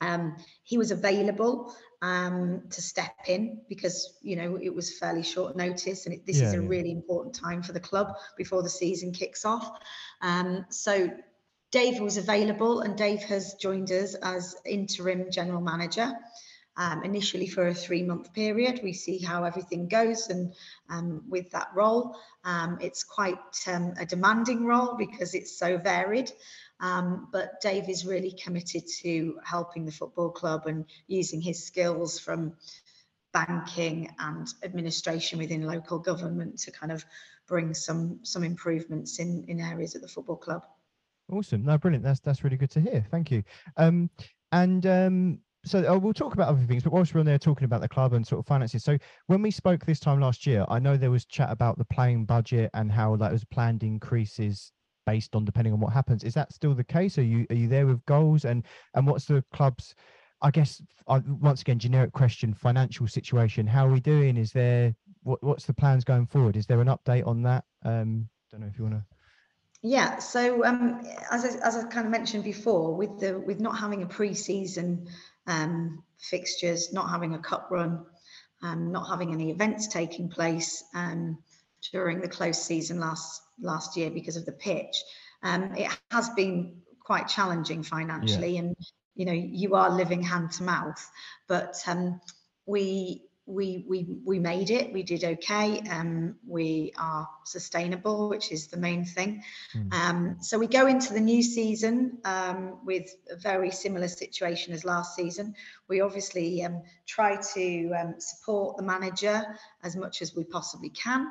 Um, 0.00 0.36
he 0.64 0.76
was 0.76 0.90
available 0.90 1.74
um, 2.02 2.62
to 2.70 2.82
step 2.82 3.14
in 3.26 3.60
because 3.68 4.18
you 4.20 4.36
know 4.36 4.58
it 4.60 4.74
was 4.74 4.98
fairly 4.98 5.22
short 5.22 5.56
notice, 5.56 6.04
and 6.04 6.14
it, 6.14 6.26
this 6.26 6.40
is 6.40 6.52
a 6.52 6.60
yeah. 6.60 6.68
really 6.68 6.90
important 6.90 7.34
time 7.34 7.62
for 7.62 7.72
the 7.72 7.80
club 7.80 8.12
before 8.36 8.62
the 8.62 8.68
season 8.68 9.12
kicks 9.12 9.44
off. 9.44 9.78
Um, 10.20 10.66
so 10.68 11.10
Dave 11.70 12.00
was 12.00 12.16
available, 12.16 12.80
and 12.80 12.96
Dave 12.96 13.22
has 13.24 13.54
joined 13.54 13.90
us 13.90 14.14
as 14.14 14.54
interim 14.64 15.30
general 15.30 15.60
manager. 15.60 16.12
Um, 16.78 17.04
initially 17.04 17.48
for 17.48 17.66
a 17.66 17.74
three-month 17.74 18.34
period, 18.34 18.80
we 18.82 18.92
see 18.92 19.18
how 19.18 19.44
everything 19.44 19.88
goes, 19.88 20.28
and 20.28 20.54
um, 20.90 21.22
with 21.28 21.50
that 21.52 21.68
role, 21.74 22.16
um, 22.44 22.78
it's 22.82 23.02
quite 23.02 23.38
um, 23.66 23.94
a 23.98 24.04
demanding 24.04 24.66
role 24.66 24.94
because 24.96 25.34
it's 25.34 25.58
so 25.58 25.78
varied. 25.78 26.30
Um, 26.78 27.28
but 27.32 27.60
Dave 27.62 27.88
is 27.88 28.04
really 28.04 28.32
committed 28.32 28.84
to 29.00 29.38
helping 29.42 29.86
the 29.86 29.92
football 29.92 30.30
club 30.30 30.66
and 30.66 30.84
using 31.06 31.40
his 31.40 31.64
skills 31.64 32.18
from 32.18 32.52
banking 33.32 34.14
and 34.18 34.46
administration 34.62 35.38
within 35.38 35.62
local 35.62 35.98
government 35.98 36.58
to 36.60 36.70
kind 36.70 36.92
of 36.92 37.04
bring 37.46 37.74
some 37.74 38.20
some 38.22 38.44
improvements 38.44 39.18
in 39.18 39.44
in 39.48 39.60
areas 39.60 39.94
of 39.94 40.02
the 40.02 40.08
football 40.08 40.36
club. 40.36 40.62
Awesome. 41.30 41.64
No, 41.64 41.78
brilliant. 41.78 42.04
That's 42.04 42.20
that's 42.20 42.44
really 42.44 42.56
good 42.56 42.70
to 42.70 42.80
hear. 42.80 43.04
Thank 43.10 43.30
you. 43.30 43.42
Um, 43.76 44.10
and 44.52 44.86
um, 44.86 45.38
so 45.64 45.80
uh, 45.92 45.98
we'll 45.98 46.14
talk 46.14 46.34
about 46.34 46.48
other 46.48 46.64
things, 46.64 46.84
but 46.84 46.92
whilst 46.92 47.12
we're 47.14 47.20
on 47.20 47.26
there 47.26 47.38
talking 47.38 47.64
about 47.64 47.80
the 47.80 47.88
club 47.88 48.12
and 48.12 48.26
sort 48.26 48.38
of 48.38 48.46
finances, 48.46 48.84
so 48.84 48.96
when 49.26 49.42
we 49.42 49.50
spoke 49.50 49.84
this 49.84 50.00
time 50.00 50.20
last 50.20 50.46
year, 50.46 50.64
I 50.68 50.78
know 50.78 50.96
there 50.96 51.10
was 51.10 51.24
chat 51.24 51.50
about 51.50 51.78
the 51.78 51.84
playing 51.84 52.24
budget 52.24 52.70
and 52.74 52.90
how 52.90 53.16
that 53.16 53.32
was 53.32 53.44
planned 53.44 53.82
increases 53.82 54.72
based 55.06 55.34
on 55.34 55.44
depending 55.44 55.72
on 55.72 55.80
what 55.80 55.92
happens. 55.92 56.24
Is 56.24 56.34
that 56.34 56.52
still 56.52 56.74
the 56.74 56.84
case? 56.84 57.18
Are 57.18 57.22
you 57.22 57.46
are 57.50 57.56
you 57.56 57.68
there 57.68 57.86
with 57.86 58.04
goals 58.06 58.44
and 58.44 58.64
and 58.94 59.06
what's 59.06 59.24
the 59.24 59.44
club's 59.52 59.94
I 60.42 60.50
guess 60.50 60.82
uh, 61.08 61.20
once 61.26 61.62
again 61.62 61.78
generic 61.78 62.12
question 62.12 62.52
financial 62.52 63.06
situation 63.08 63.66
how 63.66 63.86
are 63.86 63.92
we 63.92 64.00
doing 64.00 64.36
is 64.36 64.52
there 64.52 64.94
what 65.22 65.42
what's 65.42 65.64
the 65.64 65.72
plans 65.72 66.04
going 66.04 66.26
forward 66.26 66.56
is 66.56 66.66
there 66.66 66.80
an 66.80 66.88
update 66.88 67.26
on 67.26 67.42
that 67.42 67.64
um 67.84 68.28
don't 68.50 68.60
know 68.60 68.66
if 68.66 68.78
you 68.78 68.84
want 68.84 68.96
to 68.96 69.15
Yeah, 69.88 70.18
so 70.18 70.64
um, 70.64 71.06
as 71.30 71.44
I, 71.44 71.64
as 71.64 71.76
I 71.76 71.84
kind 71.84 72.06
of 72.06 72.10
mentioned 72.10 72.42
before, 72.42 72.96
with 72.96 73.20
the 73.20 73.38
with 73.38 73.60
not 73.60 73.78
having 73.78 74.02
a 74.02 74.06
pre-season 74.06 75.06
um, 75.46 76.02
fixtures, 76.18 76.92
not 76.92 77.08
having 77.08 77.34
a 77.34 77.38
cup 77.38 77.68
run, 77.70 78.04
um, 78.62 78.90
not 78.90 79.08
having 79.08 79.32
any 79.32 79.52
events 79.52 79.86
taking 79.86 80.28
place 80.28 80.82
um, 80.92 81.38
during 81.92 82.20
the 82.20 82.26
close 82.26 82.60
season 82.60 82.98
last 82.98 83.40
last 83.60 83.96
year 83.96 84.10
because 84.10 84.36
of 84.36 84.44
the 84.44 84.50
pitch, 84.50 84.96
um, 85.44 85.72
it 85.76 85.96
has 86.10 86.30
been 86.30 86.82
quite 86.98 87.28
challenging 87.28 87.84
financially, 87.84 88.58
and 88.58 88.74
you 89.14 89.24
know 89.24 89.32
you 89.32 89.76
are 89.76 89.88
living 89.88 90.20
hand 90.20 90.50
to 90.50 90.64
mouth, 90.64 91.08
but 91.46 91.80
um, 91.86 92.20
we 92.66 93.25
we 93.46 93.84
we 93.88 94.18
we 94.24 94.38
made 94.40 94.70
it. 94.70 94.92
We 94.92 95.04
did 95.04 95.22
okay. 95.22 95.80
Um, 95.88 96.34
we 96.46 96.92
are 96.98 97.28
sustainable, 97.44 98.28
which 98.28 98.50
is 98.50 98.66
the 98.66 98.76
main 98.76 99.04
thing. 99.04 99.42
Mm. 99.74 99.94
Um, 99.94 100.36
so 100.40 100.58
we 100.58 100.66
go 100.66 100.86
into 100.86 101.12
the 101.14 101.20
new 101.20 101.42
season 101.42 102.18
um, 102.24 102.78
with 102.84 103.08
a 103.30 103.36
very 103.36 103.70
similar 103.70 104.08
situation 104.08 104.74
as 104.74 104.84
last 104.84 105.14
season. 105.14 105.54
We 105.88 106.00
obviously 106.00 106.64
um, 106.64 106.82
try 107.06 107.36
to 107.54 107.92
um, 107.92 108.14
support 108.18 108.78
the 108.78 108.82
manager 108.82 109.44
as 109.84 109.94
much 109.94 110.22
as 110.22 110.34
we 110.34 110.42
possibly 110.42 110.90
can. 110.90 111.28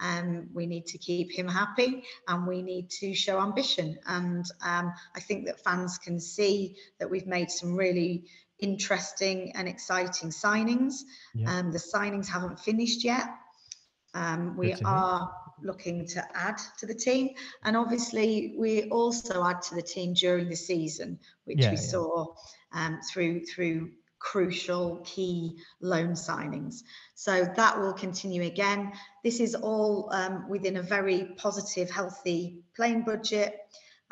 Um, 0.00 0.48
we 0.52 0.66
need 0.66 0.86
to 0.86 0.98
keep 0.98 1.32
him 1.32 1.48
happy 1.48 2.04
and 2.28 2.46
we 2.46 2.62
need 2.62 2.90
to 3.00 3.14
show 3.14 3.40
ambition. 3.40 3.98
And 4.06 4.44
um, 4.62 4.92
I 5.14 5.20
think 5.20 5.46
that 5.46 5.62
fans 5.62 5.98
can 5.98 6.20
see 6.20 6.76
that 6.98 7.10
we've 7.10 7.26
made 7.26 7.50
some 7.50 7.76
really 7.76 8.24
interesting 8.60 9.52
and 9.54 9.68
exciting 9.68 10.30
signings. 10.30 11.02
Yeah. 11.34 11.58
Um, 11.58 11.72
the 11.72 11.78
signings 11.78 12.28
haven't 12.28 12.60
finished 12.60 13.04
yet. 13.04 13.26
Um, 14.14 14.56
we 14.56 14.68
Good 14.68 14.78
to 14.78 14.84
hear. 14.84 14.88
are 14.88 15.34
looking 15.62 16.06
to 16.08 16.24
add 16.34 16.58
to 16.78 16.86
the 16.86 16.94
team, 16.94 17.30
and 17.64 17.76
obviously 17.76 18.54
we 18.58 18.88
also 18.90 19.44
add 19.44 19.62
to 19.62 19.74
the 19.74 19.82
team 19.82 20.14
during 20.14 20.48
the 20.48 20.56
season, 20.56 21.18
which 21.44 21.58
Yeah, 21.60 21.70
we 21.70 21.76
yeah. 21.76 21.82
saw 21.82 22.26
um, 22.72 23.00
through 23.12 23.44
through 23.46 23.90
crucial 24.20 25.02
key 25.04 25.58
loan 25.80 26.12
signings. 26.12 26.82
So 27.14 27.44
that 27.56 27.78
will 27.78 27.92
continue 27.92 28.42
again. 28.42 28.92
This 29.22 29.38
is 29.38 29.54
all 29.54 30.08
um, 30.12 30.48
within 30.48 30.76
a 30.78 30.82
very 30.82 31.34
positive, 31.36 31.90
healthy 31.90 32.60
playing 32.74 33.02
budget. 33.02 33.58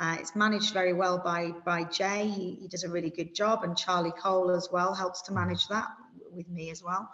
Uh, 0.03 0.17
it's 0.19 0.35
managed 0.35 0.73
very 0.73 0.93
well 0.93 1.17
by 1.17 1.53
by 1.65 1.85
Jay. 1.85 2.27
He, 2.27 2.57
he 2.61 2.67
does 2.67 2.83
a 2.83 2.91
really 2.91 3.11
good 3.11 3.37
job, 3.37 3.63
and 3.63 3.77
Charlie 3.77 4.11
Cole 4.11 4.51
as 4.51 4.69
well 4.73 4.95
helps 4.95 5.23
to 5.23 5.33
manage 5.33 5.69
that 5.69 5.87
with 6.33 6.49
me 6.49 6.71
as 6.71 6.83
well. 6.83 7.09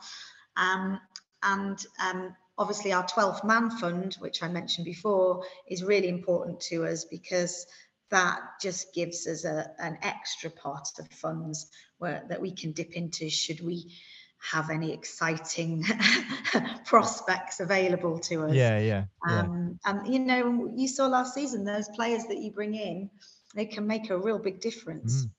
Um, 0.56 0.98
and 1.42 1.78
um, 2.02 2.34
obviously, 2.56 2.94
our 2.94 3.04
12th 3.04 3.44
man 3.44 3.68
fund, 3.68 4.16
which 4.20 4.42
I 4.42 4.48
mentioned 4.48 4.86
before, 4.86 5.44
is 5.68 5.84
really 5.84 6.08
important 6.08 6.60
to 6.70 6.86
us 6.86 7.04
because 7.04 7.66
that 8.10 8.40
just 8.62 8.94
gives 8.94 9.26
us 9.26 9.44
a, 9.44 9.70
an 9.78 9.98
extra 10.00 10.48
pot 10.48 10.88
of 10.98 11.10
funds 11.10 11.70
where, 11.98 12.24
that 12.30 12.40
we 12.40 12.52
can 12.52 12.72
dip 12.72 12.92
into 12.92 13.28
should 13.28 13.60
we 13.60 13.92
have 14.40 14.70
any 14.70 14.92
exciting 14.92 15.84
prospects 16.86 17.60
available 17.60 18.18
to 18.20 18.44
us. 18.44 18.54
yeah 18.54 18.78
yeah 18.78 19.04
yeah 19.28 19.40
Um, 19.40 19.78
and 19.84 20.12
you 20.12 20.20
know, 20.20 20.72
you 20.76 20.88
saw 20.88 21.06
last 21.06 21.34
season 21.34 21.64
those 21.64 21.88
players 21.88 22.24
that 22.24 22.38
you 22.38 22.52
bring 22.52 22.74
in, 22.74 23.10
they 23.54 23.66
can 23.66 23.86
make 23.86 24.10
a 24.10 24.18
real 24.18 24.38
big 24.38 24.60
difference. 24.60 25.24
Mm. 25.24 25.30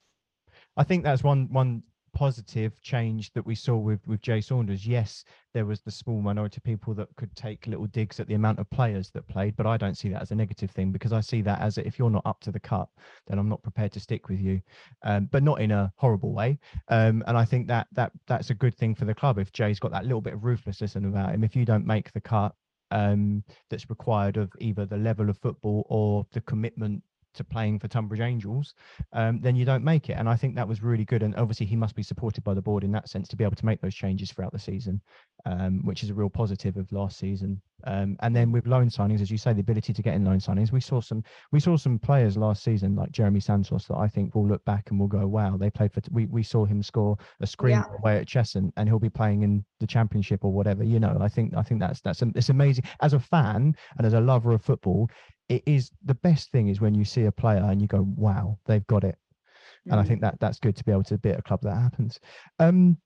I 0.77 0.83
think 0.83 1.03
that's 1.03 1.23
one 1.23 1.47
one 1.51 1.83
positive 2.13 2.81
change 2.81 3.31
that 3.33 3.45
we 3.45 3.55
saw 3.55 3.77
with 3.77 4.05
with 4.07 4.21
Jay 4.21 4.41
Saunders. 4.41 4.85
Yes, 4.85 5.23
there 5.53 5.65
was 5.65 5.81
the 5.81 5.91
small 5.91 6.21
minority 6.21 6.57
of 6.57 6.63
people 6.63 6.93
that 6.95 7.07
could 7.15 7.35
take 7.35 7.67
little 7.67 7.87
digs 7.87 8.19
at 8.19 8.27
the 8.27 8.33
amount 8.35 8.59
of 8.59 8.69
players 8.69 9.09
that 9.11 9.27
played, 9.27 9.55
but 9.55 9.65
I 9.65 9.77
don't 9.77 9.97
see 9.97 10.09
that 10.09 10.21
as 10.21 10.31
a 10.31 10.35
negative 10.35 10.71
thing 10.71 10.91
because 10.91 11.13
I 11.13 11.21
see 11.21 11.41
that 11.43 11.61
as 11.61 11.77
a, 11.77 11.85
if 11.85 11.97
you're 11.97 12.09
not 12.09 12.25
up 12.25 12.39
to 12.41 12.51
the 12.51 12.59
cut, 12.59 12.87
then 13.27 13.39
I'm 13.39 13.49
not 13.49 13.63
prepared 13.63 13.91
to 13.93 13.99
stick 13.99 14.29
with 14.29 14.39
you, 14.39 14.61
um, 15.03 15.25
but 15.31 15.43
not 15.43 15.61
in 15.61 15.71
a 15.71 15.91
horrible 15.95 16.33
way. 16.33 16.59
Um, 16.87 17.23
and 17.27 17.37
I 17.37 17.45
think 17.45 17.67
that 17.67 17.87
that 17.93 18.11
that's 18.27 18.49
a 18.49 18.55
good 18.55 18.75
thing 18.75 18.95
for 18.95 19.05
the 19.05 19.15
club 19.15 19.37
if 19.39 19.51
Jay's 19.51 19.79
got 19.79 19.91
that 19.91 20.05
little 20.05 20.21
bit 20.21 20.33
of 20.33 20.43
ruthlessness 20.43 20.95
about 20.95 21.33
him. 21.33 21.43
If 21.43 21.55
you 21.55 21.65
don't 21.65 21.85
make 21.85 22.11
the 22.11 22.21
cut, 22.21 22.53
um, 22.91 23.43
that's 23.69 23.89
required 23.89 24.37
of 24.37 24.51
either 24.59 24.85
the 24.85 24.97
level 24.97 25.29
of 25.29 25.37
football 25.37 25.85
or 25.89 26.25
the 26.31 26.41
commitment 26.41 27.03
to 27.39 27.43
playing 27.43 27.79
for 27.79 27.87
Tonbridge 27.87 28.21
Angels, 28.21 28.75
um, 29.13 29.39
then 29.41 29.55
you 29.55 29.65
don't 29.65 29.83
make 29.83 30.09
it. 30.09 30.13
And 30.13 30.29
I 30.29 30.35
think 30.35 30.55
that 30.55 30.67
was 30.67 30.83
really 30.83 31.05
good. 31.05 31.23
And 31.23 31.35
obviously, 31.35 31.65
he 31.65 31.75
must 31.75 31.95
be 31.95 32.03
supported 32.03 32.43
by 32.43 32.53
the 32.53 32.61
board 32.61 32.83
in 32.83 32.91
that 32.91 33.09
sense 33.09 33.27
to 33.29 33.35
be 33.35 33.43
able 33.43 33.55
to 33.55 33.65
make 33.65 33.81
those 33.81 33.95
changes 33.95 34.31
throughout 34.31 34.51
the 34.51 34.59
season, 34.59 35.01
um, 35.45 35.81
which 35.83 36.03
is 36.03 36.09
a 36.09 36.13
real 36.13 36.29
positive 36.29 36.77
of 36.77 36.91
last 36.91 37.17
season. 37.17 37.61
Um, 37.85 38.17
and 38.21 38.35
then 38.35 38.51
with 38.51 38.67
loan 38.67 38.89
signings, 38.89 39.21
as 39.21 39.31
you 39.31 39.37
say, 39.37 39.53
the 39.53 39.61
ability 39.61 39.93
to 39.93 40.01
get 40.01 40.13
in 40.13 40.25
loan 40.25 40.39
signings, 40.39 40.71
we 40.71 40.81
saw 40.81 40.99
some 40.99 41.23
we 41.51 41.59
saw 41.59 41.77
some 41.77 41.97
players 41.97 42.35
last 42.35 42.63
season 42.63 42.95
like 42.95 43.11
Jeremy 43.11 43.39
Santos 43.39 43.85
that 43.87 43.95
I 43.95 44.07
think 44.07 44.35
will 44.35 44.47
look 44.47 44.63
back 44.65 44.89
and 44.89 44.99
will 44.99 45.07
go, 45.07 45.25
wow, 45.27 45.55
they 45.57 45.69
played 45.69 45.93
for. 45.93 46.01
We 46.11 46.25
we 46.25 46.43
saw 46.43 46.65
him 46.65 46.83
score 46.83 47.17
a 47.39 47.47
screen 47.47 47.77
yeah. 47.77 47.83
away 47.99 48.17
at 48.17 48.27
Cheshunt, 48.27 48.71
and 48.75 48.89
he'll 48.89 48.99
be 48.99 49.09
playing 49.09 49.43
in 49.43 49.63
the 49.79 49.87
Championship 49.87 50.43
or 50.43 50.51
whatever. 50.51 50.83
You 50.83 50.99
know, 50.99 51.17
I 51.21 51.29
think 51.29 51.55
I 51.55 51.63
think 51.63 51.79
that's 51.79 52.01
that's 52.01 52.21
it's 52.21 52.49
amazing 52.49 52.83
as 53.01 53.13
a 53.13 53.19
fan 53.19 53.75
and 53.97 54.05
as 54.05 54.13
a 54.13 54.21
lover 54.21 54.51
of 54.51 54.61
football. 54.61 55.09
It 55.49 55.63
is 55.65 55.91
the 56.05 56.15
best 56.15 56.51
thing 56.51 56.69
is 56.69 56.79
when 56.79 56.95
you 56.95 57.03
see 57.03 57.25
a 57.25 57.31
player 57.31 57.63
and 57.63 57.81
you 57.81 57.87
go, 57.87 58.07
wow, 58.15 58.57
they've 58.65 58.85
got 58.87 59.03
it. 59.03 59.17
Mm-hmm. 59.17 59.91
And 59.91 59.99
I 59.99 60.03
mm. 60.03 60.07
think 60.07 60.21
that 60.21 60.39
that's 60.39 60.59
good 60.59 60.75
to 60.75 60.83
be 60.83 60.91
able 60.91 61.03
to 61.03 61.17
be 61.17 61.29
at 61.29 61.39
a 61.39 61.41
club 61.41 61.61
that 61.63 61.75
happens. 61.75 62.19
Um, 62.59 62.97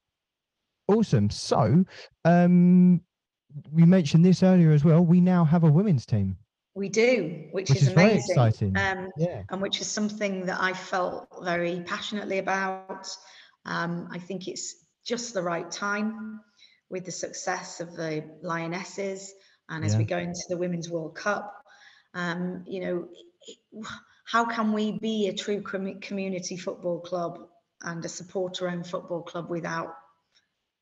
awesome. 0.87 1.29
So, 1.29 1.85
um, 2.25 3.01
we 3.71 3.85
mentioned 3.85 4.25
this 4.25 4.43
earlier 4.43 4.71
as 4.71 4.83
well. 4.83 5.05
We 5.05 5.21
now 5.21 5.45
have 5.45 5.63
a 5.63 5.71
women's 5.71 6.05
team. 6.05 6.37
We 6.75 6.89
do, 6.89 7.47
which, 7.51 7.69
which 7.69 7.77
is, 7.77 7.87
is, 7.87 7.93
amazing. 7.93 8.31
exciting. 8.31 8.77
Um, 8.77 9.09
yeah. 9.15 9.43
And 9.49 9.61
which 9.61 9.79
is 9.79 9.87
something 9.87 10.47
that 10.47 10.59
I 10.59 10.73
felt 10.73 11.27
very 11.43 11.81
passionately 11.85 12.39
about. 12.39 13.07
Um, 13.65 14.09
I 14.11 14.17
think 14.17 14.47
it's 14.47 14.75
just 15.05 15.33
the 15.33 15.43
right 15.43 15.69
time 15.69 16.39
with 16.89 17.05
the 17.05 17.11
success 17.11 17.79
of 17.79 17.95
the 17.95 18.23
Lionesses 18.41 19.33
and 19.69 19.85
as 19.85 19.93
yeah. 19.93 19.99
we 19.99 20.03
go 20.05 20.17
into 20.17 20.43
the 20.49 20.57
Women's 20.57 20.89
World 20.89 21.15
Cup. 21.15 21.62
Um, 22.14 22.64
you 22.68 22.82
know, 22.82 23.86
how 24.26 24.45
can 24.45 24.74
we 24.74 24.91
be 24.99 25.28
a 25.28 25.34
true 25.34 25.61
community 25.61 26.57
football 26.57 26.99
club 26.99 27.47
and 27.82 28.03
a 28.05 28.09
supporter 28.09 28.70
owned 28.70 28.88
football 28.88 29.22
club 29.22 29.49
without 29.49 29.95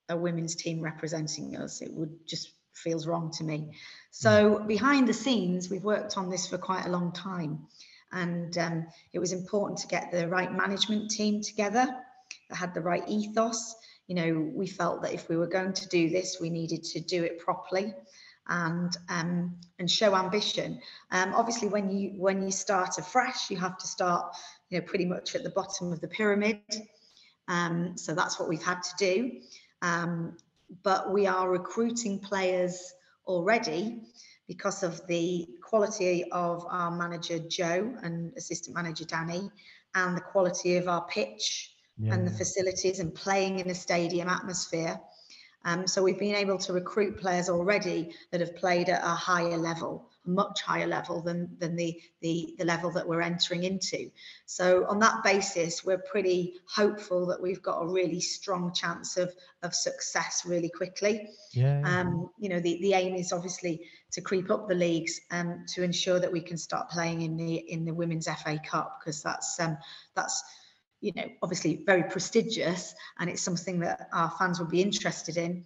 a 0.09 0.17
women's 0.17 0.55
team 0.55 0.81
representing 0.81 1.55
us? 1.55 1.81
It 1.81 1.91
would 1.93 2.27
just 2.27 2.51
feels 2.73 3.07
wrong 3.07 3.31
to 3.31 3.43
me. 3.43 3.71
So 4.11 4.59
behind 4.59 5.07
the 5.07 5.13
scenes, 5.13 5.69
we've 5.69 5.83
worked 5.83 6.17
on 6.17 6.29
this 6.29 6.47
for 6.47 6.57
quite 6.57 6.85
a 6.85 6.91
long 6.91 7.11
time. 7.11 7.67
And 8.11 8.57
um, 8.57 8.87
it 9.13 9.19
was 9.19 9.31
important 9.31 9.79
to 9.79 9.87
get 9.87 10.11
the 10.11 10.27
right 10.27 10.53
management 10.53 11.11
team 11.11 11.41
together 11.41 11.87
that 12.49 12.55
had 12.55 12.73
the 12.73 12.81
right 12.81 13.03
ethos. 13.07 13.75
You 14.07 14.15
know, 14.15 14.51
we 14.53 14.67
felt 14.67 15.01
that 15.03 15.13
if 15.13 15.29
we 15.29 15.37
were 15.37 15.47
going 15.47 15.73
to 15.73 15.87
do 15.87 16.09
this, 16.09 16.37
we 16.41 16.49
needed 16.49 16.83
to 16.83 16.99
do 16.99 17.23
it 17.23 17.39
properly 17.39 17.93
and 18.47 18.95
um, 19.09 19.55
and 19.79 19.89
show 19.89 20.15
ambition. 20.15 20.79
Um, 21.11 21.33
obviously, 21.33 21.67
when 21.67 21.89
you 21.89 22.13
when 22.17 22.43
you 22.43 22.51
start 22.51 22.97
afresh, 22.97 23.49
you 23.49 23.57
have 23.57 23.77
to 23.77 23.87
start, 23.87 24.35
you 24.69 24.79
know, 24.79 24.85
pretty 24.85 25.05
much 25.05 25.35
at 25.35 25.43
the 25.43 25.49
bottom 25.51 25.91
of 25.91 26.01
the 26.01 26.07
pyramid. 26.07 26.59
Um, 27.47 27.97
so 27.97 28.13
that's 28.13 28.39
what 28.39 28.49
we've 28.49 28.63
had 28.63 28.81
to 28.83 28.91
do. 28.97 29.31
Um, 29.81 30.37
but 30.83 31.11
we 31.11 31.27
are 31.27 31.49
recruiting 31.49 32.19
players 32.19 32.93
already 33.27 34.01
because 34.47 34.83
of 34.83 35.05
the 35.07 35.47
quality 35.61 36.29
of 36.31 36.65
our 36.69 36.91
manager 36.91 37.39
Joe 37.39 37.93
and 38.03 38.33
assistant 38.37 38.75
manager 38.75 39.05
Danny 39.05 39.49
and 39.95 40.15
the 40.15 40.21
quality 40.21 40.77
of 40.77 40.87
our 40.87 41.05
pitch 41.05 41.73
yeah. 41.97 42.13
and 42.13 42.25
the 42.25 42.31
facilities 42.31 42.99
and 42.99 43.13
playing 43.13 43.59
in 43.59 43.69
a 43.69 43.75
stadium 43.75 44.27
atmosphere. 44.27 44.99
Um, 45.63 45.87
so 45.87 46.03
we've 46.03 46.19
been 46.19 46.35
able 46.35 46.57
to 46.59 46.73
recruit 46.73 47.19
players 47.19 47.49
already 47.49 48.15
that 48.31 48.41
have 48.41 48.55
played 48.55 48.89
at 48.89 49.03
a 49.03 49.15
higher 49.15 49.57
level 49.57 50.11
much 50.25 50.61
higher 50.61 50.85
level 50.85 51.21
than 51.21 51.49
than 51.57 51.75
the 51.75 51.99
the 52.21 52.53
the 52.57 52.65
level 52.65 52.91
that 52.91 53.07
we're 53.07 53.21
entering 53.21 53.63
into. 53.63 54.11
So 54.45 54.85
on 54.87 54.99
that 54.99 55.23
basis 55.23 55.83
we're 55.83 55.97
pretty 55.97 56.55
hopeful 56.65 57.25
that 57.27 57.41
we've 57.41 57.61
got 57.61 57.79
a 57.81 57.87
really 57.87 58.19
strong 58.19 58.73
chance 58.73 59.17
of 59.17 59.33
of 59.63 59.73
success 59.73 60.43
really 60.45 60.69
quickly. 60.69 61.29
Yeah 61.53 61.81
um 61.83 62.29
you 62.37 62.49
know 62.49 62.59
the 62.59 62.79
the 62.81 62.93
aim 62.93 63.15
is 63.15 63.31
obviously 63.31 63.81
to 64.11 64.21
creep 64.21 64.51
up 64.51 64.67
the 64.67 64.75
leagues 64.75 65.19
um 65.31 65.65
to 65.73 65.83
ensure 65.83 66.19
that 66.19 66.31
we 66.31 66.41
can 66.41 66.57
start 66.57 66.89
playing 66.89 67.21
in 67.21 67.35
the 67.35 67.55
in 67.55 67.85
the 67.85 67.93
women's 67.93 68.27
FA 68.27 68.59
Cup 68.63 68.99
because 68.99 69.23
that's 69.23 69.59
um 69.59 69.77
that's 70.15 70.43
you 71.01 71.11
know 71.15 71.27
obviously 71.41 71.83
very 71.85 72.03
prestigious 72.03 72.93
and 73.19 73.29
it's 73.29 73.41
something 73.41 73.79
that 73.79 74.07
our 74.13 74.31
fans 74.37 74.59
will 74.59 74.67
be 74.67 74.81
interested 74.81 75.37
in 75.37 75.65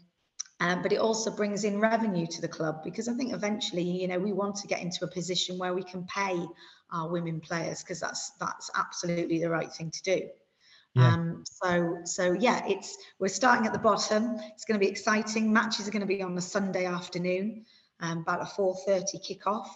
um, 0.61 0.81
but 0.81 0.93
it 0.93 0.99
also 0.99 1.31
brings 1.31 1.65
in 1.65 1.79
revenue 1.79 2.25
to 2.27 2.41
the 2.41 2.47
club 2.47 2.81
because 2.83 3.09
I 3.09 3.13
think 3.13 3.33
eventually, 3.33 3.83
you 3.83 4.07
know, 4.07 4.19
we 4.19 4.31
want 4.31 4.55
to 4.57 4.67
get 4.67 4.81
into 4.81 5.03
a 5.03 5.07
position 5.07 5.57
where 5.57 5.73
we 5.73 5.83
can 5.83 6.05
pay 6.05 6.45
our 6.91 7.09
women 7.09 7.41
players 7.41 7.83
because 7.83 7.99
that's 7.99 8.31
that's 8.39 8.71
absolutely 8.73 9.41
the 9.41 9.49
right 9.49 9.71
thing 9.71 9.91
to 9.91 10.01
do. 10.03 10.29
Yeah. 10.93 11.13
Um, 11.13 11.43
so 11.45 11.97
so 12.05 12.31
yeah, 12.31 12.65
it's 12.67 12.97
we're 13.19 13.27
starting 13.27 13.65
at 13.65 13.73
the 13.73 13.79
bottom. 13.79 14.39
It's 14.53 14.63
going 14.63 14.79
to 14.79 14.85
be 14.85 14.89
exciting. 14.89 15.51
Matches 15.51 15.89
are 15.89 15.91
going 15.91 16.01
to 16.01 16.07
be 16.07 16.21
on 16.21 16.37
a 16.37 16.41
Sunday 16.41 16.85
afternoon, 16.85 17.65
um, 17.99 18.19
about 18.19 18.41
a 18.41 18.45
4:30 18.45 19.03
kickoff. 19.29 19.67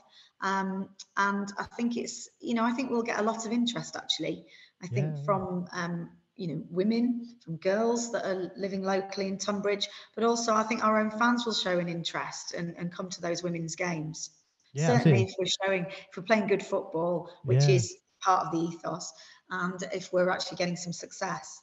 Um, 0.41 0.87
and 1.17 1.51
I 1.57 1.65
think 1.75 1.97
it's 1.97 2.29
you 2.39 2.53
know 2.53 2.63
I 2.63 2.71
think 2.71 2.89
we'll 2.89 3.03
get 3.03 3.19
a 3.19 3.23
lot 3.23 3.45
of 3.45 3.51
interest 3.51 3.97
actually. 3.97 4.45
I 4.81 4.87
think 4.87 5.17
yeah. 5.17 5.23
from 5.23 5.67
um, 5.71 6.09
you 6.39 6.47
know 6.47 6.63
women 6.69 7.27
from 7.43 7.57
girls 7.57 8.13
that 8.13 8.25
are 8.25 8.51
living 8.55 8.81
locally 8.81 9.27
in 9.27 9.37
tonbridge 9.37 9.87
but 10.15 10.23
also 10.23 10.53
i 10.53 10.63
think 10.63 10.83
our 10.83 10.99
own 10.99 11.11
fans 11.11 11.45
will 11.45 11.53
show 11.53 11.77
an 11.79 11.89
interest 11.89 12.53
and, 12.53 12.75
and 12.77 12.91
come 12.91 13.09
to 13.09 13.21
those 13.21 13.43
women's 13.43 13.75
games 13.75 14.31
yeah, 14.73 14.87
certainly 14.87 15.23
if 15.23 15.33
we're 15.37 15.65
showing 15.65 15.85
if 15.85 16.15
we're 16.15 16.23
playing 16.23 16.47
good 16.47 16.63
football 16.63 17.29
which 17.43 17.63
yeah. 17.63 17.75
is 17.75 17.93
part 18.21 18.45
of 18.45 18.53
the 18.53 18.59
ethos 18.59 19.11
and 19.49 19.83
if 19.91 20.13
we're 20.13 20.29
actually 20.29 20.55
getting 20.55 20.77
some 20.77 20.93
success 20.93 21.61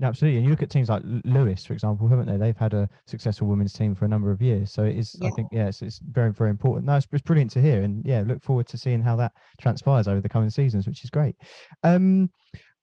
Absolutely, 0.00 0.38
and 0.38 0.44
you 0.44 0.50
look 0.50 0.62
at 0.62 0.70
teams 0.70 0.88
like 0.88 1.02
Lewes, 1.24 1.64
for 1.64 1.72
example, 1.72 2.06
haven't 2.06 2.26
they? 2.26 2.36
They've 2.36 2.56
had 2.56 2.72
a 2.72 2.88
successful 3.06 3.48
women's 3.48 3.72
team 3.72 3.96
for 3.96 4.04
a 4.04 4.08
number 4.08 4.30
of 4.30 4.40
years, 4.40 4.72
so 4.72 4.84
it 4.84 4.96
is. 4.96 5.16
Yeah. 5.20 5.26
I 5.26 5.30
think, 5.32 5.48
yes, 5.50 5.82
it's, 5.82 5.96
it's 5.96 5.98
very, 5.98 6.32
very 6.32 6.50
important. 6.50 6.86
No, 6.86 6.94
it's, 6.94 7.08
it's, 7.10 7.22
brilliant 7.22 7.50
to 7.52 7.60
hear, 7.60 7.82
and 7.82 8.04
yeah, 8.06 8.22
look 8.24 8.40
forward 8.42 8.68
to 8.68 8.78
seeing 8.78 9.02
how 9.02 9.16
that 9.16 9.32
transpires 9.60 10.06
over 10.06 10.20
the 10.20 10.28
coming 10.28 10.50
seasons, 10.50 10.86
which 10.86 11.02
is 11.02 11.10
great. 11.10 11.34
Um, 11.82 12.30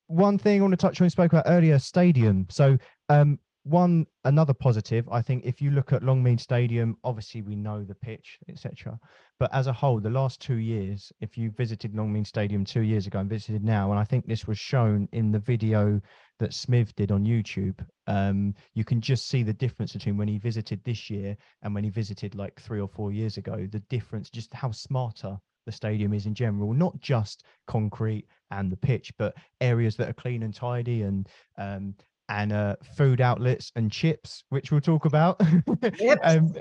one 0.07 0.37
thing 0.37 0.59
I 0.59 0.61
want 0.61 0.73
to 0.73 0.77
touch 0.77 0.99
on, 0.99 1.05
we 1.05 1.09
spoke 1.09 1.31
about 1.31 1.45
earlier, 1.47 1.79
stadium. 1.79 2.47
So, 2.49 2.77
um, 3.07 3.39
one 3.63 4.05
another 4.25 4.53
positive, 4.53 5.07
I 5.09 5.21
think, 5.21 5.43
if 5.43 5.59
you 5.59 5.71
look 5.71 5.91
at 5.91 6.03
Longmead 6.03 6.39
Stadium, 6.39 6.97
obviously 7.03 7.41
we 7.41 7.55
know 7.55 7.83
the 7.83 7.95
pitch, 7.95 8.37
etc. 8.47 8.99
But 9.39 9.53
as 9.53 9.65
a 9.65 9.73
whole, 9.73 9.99
the 9.99 10.09
last 10.09 10.39
two 10.39 10.57
years, 10.57 11.11
if 11.19 11.35
you 11.35 11.49
visited 11.49 11.93
Longmead 11.93 12.27
Stadium 12.27 12.63
two 12.63 12.81
years 12.81 13.07
ago 13.07 13.19
and 13.19 13.29
visited 13.29 13.63
now, 13.63 13.89
and 13.89 13.99
I 13.99 14.03
think 14.03 14.27
this 14.27 14.45
was 14.45 14.59
shown 14.59 15.09
in 15.13 15.31
the 15.31 15.39
video 15.39 15.99
that 16.39 16.53
Smith 16.53 16.95
did 16.95 17.11
on 17.11 17.25
YouTube, 17.25 17.79
um, 18.07 18.53
you 18.73 18.83
can 18.83 19.01
just 19.01 19.27
see 19.27 19.43
the 19.43 19.53
difference 19.53 19.93
between 19.93 20.17
when 20.17 20.27
he 20.27 20.37
visited 20.37 20.83
this 20.83 21.09
year 21.09 21.37
and 21.61 21.73
when 21.73 21.83
he 21.83 21.89
visited 21.89 22.35
like 22.35 22.59
three 22.59 22.79
or 22.79 22.87
four 22.87 23.11
years 23.11 23.37
ago. 23.37 23.67
The 23.71 23.79
difference, 23.81 24.29
just 24.29 24.53
how 24.53 24.71
smarter 24.71 25.37
the 25.65 25.71
stadium 25.71 26.13
is 26.13 26.25
in 26.25 26.33
general, 26.33 26.73
not 26.73 26.99
just 26.99 27.43
concrete 27.67 28.27
and 28.51 28.71
the 28.71 28.77
pitch, 28.77 29.11
but 29.17 29.35
areas 29.61 29.95
that 29.95 30.09
are 30.09 30.13
clean 30.13 30.43
and 30.43 30.53
tidy 30.53 31.03
and 31.03 31.27
um, 31.57 31.95
and 32.29 32.51
uh, 32.51 32.75
food 32.95 33.21
outlets 33.21 33.71
and 33.75 33.91
chips, 33.91 34.43
which 34.49 34.71
we'll 34.71 34.81
talk 34.81 35.05
about. 35.05 35.39
um, 36.23 36.53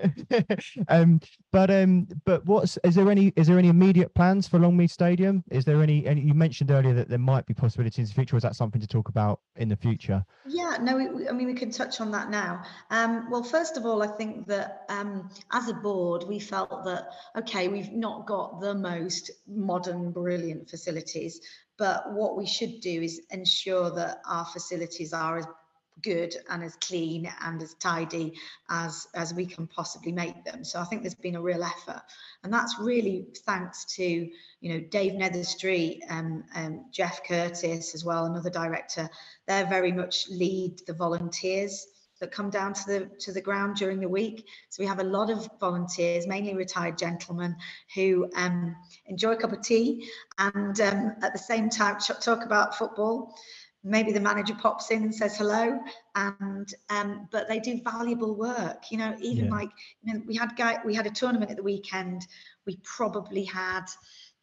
um, 0.89 1.21
but 1.53 1.71
um, 1.71 2.07
but 2.25 2.45
what's 2.47 2.79
is 2.85 2.95
there 2.95 3.11
any 3.11 3.33
is 3.37 3.47
there 3.47 3.59
any 3.59 3.69
immediate 3.69 4.15
plans 4.15 4.47
for 4.47 4.59
Longmead 4.59 4.91
Stadium? 4.91 5.43
Is 5.51 5.65
there 5.65 5.83
any? 5.83 6.07
And 6.07 6.19
you 6.19 6.35
mentioned 6.35 6.71
earlier 6.71 6.95
that 6.95 7.09
there 7.09 7.19
might 7.19 7.47
be 7.47 7.55
possibilities 7.55 7.99
in 7.99 8.05
the 8.07 8.15
future. 8.15 8.37
is 8.37 8.43
that 8.43 8.57
something 8.57 8.81
to 8.81 8.87
talk 8.87 9.09
about 9.09 9.41
in 9.57 9.69
the 9.69 9.77
future? 9.77 10.25
Yeah, 10.47 10.77
no, 10.81 10.97
we, 10.97 11.29
I 11.29 11.33
mean 11.33 11.47
we 11.47 11.55
can 11.55 11.71
touch 11.71 12.01
on 12.01 12.11
that 12.12 12.31
now. 12.31 12.62
Um, 12.91 13.31
well, 13.31 13.43
first 13.43 13.77
of 13.77 13.87
all, 13.87 14.03
I 14.03 14.09
think 14.09 14.47
that 14.49 14.85
um, 14.89 15.31
as 15.53 15.69
a 15.69 15.75
board, 15.75 16.25
we 16.29 16.39
felt 16.39 16.85
that 16.85 17.09
okay, 17.37 17.69
we've 17.69 17.93
not 17.93 18.27
got 18.27 18.61
the 18.61 18.75
most 18.75 19.31
modern, 19.47 20.11
brilliant 20.11 20.69
facilities, 20.69 21.41
but 21.79 22.12
what 22.12 22.37
we 22.37 22.47
should 22.47 22.81
do 22.81 23.03
is 23.03 23.20
ensure 23.31 23.91
that 23.91 24.20
our 24.29 24.45
facilities 24.47 25.12
are 25.12 25.39
as 25.39 25.47
good 26.03 26.35
and 26.51 26.62
as 26.62 26.77
clean 26.77 27.31
and 27.43 27.62
as 27.62 27.75
tidy 27.75 28.35
as 28.68 29.07
as 29.14 29.33
we 29.33 29.47
can 29.47 29.66
possibly 29.66 30.12
make 30.12 30.45
them. 30.45 30.64
So 30.64 30.81
i 30.81 30.85
think 30.85 31.03
there's 31.03 31.14
been 31.14 31.37
a 31.37 31.43
real 31.43 31.62
effort. 31.62 32.03
And 32.43 32.53
that's 32.53 32.79
really 32.79 33.27
thanks 33.47 33.85
to 33.97 34.05
you 34.05 34.72
know 34.72 34.81
dave 34.81 35.12
netherstreet 35.12 36.01
and 36.09 36.45
um, 36.55 36.85
jeff 36.91 37.25
curtis 37.27 37.95
as 37.95 38.05
well 38.05 38.27
another 38.27 38.51
director. 38.51 39.09
They're 39.47 39.66
very 39.66 39.93
much 39.93 40.29
lead 40.29 40.81
the 40.87 40.95
volunteers 40.95 41.87
that 42.25 42.33
come 42.33 42.49
down 42.49 42.72
to 42.72 42.87
the 42.87 43.11
to 43.20 43.33
the 43.33 43.41
ground 43.41 43.77
during 43.77 44.01
the 44.01 44.09
week. 44.09 44.49
So 44.70 44.83
we 44.83 44.87
have 44.87 44.99
a 44.99 45.05
lot 45.05 45.31
of 45.31 45.49
volunteers, 45.61 46.27
mainly 46.27 46.55
retired 46.55 46.97
gentlemen, 46.97 47.55
who 47.95 48.31
um, 48.35 48.75
enjoy 49.07 49.33
a 49.33 49.37
cup 49.37 49.53
of 49.53 49.61
tea 49.61 50.09
and 50.39 50.81
um, 50.81 51.16
at 51.22 51.33
the 51.35 51.39
same 51.39 51.68
time 51.68 51.99
talk 51.99 52.45
about 52.45 52.77
football. 52.77 53.35
Maybe 53.87 54.12
the 54.12 54.20
manager 54.20 54.55
pops 54.55 54.91
in 54.91 55.03
and 55.03 55.14
says 55.14 55.37
hello, 55.37 55.79
and 56.14 56.75
um, 56.89 57.29
but 57.31 57.49
they 57.49 57.61
do 57.61 57.83
valuable 57.85 58.35
work. 58.35 58.91
You 58.91 58.97
know, 58.97 59.14
even 59.20 59.45
yeah. 59.45 59.51
like 59.51 59.68
you 60.03 60.14
know, 60.14 60.22
we 60.27 60.35
had 60.35 60.57
guy 60.57 60.79
we 60.87 60.95
had 60.95 61.07
a 61.07 61.11
tournament 61.11 61.51
at 61.51 61.59
the 61.59 61.62
weekend. 61.62 62.27
We 62.66 62.81
probably 62.83 63.45
had 63.45 63.85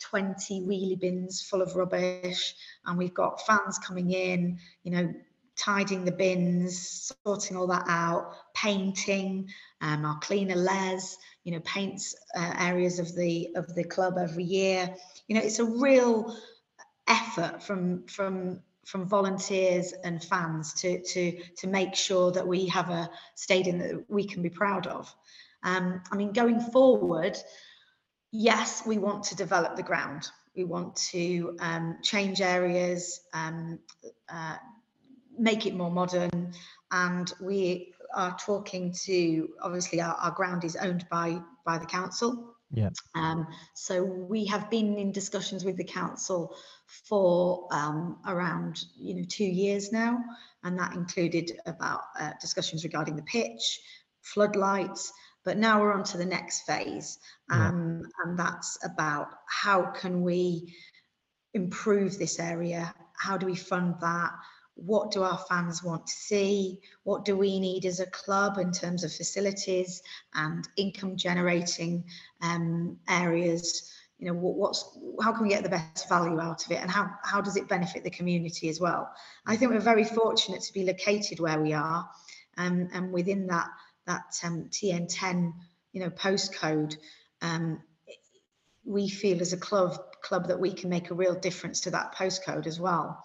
20 0.02 0.62
wheelie 0.62 1.00
bins 1.00 1.42
full 1.42 1.62
of 1.62 1.76
rubbish 1.76 2.56
and 2.86 2.98
we've 2.98 3.14
got 3.14 3.46
fans 3.46 3.78
coming 3.78 4.12
in, 4.12 4.58
you 4.84 4.92
know, 4.92 5.14
tidying 5.58 6.06
the 6.06 6.12
bins, 6.12 7.12
sorting 7.26 7.58
all 7.58 7.68
that 7.68 7.86
out, 7.88 8.34
painting, 8.56 9.50
um, 9.82 10.06
our 10.06 10.20
cleaner 10.20 10.56
Les, 10.56 11.18
you 11.44 11.52
know, 11.52 11.60
paints 11.62 12.16
uh, 12.36 12.54
areas 12.60 13.00
of 13.00 13.16
the 13.16 13.50
of 13.56 13.74
the 13.76 13.84
club 13.84 14.18
every 14.18 14.44
year. 14.44 14.94
You 15.28 15.36
know, 15.36 15.42
it's 15.42 15.60
a 15.60 15.66
real 15.66 16.36
effort 17.08 17.64
from 17.64 18.08
from 18.08 18.62
from 18.86 19.08
volunteers 19.08 19.94
and 20.04 20.24
fans 20.24 20.74
to 20.74 21.02
to 21.04 21.40
to 21.58 21.68
make 21.68 21.96
sure 21.96 22.32
that 22.32 22.48
we 22.48 22.68
have 22.68 22.90
a 22.90 23.10
stadium 23.36 23.80
that 23.80 24.06
we 24.10 24.26
can 24.26 24.42
be 24.42 24.50
proud 24.50 24.88
of. 24.88 25.14
Um, 25.64 26.02
I 26.12 26.16
mean, 26.16 26.34
going 26.34 26.60
forward, 26.60 27.38
yes, 28.32 28.84
we 28.86 28.98
want 28.98 29.26
to 29.26 29.36
develop 29.36 29.76
the 29.76 29.84
ground. 29.84 30.30
We 30.56 30.64
want 30.64 30.96
to 31.12 31.56
um, 31.60 32.00
change 32.02 32.42
areas, 32.42 33.22
um, 33.34 33.80
uh, 34.28 34.58
make 35.42 35.66
it 35.66 35.74
more 35.74 35.92
modern, 35.92 36.54
and 36.92 37.34
we 37.42 37.94
are 38.14 38.38
talking 38.38 38.94
to 39.06 39.50
obviously 39.62 40.02
our, 40.02 40.14
our 40.16 40.32
ground 40.32 40.64
is 40.64 40.76
owned 40.76 41.06
by 41.10 41.42
by 41.66 41.78
the 41.78 41.86
council. 41.86 42.56
Yeah. 42.74 42.90
Um, 43.16 43.48
so 43.74 44.04
we 44.04 44.46
have 44.46 44.70
been 44.70 44.98
in 44.98 45.12
discussions 45.12 45.66
with 45.66 45.76
the 45.76 45.84
council 45.84 46.56
for 47.10 47.68
um, 47.72 48.20
around 48.26 48.86
you 48.96 49.16
know 49.16 49.26
two 49.28 49.46
years 49.46 49.92
now, 49.92 50.24
and 50.64 50.78
that 50.80 50.94
included 50.94 51.52
about 51.66 52.02
uh, 52.20 52.32
discussions 52.40 52.84
regarding 52.84 53.16
the 53.16 53.24
pitch, 53.24 53.82
floodlights. 54.22 55.12
But 55.44 55.58
now 55.58 55.82
we're 55.82 55.94
on 55.94 56.04
to 56.04 56.18
the 56.18 56.26
next 56.26 56.62
phase, 56.68 57.18
um, 57.50 58.04
yeah. 58.04 58.10
and 58.24 58.38
that's 58.38 58.78
about 58.86 59.30
how 59.48 59.88
can 59.88 60.22
we 60.22 60.76
improve 61.56 62.20
this 62.20 62.40
area? 62.40 62.94
How 63.18 63.38
do 63.38 63.48
we 63.48 63.56
fund 63.56 63.96
that? 64.02 64.32
What 64.76 65.12
do 65.12 65.24
our 65.24 65.38
fans 65.50 65.84
want 65.84 66.08
to 66.08 66.14
see? 66.14 66.80
What 67.04 67.26
do 67.26 67.38
we 67.38 67.60
need 67.60 67.86
as 67.86 68.00
a 68.00 68.06
club 68.06 68.58
in 68.58 68.72
terms 68.72 69.04
of 69.04 69.14
facilities 69.14 70.02
and 70.34 70.68
income 70.78 71.18
generating 71.18 72.06
um, 72.42 72.98
areas? 73.08 73.92
You 74.18 74.28
know 74.28 74.34
what, 74.34 74.56
what's 74.56 74.98
how 75.22 75.34
can 75.34 75.44
we 75.44 75.50
get 75.50 75.64
the 75.64 75.70
best 75.70 76.08
value 76.08 76.40
out 76.40 76.66
of 76.66 76.72
it 76.72 76.82
and 76.82 76.92
how 76.92 77.10
how 77.24 77.42
does 77.42 77.58
it 77.58 77.68
benefit 77.68 78.04
the 78.04 78.10
community 78.12 78.70
as 78.70 78.80
well? 78.80 79.12
I 79.46 79.56
think 79.56 79.72
we're 79.72 79.80
very 79.80 80.04
fortunate 80.04 80.62
to 80.62 80.74
be 80.74 80.86
located 80.86 81.40
where 81.40 81.60
we 81.60 81.74
are 81.74 82.08
um, 82.58 82.90
and 82.94 83.12
within 83.12 83.48
that 83.48 83.70
that 84.06 84.40
um, 84.44 84.70
tn10 84.70 85.54
you 85.94 86.02
know 86.02 86.10
postcode 86.10 86.96
um, 87.42 87.82
we 88.84 89.10
feel 89.10 89.42
as 89.42 89.54
a 89.54 89.58
club 89.58 89.98
club 90.22 90.48
that 90.48 90.60
we 90.60 90.74
can 90.74 90.90
make 90.90 91.10
a 91.10 91.16
real 91.16 91.36
difference 91.36 91.82
to 91.82 91.92
that 91.92 92.16
postcode 92.16 92.68
as 92.68 92.80
well 92.80 93.24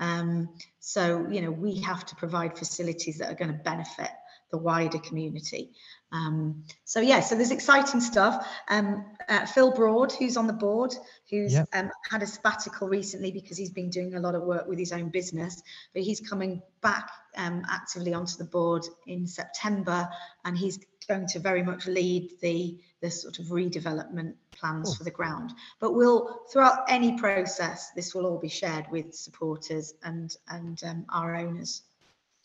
um, 0.00 0.48
so, 0.78 1.26
you 1.30 1.40
know, 1.40 1.50
we 1.50 1.80
have 1.80 2.04
to 2.06 2.16
provide 2.16 2.56
facilities 2.58 3.18
that 3.18 3.30
are 3.30 3.34
going 3.34 3.52
to 3.52 3.62
benefit 3.62 4.10
the 4.50 4.58
wider 4.58 4.98
community. 4.98 5.70
Um, 6.12 6.64
so 6.84 7.00
yeah, 7.00 7.20
so 7.20 7.34
there's 7.34 7.50
exciting 7.50 8.00
stuff. 8.00 8.46
Um, 8.68 9.04
uh, 9.28 9.44
Phil 9.46 9.72
Broad, 9.72 10.12
who's 10.12 10.36
on 10.36 10.46
the 10.46 10.52
board, 10.52 10.94
who's 11.30 11.54
yep. 11.54 11.68
um, 11.72 11.90
had 12.08 12.22
a 12.22 12.26
sabbatical 12.26 12.88
recently 12.88 13.32
because 13.32 13.58
he's 13.58 13.70
been 13.70 13.90
doing 13.90 14.14
a 14.14 14.20
lot 14.20 14.34
of 14.34 14.42
work 14.42 14.68
with 14.68 14.78
his 14.78 14.92
own 14.92 15.08
business, 15.08 15.62
but 15.92 16.02
he's 16.02 16.20
coming 16.20 16.62
back 16.80 17.10
um, 17.36 17.62
actively 17.68 18.14
onto 18.14 18.36
the 18.36 18.44
board 18.44 18.86
in 19.06 19.26
September, 19.26 20.08
and 20.44 20.56
he's 20.56 20.78
going 21.08 21.26
to 21.28 21.38
very 21.38 21.62
much 21.62 21.86
lead 21.86 22.30
the 22.40 22.78
the 23.00 23.10
sort 23.10 23.38
of 23.38 23.46
redevelopment 23.46 24.34
plans 24.52 24.96
for 24.96 25.04
the 25.04 25.10
ground. 25.10 25.52
But 25.80 25.92
we'll 25.92 26.40
throughout 26.52 26.84
any 26.88 27.18
process, 27.18 27.90
this 27.94 28.14
will 28.14 28.26
all 28.26 28.38
be 28.38 28.48
shared 28.48 28.86
with 28.90 29.14
supporters 29.14 29.94
and 30.02 30.34
and 30.48 30.82
um, 30.84 31.06
our 31.08 31.34
owners. 31.34 31.82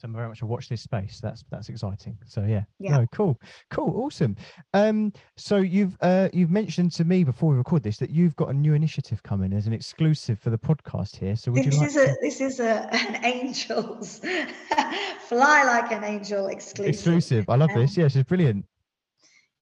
So 0.02 0.08
I'm 0.08 0.16
very 0.16 0.28
much 0.28 0.42
a 0.42 0.48
watch 0.48 0.68
this 0.68 0.82
space. 0.82 1.20
That's 1.22 1.44
that's 1.52 1.70
exciting. 1.70 2.18
So 2.26 2.42
yeah, 2.42 2.64
yeah, 2.80 2.98
no, 2.98 3.08
cool, 3.12 3.40
cool, 3.70 4.04
awesome. 4.04 4.36
Um, 4.74 5.14
so 5.38 5.58
you've 5.58 5.96
uh, 6.02 6.28
you've 6.34 6.50
mentioned 6.50 6.92
to 6.94 7.06
me 7.06 7.24
before 7.24 7.52
we 7.52 7.58
record 7.58 7.84
this 7.84 7.98
that 7.98 8.10
you've 8.10 8.36
got 8.36 8.50
a 8.50 8.54
new 8.54 8.74
initiative 8.74 9.22
coming 9.22 9.54
as 9.54 9.68
an 9.68 9.74
exclusive 9.74 10.40
for 10.40 10.50
the 10.50 10.58
podcast 10.58 11.18
here. 11.18 11.36
So 11.36 11.52
would 11.52 11.66
this 11.66 11.76
you 11.76 11.82
like 11.82 11.90
is 11.90 11.98
a 11.98 12.16
this 12.20 12.42
is 12.42 12.60
a 12.60 12.92
an 12.92 13.24
angels 13.24 14.20
fly 15.20 15.64
like 15.66 15.92
an 15.92 16.04
angel 16.04 16.48
exclusive. 16.48 16.96
Exclusive. 16.96 17.48
I 17.48 17.56
love 17.56 17.70
um, 17.70 17.82
this. 17.82 17.96
Yes, 17.96 18.16
it's 18.16 18.28
brilliant. 18.28 18.66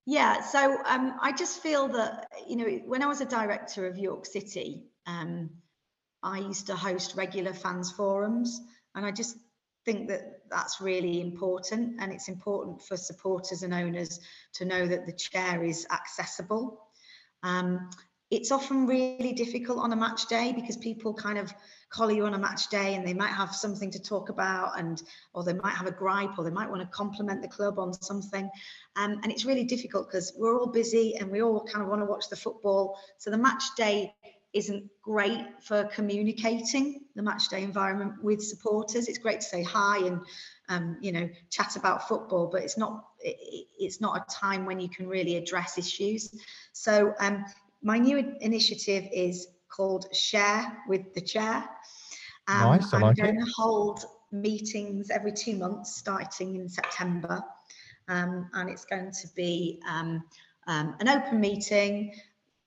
Yeah, 0.05 0.39
so 0.39 0.77
um, 0.85 1.15
I 1.21 1.33
just 1.33 1.61
feel 1.61 1.89
that 1.89 2.27
you 2.47 2.55
know 2.55 2.65
when 2.85 3.03
I 3.03 3.07
was 3.07 3.19
a 3.19 3.25
director 3.25 3.85
of 3.87 3.97
York 3.97 4.25
City, 4.25 4.85
um, 5.05 5.49
I 6.23 6.37
used 6.37 6.67
to 6.67 6.77
host 6.77 7.15
regular 7.17 7.51
fans 7.51 7.91
forums, 7.91 8.61
and 8.95 9.05
I 9.05 9.11
just 9.11 9.35
think 9.85 10.07
that 10.09 10.41
that's 10.49 10.81
really 10.81 11.21
important 11.21 11.95
and 11.99 12.11
it's 12.11 12.27
important 12.27 12.81
for 12.81 12.97
supporters 12.97 13.63
and 13.63 13.73
owners 13.73 14.19
to 14.53 14.65
know 14.65 14.87
that 14.87 15.05
the 15.05 15.13
chair 15.13 15.63
is 15.63 15.87
accessible. 15.91 16.81
Um, 17.43 17.89
it's 18.31 18.51
often 18.51 18.85
really 18.85 19.33
difficult 19.33 19.79
on 19.79 19.91
a 19.91 19.95
match 19.95 20.27
day 20.27 20.53
because 20.53 20.77
people 20.77 21.13
kind 21.13 21.39
of 21.39 21.51
call 21.89 22.11
you 22.11 22.25
on 22.25 22.35
a 22.35 22.37
match 22.37 22.69
day 22.69 22.93
and 22.93 23.07
they 23.07 23.13
might 23.13 23.31
have 23.31 23.55
something 23.55 23.89
to 23.89 23.99
talk 23.99 24.29
about 24.29 24.77
and 24.77 25.01
or 25.33 25.43
they 25.43 25.53
might 25.53 25.73
have 25.73 25.87
a 25.87 25.91
gripe 25.91 26.37
or 26.37 26.43
they 26.43 26.51
might 26.51 26.69
want 26.69 26.81
to 26.81 26.87
compliment 26.95 27.41
the 27.41 27.47
club 27.47 27.79
on 27.79 27.91
something. 27.91 28.47
Um, 28.95 29.19
and 29.23 29.31
it's 29.31 29.45
really 29.45 29.63
difficult 29.63 30.07
because 30.07 30.33
we're 30.37 30.59
all 30.59 30.67
busy 30.67 31.15
and 31.15 31.31
we 31.31 31.41
all 31.41 31.65
kind 31.65 31.81
of 31.81 31.89
want 31.89 32.01
to 32.01 32.05
watch 32.05 32.29
the 32.29 32.35
football. 32.35 32.99
So 33.17 33.31
the 33.31 33.37
match 33.37 33.63
day 33.75 34.13
isn't 34.53 34.89
great 35.01 35.45
for 35.61 35.83
communicating 35.85 37.01
the 37.15 37.21
matchday 37.21 37.61
environment 37.61 38.23
with 38.23 38.41
supporters. 38.41 39.07
It's 39.07 39.17
great 39.17 39.41
to 39.41 39.45
say 39.45 39.63
hi 39.63 39.99
and 40.05 40.21
um, 40.69 40.97
you 41.01 41.11
know 41.11 41.29
chat 41.49 41.75
about 41.75 42.07
football, 42.07 42.47
but 42.51 42.63
it's 42.63 42.77
not 42.77 43.05
it, 43.19 43.67
it's 43.77 44.01
not 44.01 44.17
a 44.17 44.33
time 44.33 44.65
when 44.65 44.79
you 44.79 44.89
can 44.89 45.07
really 45.07 45.35
address 45.35 45.77
issues. 45.77 46.33
So 46.73 47.13
um, 47.19 47.45
my 47.83 47.97
new 47.97 48.35
initiative 48.41 49.07
is 49.13 49.47
called 49.69 50.13
Share 50.13 50.77
with 50.87 51.13
the 51.13 51.21
Chair. 51.21 51.69
Um, 52.47 52.59
nice, 52.59 52.93
I 52.93 52.97
I'm 52.97 53.01
like 53.03 53.17
going 53.17 53.39
it. 53.39 53.45
to 53.45 53.51
hold 53.55 54.03
meetings 54.31 55.09
every 55.11 55.31
two 55.31 55.55
months, 55.55 55.95
starting 55.95 56.55
in 56.55 56.67
September, 56.67 57.41
um, 58.07 58.49
and 58.53 58.69
it's 58.69 58.85
going 58.85 59.11
to 59.11 59.27
be 59.35 59.79
um, 59.87 60.23
um, 60.67 60.95
an 60.99 61.09
open 61.09 61.39
meeting 61.39 62.13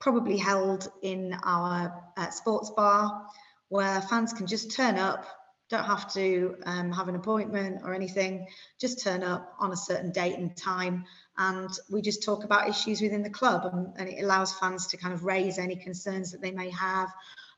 probably 0.03 0.36
held 0.36 0.90
in 1.03 1.32
our 1.44 2.03
uh, 2.16 2.28
sports 2.30 2.70
bar 2.70 3.24
where 3.68 4.03
fans 4.03 4.32
can 4.32 4.48
just 4.48 4.72
turn 4.72 4.98
up, 4.98 5.24
don't 5.70 5.84
have 5.84 6.12
to 6.12 6.57
um, 6.66 6.90
have 6.90 7.09
an 7.09 7.14
appointment 7.14 7.80
or 7.84 7.94
anything, 7.94 8.46
just 8.80 9.00
turn 9.03 9.22
up 9.22 9.55
on 9.61 9.70
a 9.72 9.76
certain 9.76 10.11
date 10.11 10.36
and 10.36 10.57
time. 10.57 11.05
And 11.38 11.70
we 11.88 12.03
just 12.03 12.24
talk 12.24 12.42
about 12.42 12.68
issues 12.68 13.00
within 13.00 13.22
the 13.22 13.30
club 13.30 13.70
and, 13.72 13.92
and 13.96 14.09
it 14.09 14.22
allows 14.22 14.53
fans 14.53 14.88
to 14.88 14.96
kind 14.96 15.14
of 15.14 15.24
raise 15.24 15.57
any 15.59 15.76
concerns 15.76 16.32
that 16.32 16.42
they 16.42 16.50
may 16.50 16.70
have. 16.70 17.09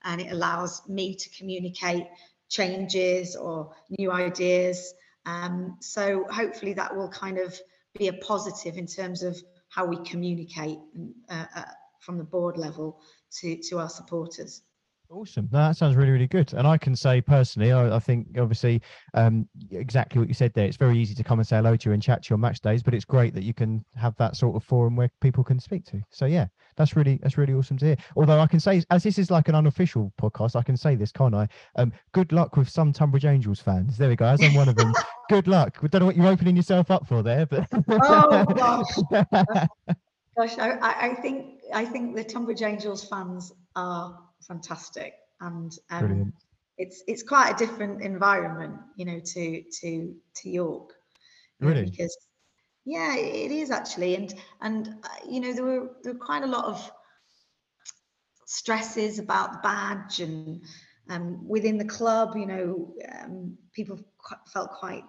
And 0.05 0.21
it 0.21 0.31
allows 0.31 0.87
me 0.87 1.15
to 1.15 1.31
communicate 1.31 2.07
changes 2.51 3.37
or 3.37 3.75
new 3.99 4.13
ideas. 4.13 4.95
Um, 5.25 5.79
so 5.81 6.27
hopefully 6.31 6.75
that 6.75 6.95
will 6.95 7.09
kind 7.09 7.39
of 7.39 7.59
be 7.99 8.09
a 8.09 8.13
positive 8.13 8.77
in 8.77 8.87
terms 8.87 9.23
of 9.23 9.37
how 9.71 9.87
we 9.87 9.97
communicate 10.05 10.79
uh, 11.31 11.47
uh, 11.57 11.65
from 12.05 12.19
the 12.19 12.25
board 12.25 12.57
level 12.57 13.01
to 13.41 13.57
to 13.69 13.79
our 13.79 13.89
supporters. 13.89 14.63
Awesome. 15.11 15.49
No, 15.53 15.59
that 15.59 15.77
sounds 15.77 15.97
really, 15.97 16.11
really 16.11 16.27
good. 16.27 16.53
And 16.55 16.67
I 16.67 16.79
can 16.79 16.97
say 16.97 17.21
personally, 17.21 17.73
I, 17.73 17.97
I 17.97 17.99
think 17.99 18.37
obviously 18.39 18.81
um, 19.13 19.47
exactly 19.71 20.19
what 20.19 20.29
you 20.29 20.35
said 20.35 20.53
there. 20.55 20.67
It's 20.67 20.79
very 20.79 20.99
easy 20.99 21.15
to 21.15 21.23
come 21.23 21.39
and 21.39 21.47
say 21.47 21.57
hello 21.57 21.77
to 21.77 21.89
you 21.89 21.93
and 21.93 22.03
chat 22.03 22.25
to 22.25 22.31
you 22.31 22.35
on 22.35 22.41
match 22.41 22.61
days, 22.61 22.83
but 22.83 22.95
it's 22.95 23.05
great 23.05 23.35
that 23.35 23.45
you 23.45 23.53
can 23.53 23.85
have 23.97 24.17
that 24.17 24.35
sort 24.35 24.57
of 24.57 24.65
forum 24.65 24.97
where 24.97 25.11
people 25.21 25.45
can 25.45 25.61
speak 25.61 25.85
to. 25.87 26.03
So 26.11 26.25
yeah, 26.25 26.47
that's 26.77 26.97
really 26.97 27.21
that's 27.23 27.37
really 27.37 27.53
awesome 27.53 27.77
to 27.79 27.85
hear. 27.85 27.97
Although 28.17 28.41
I 28.41 28.47
can 28.47 28.61
say, 28.61 28.83
as 28.91 29.03
this 29.03 29.19
is 29.19 29.31
like 29.31 29.49
an 29.49 29.55
unofficial 29.55 30.13
podcast, 30.21 30.57
I 30.57 30.63
can 30.63 30.77
say 30.77 30.97
this, 30.97 31.13
can't 31.13 31.35
I? 31.35 31.49
Um, 31.77 31.93
good 32.13 32.33
luck 32.33 32.57
with 32.57 32.69
some 32.69 32.93
Tonbridge 32.93 33.27
Angels 33.27 33.61
fans. 33.61 33.99
There 33.99 34.09
we 34.09 34.17
go. 34.17 34.27
As 34.27 34.43
I'm 34.43 34.55
one 34.55 34.69
of 34.69 34.77
them, 34.77 34.93
good 35.29 35.47
luck. 35.47 35.79
We 35.83 35.89
don't 35.89 36.01
know 36.01 36.07
what 36.07 36.17
you're 36.17 36.27
opening 36.27 36.57
yourself 36.57 36.91
up 36.91 37.07
for 37.07 37.23
there, 37.23 37.47
but 37.47 37.69
oh 37.89 38.45
gosh. 38.47 39.69
Gosh, 40.37 40.59
I, 40.59 41.11
I 41.11 41.15
think 41.15 41.61
I 41.73 41.85
think 41.85 42.17
the 42.17 42.25
Tonbridge 42.25 42.63
Angels 42.63 43.05
fans 43.09 43.53
are 43.77 44.19
fantastic, 44.47 45.15
and 45.41 45.73
um, 45.91 46.33
it's 46.77 47.05
it's 47.07 47.23
quite 47.23 47.51
a 47.51 47.57
different 47.57 48.03
environment, 48.03 48.81
you 48.97 49.05
know, 49.05 49.21
to 49.21 49.63
to 49.63 50.15
to 50.35 50.51
York. 50.51 50.93
Really? 51.61 51.85
Because 51.85 52.17
yeah, 52.85 53.17
it 53.17 53.53
is 53.53 53.71
actually, 53.71 54.17
and 54.17 54.35
and 54.61 54.89
uh, 55.05 55.09
you 55.29 55.41
know 55.41 55.53
there 55.53 55.65
were 55.65 55.91
there 56.03 56.13
were 56.15 56.19
quite 56.19 56.43
a 56.43 56.49
lot 56.49 56.65
of 56.65 56.91
stresses 58.47 59.19
about 59.19 59.53
the 59.53 59.59
badge 59.63 60.21
and 60.21 60.63
um, 61.09 61.47
within 61.47 61.79
the 61.79 61.85
club, 61.85 62.37
you 62.37 62.47
know, 62.47 62.95
um, 63.21 63.57
people 63.75 64.01
felt 64.53 64.71
quite 64.71 65.05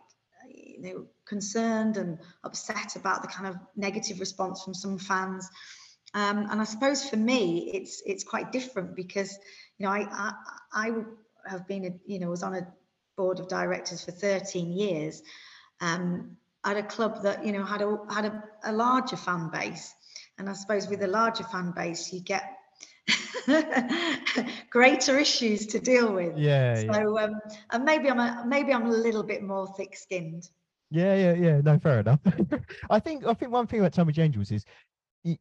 you 0.77 0.93
know 0.93 1.05
concerned 1.25 1.97
and 1.97 2.19
upset 2.43 2.95
about 2.95 3.21
the 3.21 3.27
kind 3.27 3.47
of 3.47 3.55
negative 3.75 4.19
response 4.19 4.63
from 4.63 4.73
some 4.73 4.97
fans 4.97 5.49
Um, 6.15 6.47
and 6.49 6.61
I 6.61 6.63
suppose 6.63 7.09
for 7.09 7.17
me, 7.17 7.71
it's 7.73 8.01
it's 8.05 8.23
quite 8.23 8.53
different 8.53 8.95
because 8.95 9.37
you 9.77 9.85
know 9.85 9.91
I 9.91 10.07
I, 10.09 10.33
I 10.73 10.91
have 11.45 11.67
been 11.67 11.85
a, 11.85 11.91
you 12.11 12.19
know 12.19 12.29
was 12.29 12.41
on 12.41 12.55
a 12.55 12.67
board 13.17 13.39
of 13.39 13.47
directors 13.49 14.03
for 14.03 14.11
13 14.11 14.71
years 14.71 15.21
um, 15.81 16.37
at 16.63 16.77
a 16.77 16.83
club 16.83 17.23
that 17.23 17.45
you 17.45 17.51
know 17.51 17.65
had 17.65 17.81
a 17.81 17.97
had 18.09 18.25
a, 18.25 18.43
a 18.63 18.71
larger 18.71 19.17
fan 19.17 19.49
base, 19.49 19.93
and 20.37 20.49
I 20.49 20.53
suppose 20.53 20.87
with 20.87 21.03
a 21.03 21.07
larger 21.07 21.43
fan 21.43 21.73
base 21.75 22.13
you 22.13 22.21
get 22.21 22.43
greater 24.69 25.19
issues 25.19 25.67
to 25.67 25.79
deal 25.79 26.13
with. 26.13 26.37
Yeah. 26.37 26.75
So 26.75 27.17
yeah. 27.17 27.23
um, 27.25 27.33
and 27.71 27.83
maybe 27.83 28.09
I'm 28.09 28.19
a 28.19 28.45
maybe 28.47 28.73
I'm 28.73 28.85
a 28.85 28.89
little 28.89 29.23
bit 29.23 29.43
more 29.43 29.67
thick-skinned. 29.75 30.47
Yeah, 30.91 31.15
yeah, 31.15 31.33
yeah. 31.33 31.61
No, 31.61 31.79
fair 31.79 31.99
enough. 31.99 32.19
I 32.89 32.99
think 32.99 33.25
I 33.25 33.33
think 33.33 33.51
one 33.51 33.67
thing 33.67 33.79
about 33.79 33.93
Tonbridge 33.93 34.19
Angels 34.19 34.51
is 34.51 34.65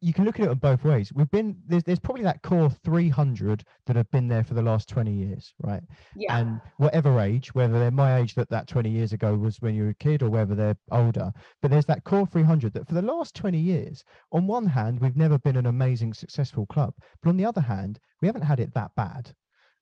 you, 0.01 0.13
can 0.13 0.25
look 0.25 0.39
at 0.39 0.47
it 0.47 0.51
in 0.51 0.57
both 0.57 0.83
ways. 0.83 1.13
We've 1.13 1.29
been 1.29 1.55
there's 1.67 1.83
there's 1.83 1.99
probably 1.99 2.23
that 2.23 2.41
core 2.41 2.71
300 2.71 3.63
that 3.85 3.95
have 3.95 4.09
been 4.09 4.27
there 4.27 4.43
for 4.43 4.55
the 4.55 4.61
last 4.61 4.89
20 4.89 5.13
years, 5.13 5.53
right? 5.61 5.83
Yeah. 6.15 6.37
And 6.37 6.59
whatever 6.77 7.19
age, 7.19 7.53
whether 7.53 7.77
they're 7.77 7.91
my 7.91 8.17
age 8.17 8.33
that 8.35 8.49
that 8.49 8.67
20 8.67 8.89
years 8.89 9.13
ago 9.13 9.35
was 9.35 9.61
when 9.61 9.75
you 9.75 9.83
were 9.83 9.89
a 9.89 9.95
kid, 9.95 10.23
or 10.23 10.29
whether 10.29 10.55
they're 10.55 10.77
older, 10.91 11.31
but 11.61 11.69
there's 11.69 11.85
that 11.85 12.03
core 12.03 12.25
300 12.25 12.73
that 12.73 12.87
for 12.87 12.95
the 12.95 13.01
last 13.01 13.35
20 13.35 13.59
years, 13.59 14.03
on 14.31 14.47
one 14.47 14.65
hand, 14.65 14.99
we've 14.99 15.15
never 15.15 15.37
been 15.37 15.57
an 15.57 15.67
amazing 15.67 16.13
successful 16.13 16.65
club, 16.65 16.93
but 17.21 17.29
on 17.29 17.37
the 17.37 17.45
other 17.45 17.61
hand, 17.61 17.99
we 18.21 18.27
haven't 18.27 18.41
had 18.41 18.59
it 18.59 18.73
that 18.73 18.89
bad. 18.95 19.31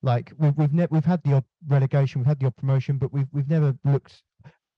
Like 0.01 0.33
we've 0.37 0.57
we've 0.57 0.73
ne- 0.73 0.87
we've 0.91 1.05
had 1.05 1.23
the 1.23 1.35
odd 1.35 1.45
relegation, 1.65 2.19
we've 2.19 2.27
had 2.27 2.39
the 2.39 2.47
odd 2.47 2.57
promotion, 2.57 2.97
but 2.97 3.13
we've 3.13 3.27
we've 3.31 3.49
never 3.49 3.73
looked 3.85 4.21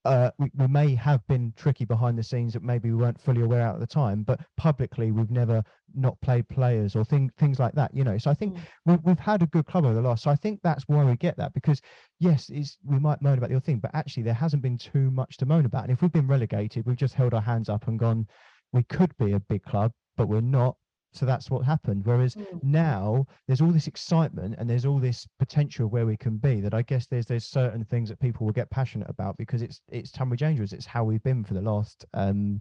uh, 0.06 0.30
we, 0.38 0.50
we, 0.56 0.66
may 0.66 0.94
have 0.94 1.26
been 1.26 1.52
tricky 1.56 1.84
behind 1.84 2.18
the 2.18 2.22
scenes 2.22 2.52
that 2.52 2.62
maybe 2.62 2.90
we 2.90 2.96
weren't 2.96 3.20
fully 3.20 3.42
aware 3.42 3.66
of 3.68 3.74
at 3.74 3.80
the 3.80 3.86
time, 3.86 4.22
but 4.22 4.40
publicly 4.56 5.10
we've 5.10 5.30
never 5.30 5.62
not 5.94 6.20
played 6.20 6.48
players 6.48 6.96
or 6.96 7.04
thing, 7.04 7.30
things 7.38 7.58
like 7.58 7.72
that, 7.74 7.94
you 7.94 8.04
know. 8.04 8.18
So 8.18 8.30
I 8.30 8.34
think 8.34 8.54
mm. 8.54 8.60
we've, 8.84 9.00
we've 9.04 9.18
had 9.18 9.42
a 9.42 9.46
good 9.46 9.66
club 9.66 9.84
over 9.84 9.94
the 9.94 10.00
last. 10.00 10.22
So 10.22 10.30
I 10.30 10.36
think 10.36 10.60
that's 10.62 10.84
why 10.86 11.04
we 11.04 11.16
get 11.16 11.36
that 11.36 11.52
because 11.54 11.80
yes, 12.20 12.50
is 12.50 12.78
we 12.84 12.98
might 12.98 13.22
moan 13.22 13.38
about 13.38 13.50
the 13.50 13.56
other 13.56 13.64
thing, 13.64 13.78
but 13.78 13.90
actually 13.94 14.22
there 14.22 14.34
hasn't 14.34 14.62
been 14.62 14.78
too 14.78 15.10
much 15.10 15.36
to 15.38 15.46
moan 15.46 15.66
about. 15.66 15.84
And 15.84 15.92
if 15.92 16.02
we've 16.02 16.12
been 16.12 16.28
relegated, 16.28 16.86
we've 16.86 16.96
just 16.96 17.14
held 17.14 17.34
our 17.34 17.42
hands 17.42 17.68
up 17.68 17.88
and 17.88 17.98
gone, 17.98 18.26
we 18.72 18.82
could 18.84 19.16
be 19.18 19.32
a 19.32 19.40
big 19.40 19.62
club, 19.64 19.92
but 20.16 20.28
we're 20.28 20.40
not 20.40 20.76
so 21.16 21.24
that's 21.24 21.50
what 21.50 21.64
happened 21.64 22.04
whereas 22.04 22.34
mm. 22.34 22.62
now 22.62 23.26
there's 23.46 23.60
all 23.60 23.70
this 23.70 23.86
excitement 23.86 24.54
and 24.58 24.68
there's 24.68 24.84
all 24.84 24.98
this 24.98 25.26
potential 25.38 25.86
where 25.88 26.06
we 26.06 26.16
can 26.16 26.36
be 26.36 26.60
that 26.60 26.74
i 26.74 26.82
guess 26.82 27.06
there's 27.06 27.26
there's 27.26 27.46
certain 27.46 27.84
things 27.84 28.08
that 28.08 28.20
people 28.20 28.44
will 28.44 28.52
get 28.52 28.70
passionate 28.70 29.08
about 29.08 29.36
because 29.38 29.62
it's 29.62 29.80
it's 29.90 30.10
tonbridge 30.10 30.42
angels 30.42 30.72
it's 30.72 30.86
how 30.86 31.02
we've 31.02 31.22
been 31.22 31.42
for 31.42 31.54
the 31.54 31.62
last 31.62 32.04
um 32.14 32.60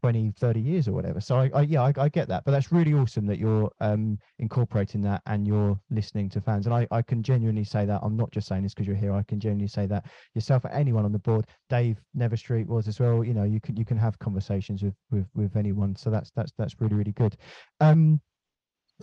20 0.00 0.32
30 0.38 0.60
years 0.60 0.88
or 0.88 0.92
whatever. 0.92 1.20
So 1.20 1.36
i, 1.36 1.50
I 1.54 1.62
yeah 1.62 1.82
I, 1.82 1.92
I, 1.96 2.08
get 2.08 2.28
that. 2.28 2.44
But 2.44 2.52
that's 2.52 2.72
really 2.72 2.94
awesome 2.94 3.26
that 3.26 3.38
you're 3.38 3.70
um 3.80 4.18
incorporating 4.38 5.00
that 5.02 5.22
and 5.26 5.46
you're 5.46 5.78
listening 5.90 6.28
to 6.30 6.40
fans. 6.40 6.66
And 6.66 6.74
i 6.74 6.86
i 6.90 7.02
can 7.02 7.22
genuinely 7.22 7.64
say 7.64 7.84
that 7.86 8.00
i'm 8.02 8.16
not 8.16 8.30
just 8.30 8.48
saying 8.48 8.62
this 8.62 8.74
because 8.74 8.86
you're 8.86 8.96
here. 8.96 9.12
I 9.12 9.22
can 9.22 9.40
genuinely 9.40 9.68
say 9.68 9.86
that 9.86 10.06
yourself 10.34 10.64
or 10.64 10.70
anyone 10.70 11.04
on 11.04 11.12
the 11.12 11.18
board 11.18 11.46
dave 11.68 12.00
netherstreet 12.16 12.66
was 12.66 12.88
as 12.88 13.00
well. 13.00 13.24
You 13.24 13.34
know 13.34 13.44
you 13.44 13.60
can 13.60 13.76
you 13.76 13.84
can 13.84 13.98
have 13.98 14.18
conversations 14.18 14.82
with 14.82 14.94
with 15.10 15.26
with 15.34 15.56
anyone. 15.56 15.96
So 15.96 16.10
that's 16.10 16.30
that's 16.36 16.52
that's 16.58 16.80
really 16.80 16.96
really 16.96 17.12
good. 17.12 17.36
Um 17.80 18.20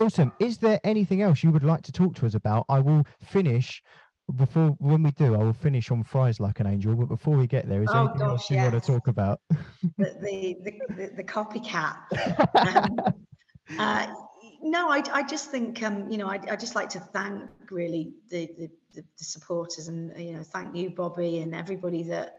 awesome. 0.00 0.32
Is 0.38 0.58
there 0.58 0.80
anything 0.84 1.22
else 1.22 1.42
you 1.42 1.50
would 1.50 1.64
like 1.64 1.82
to 1.82 1.92
talk 1.92 2.14
to 2.16 2.26
us 2.26 2.34
about? 2.34 2.64
I 2.68 2.80
will 2.80 3.04
finish 3.22 3.82
before 4.36 4.68
when 4.78 5.02
we 5.02 5.10
do, 5.12 5.34
I 5.34 5.38
will 5.38 5.52
finish 5.52 5.90
on 5.90 6.04
fries 6.04 6.40
like 6.40 6.60
an 6.60 6.66
angel. 6.66 6.94
But 6.94 7.08
before 7.08 7.36
we 7.36 7.46
get 7.46 7.68
there, 7.68 7.82
is 7.82 7.88
there 7.88 7.96
oh, 7.96 8.04
anything 8.04 8.20
gosh, 8.20 8.28
else 8.28 8.50
you 8.50 8.56
yes. 8.56 8.72
want 8.72 8.84
to 8.84 8.92
talk 8.92 9.08
about? 9.08 9.40
The 9.98 10.16
the 10.20 10.56
the, 10.94 11.10
the 11.16 11.24
copycat. 11.24 11.96
um, 12.54 12.98
uh, 13.78 14.06
no, 14.62 14.90
I, 14.90 15.02
I 15.12 15.22
just 15.24 15.50
think 15.50 15.82
um, 15.82 16.10
you 16.10 16.18
know 16.18 16.28
I 16.28 16.38
I 16.50 16.56
just 16.56 16.74
like 16.74 16.88
to 16.90 17.00
thank 17.00 17.42
really 17.70 18.12
the, 18.30 18.48
the 18.56 18.70
the, 18.94 19.04
the 19.18 19.24
supporters 19.24 19.88
and 19.88 20.12
you 20.16 20.34
know 20.34 20.42
thank 20.42 20.76
you 20.76 20.90
Bobby 20.90 21.40
and 21.40 21.54
everybody 21.54 22.04
that 22.04 22.36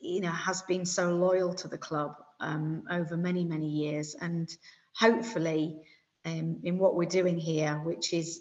you 0.00 0.20
know 0.20 0.32
has 0.32 0.62
been 0.62 0.84
so 0.84 1.14
loyal 1.14 1.54
to 1.54 1.68
the 1.68 1.78
club 1.78 2.16
um, 2.40 2.82
over 2.90 3.16
many 3.16 3.44
many 3.44 3.68
years 3.68 4.16
and 4.20 4.48
hopefully 4.96 5.80
um, 6.24 6.60
in 6.62 6.78
what 6.78 6.94
we're 6.94 7.08
doing 7.08 7.38
here, 7.38 7.80
which 7.84 8.12
is 8.12 8.40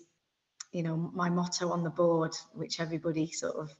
you 0.71 0.83
know 0.83 0.95
my 1.13 1.29
motto 1.29 1.71
on 1.71 1.83
the 1.83 1.89
board 1.89 2.35
which 2.53 2.79
everybody 2.79 3.29
sort 3.31 3.55
of 3.55 3.73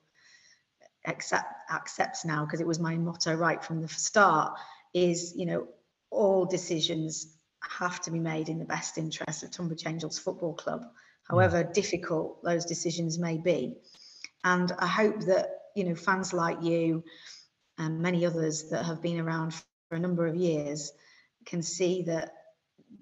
accept 1.06 1.46
accepts 1.72 2.26
now 2.26 2.46
because 2.46 2.62
it 2.62 2.68
was 2.68 2.80
my 2.80 2.96
motto 2.96 3.34
right 3.34 3.64
from 3.64 3.82
the 3.82 3.88
start 3.88 4.54
is 4.94 5.34
you 5.36 5.46
know 5.46 5.68
all 6.10 6.46
decisions 6.46 7.36
have 7.62 8.02
to 8.02 8.12
be 8.12 8.20
made 8.20 8.50
in 8.50 8.60
the 8.60 8.66
best 8.66 8.98
interest 8.98 9.44
of 9.44 9.52
Tonbridge 9.52 9.86
Angels 9.88 10.20
Football 10.20 10.54
Club 10.54 10.84
however 11.28 11.64
mm. 11.64 11.74
difficult 11.74 12.44
those 12.44 12.66
decisions 12.66 13.18
may 13.18 13.38
be 13.38 13.76
and 14.44 14.72
I 14.78 14.88
hope 14.88 15.22
that 15.22 15.50
you 15.76 15.86
know 15.86 15.96
fans 15.96 16.34
like 16.34 16.62
you 16.62 17.04
and 17.78 18.02
many 18.02 18.26
others 18.26 18.70
that 18.70 18.86
have 18.86 19.02
been 19.02 19.20
around 19.20 19.54
for 19.90 19.96
a 19.96 20.00
number 20.00 20.28
of 20.28 20.36
years 20.36 20.92
can 21.46 21.62
see 21.62 22.04
that 22.04 22.32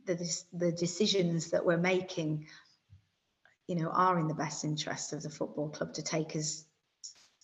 the, 0.06 0.44
the 0.54 0.72
decisions 0.72 1.52
that 1.52 1.66
we're 1.66 1.78
making 1.78 2.48
you 3.70 3.76
know, 3.76 3.90
are 3.90 4.20
in 4.20 4.28
the 4.28 4.34
best 4.34 4.66
interest 4.66 5.14
of 5.14 5.22
the 5.22 5.30
football 5.30 5.70
club 5.70 5.94
to 5.94 6.02
take 6.02 6.36
us 6.36 6.66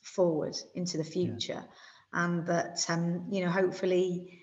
forward 0.01 0.55
into 0.73 0.97
the 0.97 1.03
future. 1.03 1.63
Yeah. 1.63 1.71
And 2.13 2.47
that, 2.47 2.84
um, 2.89 3.28
you 3.30 3.45
know, 3.45 3.51
hopefully 3.51 4.41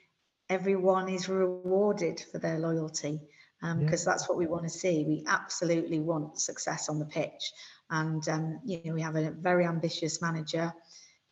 everyone 0.48 1.08
is 1.08 1.28
rewarded 1.28 2.22
for 2.30 2.38
their 2.38 2.60
loyalty 2.60 3.20
because 3.60 3.72
um, 3.72 3.80
yeah. 3.82 3.96
that's 4.04 4.28
what 4.28 4.38
we 4.38 4.46
want 4.46 4.62
to 4.62 4.70
see. 4.70 5.04
We 5.04 5.24
absolutely 5.26 5.98
want 5.98 6.38
success 6.38 6.88
on 6.88 7.00
the 7.00 7.04
pitch. 7.04 7.52
And, 7.90 8.26
um, 8.28 8.60
you 8.64 8.80
know, 8.84 8.94
we 8.94 9.02
have 9.02 9.16
a 9.16 9.32
very 9.32 9.66
ambitious 9.66 10.22
manager, 10.22 10.72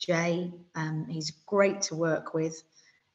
Jay. 0.00 0.50
Um, 0.74 1.06
he's 1.08 1.30
great 1.46 1.82
to 1.82 1.94
work 1.94 2.34
with. 2.34 2.60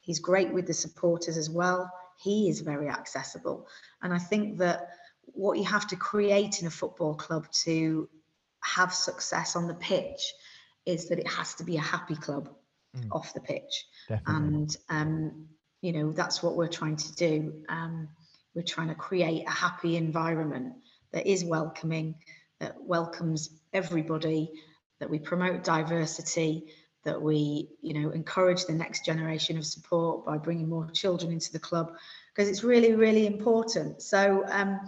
He's 0.00 0.20
great 0.20 0.54
with 0.54 0.66
the 0.66 0.74
supporters 0.74 1.36
as 1.36 1.50
well. 1.50 1.90
He 2.18 2.48
is 2.48 2.60
very 2.60 2.88
accessible. 2.88 3.68
And 4.00 4.14
I 4.14 4.18
think 4.18 4.56
that 4.58 4.88
what 5.26 5.58
you 5.58 5.64
have 5.64 5.86
to 5.88 5.96
create 5.96 6.60
in 6.60 6.66
a 6.66 6.70
football 6.70 7.14
club 7.14 7.50
to 7.64 8.08
have 8.62 8.92
success 8.92 9.56
on 9.56 9.66
the 9.66 9.74
pitch 9.74 10.32
is 10.84 11.08
that 11.08 11.18
it 11.18 11.28
has 11.28 11.54
to 11.54 11.64
be 11.64 11.76
a 11.76 11.80
happy 11.80 12.14
club 12.14 12.48
mm. 12.96 13.08
off 13.12 13.34
the 13.34 13.40
pitch. 13.40 13.86
Definitely. 14.08 14.34
And, 14.34 14.76
um, 14.88 15.48
you 15.82 15.92
know, 15.92 16.12
that's 16.12 16.42
what 16.42 16.56
we're 16.56 16.68
trying 16.68 16.96
to 16.96 17.14
do. 17.14 17.64
Um, 17.68 18.08
we're 18.54 18.62
trying 18.62 18.88
to 18.88 18.94
create 18.94 19.46
a 19.46 19.50
happy 19.50 19.96
environment 19.96 20.74
that 21.12 21.26
is 21.26 21.44
welcoming, 21.44 22.14
that 22.60 22.76
welcomes 22.80 23.50
everybody, 23.72 24.50
that 24.98 25.10
we 25.10 25.18
promote 25.18 25.62
diversity, 25.62 26.72
that 27.04 27.20
we, 27.20 27.68
you 27.82 27.94
know, 27.94 28.10
encourage 28.10 28.64
the 28.64 28.72
next 28.72 29.04
generation 29.04 29.58
of 29.58 29.66
support 29.66 30.26
by 30.26 30.38
bringing 30.38 30.68
more 30.68 30.90
children 30.90 31.32
into 31.32 31.52
the 31.52 31.58
club 31.58 31.92
because 32.36 32.50
it's 32.50 32.62
really, 32.62 32.94
really 32.94 33.26
important. 33.26 34.02
So, 34.02 34.44
um, 34.50 34.78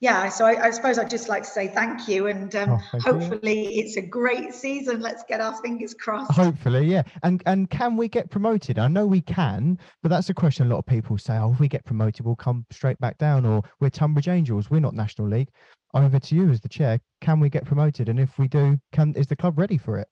yeah, 0.00 0.28
so 0.28 0.44
I, 0.44 0.66
I, 0.66 0.70
suppose 0.70 0.98
I'd 0.98 1.10
just 1.10 1.28
like 1.28 1.42
to 1.42 1.48
say 1.48 1.66
thank 1.66 2.06
you 2.06 2.28
and 2.28 2.54
um, 2.54 2.70
oh, 2.70 2.98
hopefully 3.00 3.74
you. 3.74 3.82
it's 3.82 3.96
a 3.96 4.02
great 4.02 4.54
season. 4.54 5.00
Let's 5.00 5.24
get 5.28 5.40
our 5.40 5.54
fingers 5.62 5.94
crossed. 5.94 6.30
Hopefully, 6.30 6.86
yeah. 6.86 7.02
And 7.24 7.42
and 7.46 7.68
can 7.70 7.96
we 7.96 8.08
get 8.08 8.30
promoted? 8.30 8.78
I 8.78 8.86
know 8.86 9.06
we 9.06 9.20
can, 9.20 9.78
but 10.02 10.10
that's 10.10 10.30
a 10.30 10.34
question 10.34 10.66
a 10.66 10.70
lot 10.70 10.78
of 10.78 10.86
people 10.86 11.18
say, 11.18 11.36
oh, 11.36 11.52
if 11.52 11.60
we 11.60 11.66
get 11.66 11.84
promoted, 11.84 12.24
we'll 12.24 12.36
come 12.36 12.64
straight 12.70 12.98
back 13.00 13.18
down 13.18 13.44
or 13.46 13.62
we're 13.80 13.90
Tonbridge 13.90 14.28
Angels, 14.28 14.70
we're 14.70 14.80
not 14.80 14.94
National 14.94 15.28
League. 15.28 15.48
Over 15.94 16.18
to 16.18 16.34
you 16.34 16.50
as 16.50 16.60
the 16.60 16.68
chair. 16.68 17.00
Can 17.20 17.38
we 17.38 17.50
get 17.50 17.66
promoted? 17.66 18.08
And 18.08 18.18
if 18.18 18.38
we 18.38 18.48
do, 18.48 18.78
can 18.92 19.12
is 19.14 19.26
the 19.26 19.36
club 19.36 19.58
ready 19.58 19.76
for 19.76 19.98
it? 19.98 20.08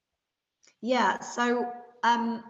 Yeah, 0.82 1.20
so 1.20 1.72
um, 2.02 2.42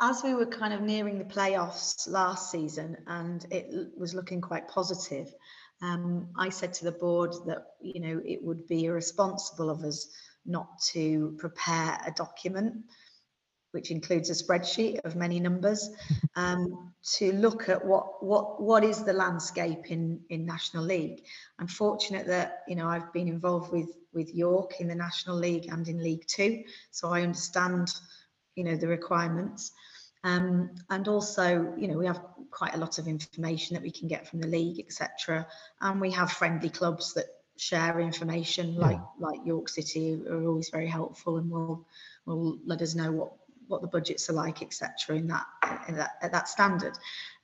as 0.00 0.22
we 0.22 0.34
were 0.34 0.46
kind 0.46 0.74
of 0.74 0.80
nearing 0.80 1.18
the 1.18 1.24
playoffs 1.24 2.08
last 2.08 2.50
season 2.50 2.96
and 3.06 3.46
it 3.50 3.66
was 3.96 4.14
looking 4.14 4.40
quite 4.40 4.68
positive, 4.68 5.32
um, 5.82 6.28
I 6.36 6.48
said 6.48 6.74
to 6.74 6.84
the 6.84 6.92
board 6.92 7.34
that 7.46 7.66
you 7.80 8.00
know 8.00 8.20
it 8.24 8.42
would 8.42 8.66
be 8.66 8.84
irresponsible 8.84 9.70
of 9.70 9.82
us 9.84 10.08
not 10.46 10.80
to 10.92 11.36
prepare 11.38 11.98
a 12.06 12.10
document 12.12 12.76
which 13.74 13.90
includes 13.90 14.30
a 14.30 14.44
spreadsheet 14.44 15.00
of 15.04 15.16
many 15.16 15.40
numbers 15.40 15.90
um, 16.36 16.94
to 17.02 17.32
look 17.32 17.68
at 17.68 17.84
what 17.84 18.24
what 18.24 18.62
what 18.62 18.84
is 18.84 19.02
the 19.02 19.12
landscape 19.12 19.90
in 19.90 20.20
in 20.30 20.46
National 20.46 20.84
League. 20.84 21.24
I'm 21.58 21.66
fortunate 21.66 22.26
that 22.28 22.62
you 22.68 22.76
know 22.76 22.88
I've 22.88 23.12
been 23.12 23.28
involved 23.28 23.72
with 23.72 23.90
with 24.12 24.32
York 24.32 24.80
in 24.80 24.86
the 24.86 24.94
National 24.94 25.36
League 25.36 25.66
and 25.70 25.86
in 25.88 26.02
League 26.02 26.26
Two, 26.28 26.62
so 26.92 27.08
I 27.08 27.22
understand 27.22 27.92
you 28.56 28.64
know 28.64 28.76
the 28.76 28.88
requirements. 28.88 29.72
Um, 30.24 30.70
and 30.88 31.06
also, 31.06 31.74
you 31.76 31.86
know, 31.86 31.98
we 31.98 32.06
have 32.06 32.22
quite 32.50 32.74
a 32.74 32.78
lot 32.78 32.98
of 32.98 33.06
information 33.06 33.74
that 33.74 33.82
we 33.82 33.90
can 33.90 34.08
get 34.08 34.26
from 34.26 34.40
the 34.40 34.46
league, 34.46 34.80
etc. 34.80 35.46
And 35.82 36.00
we 36.00 36.10
have 36.12 36.32
friendly 36.32 36.70
clubs 36.70 37.12
that 37.14 37.26
share 37.56 38.00
information, 38.00 38.74
like 38.76 38.96
yeah. 38.96 39.26
like 39.26 39.40
York 39.44 39.68
City, 39.68 40.22
are 40.28 40.46
always 40.46 40.70
very 40.70 40.86
helpful 40.86 41.36
and 41.36 41.50
will 41.50 41.86
will 42.24 42.58
let 42.64 42.80
us 42.80 42.94
know 42.94 43.12
what 43.12 43.32
what 43.66 43.82
the 43.82 43.88
budgets 43.88 44.28
are 44.30 44.34
like, 44.34 44.62
etc. 44.62 45.16
In 45.16 45.26
that 45.28 45.46
in 45.88 45.96
that 45.96 46.12
at 46.22 46.32
that 46.32 46.48
standard. 46.48 46.96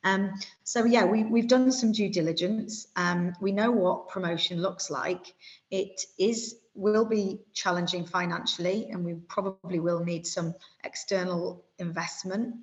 Um, 0.02 0.32
so 0.64 0.84
yeah, 0.84 1.04
we, 1.04 1.24
we've 1.24 1.48
done 1.48 1.70
some 1.72 1.92
due 1.92 2.08
diligence. 2.08 2.86
Um, 2.96 3.34
we 3.40 3.52
know 3.52 3.70
what 3.70 4.08
promotion 4.08 4.62
looks 4.62 4.90
like. 4.90 5.34
It 5.70 6.00
is 6.18 6.56
will 6.74 7.04
be 7.04 7.40
challenging 7.52 8.06
financially, 8.06 8.88
and 8.90 9.04
we 9.04 9.14
probably 9.14 9.80
will 9.80 10.04
need 10.04 10.26
some 10.26 10.54
external 10.84 11.64
investment 11.78 12.54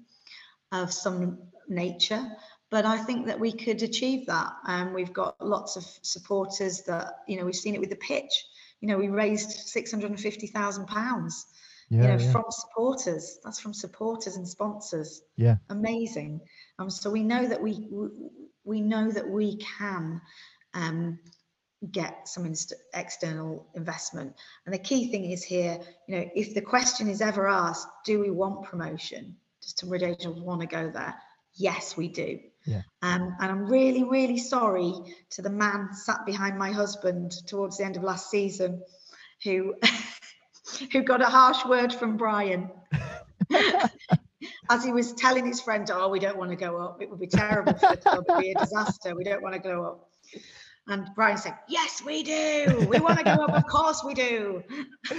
of 0.71 0.93
some 0.93 1.39
nature. 1.67 2.25
But 2.69 2.85
I 2.85 2.97
think 2.97 3.27
that 3.27 3.39
we 3.39 3.51
could 3.53 3.81
achieve 3.81 4.25
that. 4.27 4.51
And 4.65 4.89
um, 4.89 4.93
we've 4.93 5.13
got 5.13 5.35
lots 5.45 5.77
of 5.77 5.85
supporters 6.01 6.83
that, 6.83 7.19
you 7.27 7.37
know, 7.37 7.45
we've 7.45 7.55
seen 7.55 7.75
it 7.75 7.79
with 7.79 7.89
the 7.89 7.95
pitch. 7.95 8.45
You 8.81 8.89
know, 8.89 8.97
we 8.97 9.07
raised 9.07 9.51
six 9.51 9.91
hundred 9.91 10.11
and 10.11 10.19
fifty 10.19 10.47
thousand 10.47 10.87
pounds 10.87 11.45
yeah, 11.89 12.01
you 12.01 12.07
know, 12.09 12.23
yeah. 12.23 12.31
from 12.31 12.45
supporters. 12.49 13.39
That's 13.43 13.59
from 13.59 13.73
supporters 13.73 14.35
and 14.35 14.47
sponsors. 14.47 15.21
Yeah. 15.37 15.57
Amazing. 15.69 16.41
Um, 16.77 16.89
so 16.89 17.09
we 17.09 17.23
know 17.23 17.47
that 17.47 17.61
we 17.61 17.87
we 18.65 18.81
know 18.81 19.09
that 19.09 19.27
we 19.29 19.57
can 19.57 20.21
um, 20.73 21.19
get 21.91 22.27
some 22.27 22.45
inst- 22.45 22.73
external 22.93 23.67
investment. 23.75 24.33
And 24.65 24.73
the 24.73 24.79
key 24.79 25.11
thing 25.11 25.31
is 25.31 25.43
here, 25.43 25.79
you 26.07 26.15
know, 26.15 26.29
if 26.35 26.53
the 26.53 26.61
question 26.61 27.07
is 27.07 27.21
ever 27.21 27.47
asked, 27.47 27.87
do 28.05 28.19
we 28.19 28.31
want 28.31 28.65
promotion? 28.65 29.35
Does 29.61 29.73
Tonbridge 29.73 30.03
Angels 30.03 30.41
want 30.41 30.61
to 30.61 30.67
go 30.67 30.89
there? 30.89 31.15
Yes, 31.53 31.95
we 31.95 32.07
do. 32.07 32.39
Yeah. 32.65 32.81
Um, 33.01 33.35
and 33.39 33.51
I'm 33.51 33.65
really, 33.65 34.03
really 34.03 34.37
sorry 34.37 34.93
to 35.31 35.41
the 35.41 35.49
man 35.49 35.93
sat 35.93 36.25
behind 36.25 36.57
my 36.57 36.71
husband 36.71 37.31
towards 37.47 37.77
the 37.77 37.85
end 37.85 37.95
of 37.95 38.03
last 38.03 38.29
season 38.29 38.81
who 39.43 39.75
who 40.91 41.01
got 41.03 41.21
a 41.21 41.25
harsh 41.25 41.65
word 41.65 41.93
from 41.93 42.17
Brian. 42.17 42.69
As 44.69 44.83
he 44.83 44.91
was 44.91 45.13
telling 45.13 45.45
his 45.45 45.61
friend, 45.61 45.89
Oh, 45.91 46.09
we 46.09 46.19
don't 46.19 46.37
want 46.37 46.51
to 46.51 46.57
go 46.57 46.77
up. 46.77 47.01
It 47.01 47.09
would 47.09 47.19
be 47.19 47.27
terrible 47.27 47.73
for 47.73 47.95
the 47.95 47.97
club. 47.97 48.25
It 48.27 48.31
would 48.33 48.41
be 48.41 48.51
a 48.51 48.59
disaster. 48.59 49.15
We 49.15 49.23
don't 49.23 49.41
want 49.41 49.55
to 49.55 49.61
go 49.61 49.83
up. 49.85 50.09
And 50.89 51.09
Brian 51.15 51.37
said, 51.37 51.57
Yes, 51.67 52.01
we 52.05 52.23
do. 52.23 52.87
We 52.89 52.99
want 52.99 53.17
to 53.19 53.23
go 53.23 53.31
up. 53.31 53.51
Of 53.51 53.67
course 53.69 54.03
we 54.03 54.13
do. 54.13 54.63
do 55.09 55.15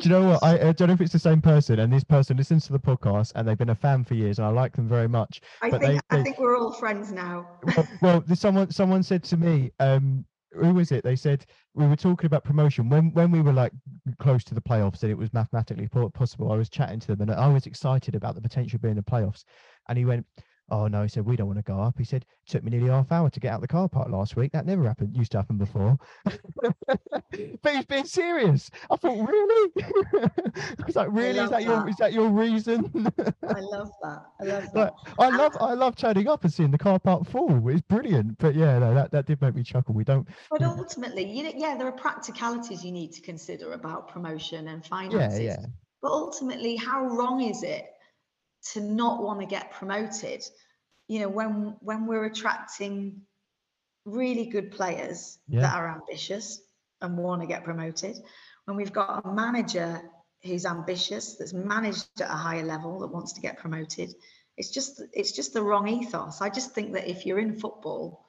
you 0.00 0.10
know 0.10 0.30
what? 0.30 0.42
I, 0.42 0.68
I, 0.68 0.72
don't 0.72 0.88
know 0.88 0.94
if 0.94 1.00
it's 1.00 1.12
the 1.12 1.18
same 1.18 1.40
person, 1.40 1.78
and 1.78 1.92
this 1.92 2.04
person 2.04 2.36
listens 2.36 2.66
to 2.66 2.72
the 2.72 2.80
podcast, 2.80 3.32
and 3.34 3.46
they've 3.46 3.58
been 3.58 3.70
a 3.70 3.74
fan 3.74 4.04
for 4.04 4.14
years, 4.14 4.38
and 4.38 4.46
I 4.46 4.50
like 4.50 4.74
them 4.74 4.88
very 4.88 5.08
much. 5.08 5.40
I 5.60 5.70
think 5.70 5.82
they, 5.82 6.00
I 6.10 6.22
think 6.22 6.38
we're 6.38 6.58
all 6.58 6.72
friends 6.72 7.12
now. 7.12 7.48
well, 7.76 7.88
well, 8.02 8.24
someone 8.34 8.70
someone 8.70 9.02
said 9.02 9.22
to 9.24 9.36
me, 9.36 9.70
um, 9.78 10.24
who 10.54 10.74
was 10.74 10.92
it? 10.92 11.04
They 11.04 11.16
said 11.16 11.46
we 11.74 11.86
were 11.86 11.96
talking 11.96 12.26
about 12.26 12.44
promotion 12.44 12.88
when 12.88 13.12
when 13.12 13.30
we 13.30 13.40
were 13.40 13.52
like 13.52 13.72
close 14.18 14.44
to 14.44 14.54
the 14.54 14.60
playoffs 14.60 15.02
and 15.02 15.12
it 15.12 15.18
was 15.18 15.32
mathematically 15.32 15.88
possible. 16.14 16.52
I 16.52 16.56
was 16.56 16.68
chatting 16.68 17.00
to 17.00 17.14
them 17.14 17.20
and 17.20 17.30
I 17.30 17.48
was 17.48 17.66
excited 17.66 18.14
about 18.14 18.34
the 18.34 18.40
potential 18.40 18.76
of 18.76 18.82
being 18.82 18.96
the 18.96 19.02
playoffs. 19.02 19.44
And 19.88 19.96
he 19.96 20.04
went, 20.04 20.26
Oh 20.72 20.86
no, 20.86 21.02
he 21.02 21.08
said, 21.08 21.26
we 21.26 21.36
don't 21.36 21.48
want 21.48 21.58
to 21.58 21.62
go 21.62 21.78
up. 21.78 21.98
He 21.98 22.04
said, 22.04 22.24
took 22.46 22.64
me 22.64 22.70
nearly 22.70 22.88
half 22.88 23.12
hour 23.12 23.28
to 23.28 23.40
get 23.40 23.52
out 23.52 23.60
the 23.60 23.68
car 23.68 23.90
park 23.90 24.08
last 24.08 24.36
week. 24.36 24.52
That 24.52 24.64
never 24.64 24.84
happened, 24.84 25.14
used 25.14 25.32
to 25.32 25.36
happen 25.38 25.58
before. 25.58 25.98
but 26.24 27.74
he's 27.74 27.84
being 27.84 28.06
serious. 28.06 28.70
I 28.90 28.96
thought, 28.96 29.28
really? 29.28 29.70
I 30.14 30.86
was 30.86 30.96
like, 30.96 31.08
really? 31.10 31.40
Is 31.40 31.50
that, 31.50 31.50
that, 31.50 31.62
your 31.62 31.88
is 31.90 31.96
that 31.96 32.14
your 32.14 32.30
reason? 32.30 32.90
I 33.46 33.60
love 33.60 33.90
that. 34.02 34.22
I 34.40 34.44
love 34.44 34.64
that. 34.74 34.94
I 35.18 35.28
love 35.28 35.52
I 35.60 35.74
love 35.74 35.94
turning 35.94 36.26
up 36.26 36.42
and 36.42 36.50
seeing 36.50 36.70
the 36.70 36.78
car 36.78 36.98
park 36.98 37.28
full. 37.28 37.68
It's 37.68 37.82
brilliant. 37.82 38.38
But 38.38 38.54
yeah, 38.54 38.78
no, 38.78 38.94
that, 38.94 39.10
that 39.10 39.26
did 39.26 39.42
make 39.42 39.54
me 39.54 39.62
chuckle. 39.62 39.94
We 39.94 40.04
don't 40.04 40.26
But 40.50 40.62
ultimately, 40.62 41.30
you 41.30 41.42
know, 41.42 41.52
yeah, 41.54 41.76
there 41.76 41.86
are 41.86 41.92
practicalities 41.92 42.82
you 42.82 42.92
need 42.92 43.12
to 43.12 43.20
consider 43.20 43.74
about 43.74 44.08
promotion 44.08 44.68
and 44.68 44.86
finances. 44.86 45.38
Yeah, 45.38 45.56
yeah. 45.60 45.66
But 46.00 46.12
ultimately, 46.12 46.76
how 46.76 47.04
wrong 47.04 47.42
is 47.42 47.62
it 47.62 47.91
to 48.72 48.80
not 48.80 49.22
want 49.22 49.40
to 49.40 49.46
get 49.46 49.72
promoted? 49.72 50.42
you 51.12 51.20
know 51.20 51.28
when 51.28 51.76
when 51.80 52.06
we're 52.06 52.24
attracting 52.24 53.20
really 54.06 54.46
good 54.46 54.70
players 54.70 55.38
yeah. 55.46 55.60
that 55.60 55.74
are 55.74 55.88
ambitious 55.94 56.62
and 57.02 57.18
want 57.18 57.42
to 57.42 57.46
get 57.46 57.64
promoted 57.64 58.16
when 58.64 58.76
we've 58.76 58.92
got 58.92 59.24
a 59.26 59.32
manager 59.32 60.00
who's 60.42 60.64
ambitious 60.64 61.36
that's 61.36 61.52
managed 61.52 62.08
at 62.20 62.30
a 62.30 62.34
higher 62.34 62.64
level 62.64 62.98
that 62.98 63.08
wants 63.08 63.34
to 63.34 63.40
get 63.40 63.58
promoted 63.58 64.14
it's 64.56 64.70
just 64.70 65.02
it's 65.12 65.32
just 65.32 65.52
the 65.52 65.62
wrong 65.62 65.86
ethos 65.86 66.40
i 66.40 66.48
just 66.48 66.72
think 66.72 66.92
that 66.92 67.08
if 67.08 67.26
you're 67.26 67.38
in 67.38 67.54
football 67.54 68.26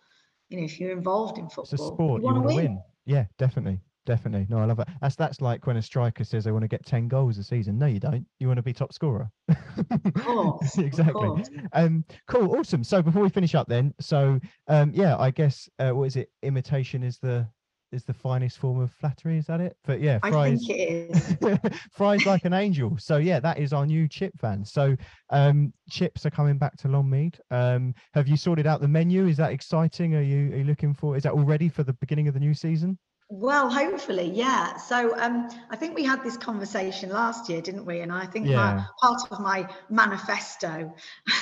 you 0.50 0.58
know 0.58 0.64
if 0.64 0.80
you're 0.80 0.92
involved 0.92 1.38
in 1.38 1.46
football 1.46 1.64
it's 1.64 1.74
a 1.74 1.78
sport 1.78 2.22
you, 2.22 2.26
want 2.26 2.38
to 2.38 2.48
win. 2.48 2.56
win 2.56 2.82
yeah 3.06 3.26
definitely 3.38 3.80
definitely. 4.06 4.48
No, 4.50 4.60
I 4.60 4.66
love 4.66 4.80
it. 4.80 4.88
That's 5.02 5.16
that's 5.16 5.42
like 5.42 5.66
when 5.68 5.78
a 5.78 5.82
striker 5.82 6.24
says 6.24 6.44
they 6.44 6.52
want 6.52 6.64
to 6.64 6.68
get 6.68 6.86
ten 6.86 7.08
goals 7.08 7.38
a 7.38 7.44
season. 7.44 7.78
No, 7.78 7.86
you 7.86 8.00
don't. 8.00 8.26
You 8.40 8.48
want 8.48 8.58
to 8.58 8.64
be 8.64 8.74
top 8.74 8.94
scorer. 8.94 9.30
course, 10.16 10.78
exactly. 10.78 11.44
Um, 11.74 12.06
cool, 12.28 12.56
awesome. 12.58 12.84
So 12.84 13.02
before 13.02 13.22
we 13.22 13.30
finish 13.30 13.56
up, 13.56 13.68
then, 13.68 13.94
so 14.00 14.40
um, 14.68 14.92
yeah, 14.94 15.18
I 15.18 15.32
guess 15.32 15.70
uh, 15.80 15.92
what 15.92 16.06
is 16.06 16.16
it? 16.16 16.30
Imitation 16.42 17.04
is 17.04 17.20
the 17.20 17.48
is 17.94 18.04
the 18.04 18.14
finest 18.14 18.58
form 18.58 18.80
of 18.80 18.92
flattery. 18.92 19.38
Is 19.38 19.46
that 19.46 19.62
it? 19.62 19.78
But 19.86 20.02
yeah, 20.02 20.20
fries. 20.20 20.34
I 20.34 20.66
think 20.66 20.70
it 20.70 21.62
is. 21.62 21.80
fries 21.92 22.26
like 22.26 22.44
an 22.46 22.54
angel. 22.54 22.98
So 22.98 23.18
yeah, 23.18 23.40
that 23.40 23.60
is 23.60 23.72
our 23.72 23.86
new 23.86 24.08
chip 24.08 24.34
van. 24.42 24.66
So 24.66 24.96
um, 25.30 25.72
chips 25.90 26.26
are 26.26 26.32
coming 26.32 26.58
back 26.58 26.76
to 26.78 26.88
Longmead. 26.88 27.40
Um, 27.52 27.94
have 28.14 28.28
you 28.28 28.36
sorted 28.36 28.68
out 28.68 28.82
the 28.82 28.88
menu? 28.88 29.28
Is 29.28 29.38
that 29.38 29.52
exciting? 29.52 30.16
Are 30.16 30.22
you 30.22 30.52
are 30.54 30.58
you 30.58 30.64
looking 30.64 30.94
for? 30.94 31.16
Is 31.16 31.24
that 31.24 31.34
all 31.34 31.44
ready 31.44 31.70
for 31.70 31.84
the 31.84 31.94
beginning 31.94 32.28
of 32.28 32.34
the 32.34 32.40
new 32.40 32.54
season? 32.54 32.98
Well, 33.36 33.68
hopefully, 33.68 34.30
yeah. 34.30 34.78
So 34.78 35.20
um, 35.20 35.50
I 35.72 35.76
think 35.76 35.96
we 35.96 36.04
had 36.04 36.24
this 36.24 36.38
conversation 36.38 37.10
last 37.10 37.50
year, 37.50 37.62
didn't 37.62 37.84
we? 37.84 38.02
And 38.02 38.12
I 38.12 38.28
think 38.28 38.46
yeah. 38.46 38.58
my, 38.58 38.86
part 39.02 39.22
of 39.32 39.40
my 39.40 39.68
manifesto 39.90 40.94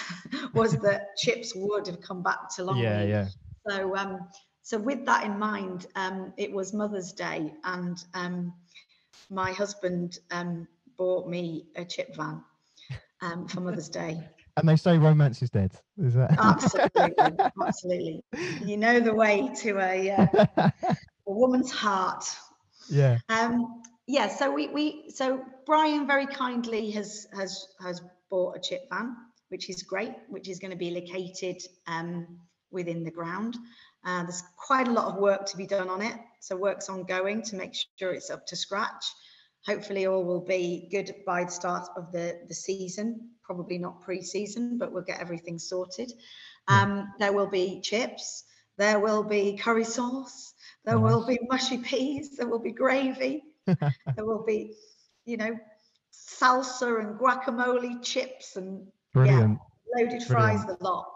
was 0.54 0.72
that 0.78 1.18
chips 1.18 1.52
would 1.54 1.88
have 1.88 2.00
come 2.00 2.24
back 2.24 2.48
to 2.56 2.62
Longmead. 2.62 2.82
Yeah, 2.82 3.04
yeah. 3.04 3.28
So, 3.68 3.94
um, 3.98 4.20
so 4.62 4.78
with 4.78 5.06
that 5.06 5.26
in 5.26 5.38
mind, 5.38 5.88
um, 5.98 6.32
it 6.38 6.54
was 6.54 6.74
Mother's 6.74 7.12
Day, 7.12 7.54
and 7.66 8.02
um, 8.14 8.54
my 9.30 9.52
husband 9.52 10.18
um, 10.32 10.70
bought 10.98 11.28
me 11.28 11.66
a 11.76 11.84
chip 11.84 12.16
van 12.16 12.42
um, 13.22 13.50
for 13.50 13.60
Mother's 13.60 13.90
Day. 13.90 14.18
And 14.58 14.68
they 14.68 14.76
say 14.76 14.98
romance 14.98 15.42
is 15.42 15.50
dead. 15.50 15.72
Is 15.98 16.14
that 16.16 16.36
absolutely, 16.38 17.14
absolutely? 17.66 18.24
You 18.66 18.76
know 18.76 19.00
the 19.00 19.14
way 19.14 19.50
to 19.62 19.80
a 19.80 20.12
uh, 20.12 20.70
a 21.32 21.34
woman's 21.34 21.72
heart. 21.72 22.26
Yeah. 22.90 23.20
Um, 23.30 23.82
yeah. 24.08 24.28
So 24.28 24.52
we 24.52 24.68
we 24.68 25.10
so 25.10 25.44
Brian 25.66 26.06
very 26.06 26.28
kindly 26.28 26.92
has 26.92 27.28
has 27.34 27.68
has 27.82 28.02
bought 28.30 28.58
a 28.58 28.60
chip 28.60 28.82
van, 28.90 29.16
which 29.50 29.70
is 29.70 29.84
great, 29.84 30.14
which 30.30 30.50
is 30.50 30.60
going 30.60 30.72
to 30.72 30.78
be 30.78 30.92
located 30.92 31.62
um, 31.88 32.40
within 32.72 33.04
the 33.04 33.12
ground. 33.12 33.58
Uh, 34.04 34.24
there's 34.24 34.44
quite 34.58 34.88
a 34.88 34.92
lot 34.92 35.14
of 35.14 35.22
work 35.22 35.46
to 35.46 35.58
be 35.58 35.68
done 35.68 35.90
on 35.90 36.02
it, 36.02 36.16
so 36.40 36.56
work's 36.56 36.90
ongoing 36.90 37.42
to 37.44 37.56
make 37.56 37.76
sure 37.98 38.12
it's 38.12 38.32
up 38.32 38.46
to 38.48 38.56
scratch. 38.56 39.06
Hopefully, 39.68 40.08
all 40.08 40.26
will 40.26 40.46
be 40.46 40.88
good 40.92 41.14
by 41.26 41.44
the 41.44 41.52
start 41.52 41.88
of 41.96 42.12
the 42.12 42.40
the 42.50 42.56
season. 42.56 43.30
Probably 43.44 43.78
not 43.78 44.02
pre-season, 44.02 44.78
but 44.78 44.92
we'll 44.92 45.04
get 45.04 45.20
everything 45.20 45.60
sorted. 45.60 46.12
Um, 46.68 47.12
there 47.20 47.34
will 47.34 47.50
be 47.50 47.82
chips. 47.82 48.44
There 48.78 49.00
will 49.00 49.24
be 49.24 49.58
curry 49.58 49.84
sauce. 49.84 50.51
There 50.86 51.00
nice. 51.00 51.04
will 51.04 51.26
be 51.26 51.40
mushy 51.50 51.78
peas. 51.78 52.38
There 52.38 52.48
will 52.48 52.60
be 52.60 52.72
gravy. 52.72 53.44
there 53.66 54.26
will 54.26 54.44
be, 54.44 54.74
you 55.26 55.38
know, 55.38 55.58
salsa 56.14 57.00
and 57.00 57.20
guacamole 57.20 58.04
chips 58.04 58.56
and 58.56 58.88
Brilliant. 59.14 59.60
yeah, 59.96 60.04
loaded 60.04 60.24
fries, 60.24 60.66
the 60.66 60.78
lot. 60.80 61.08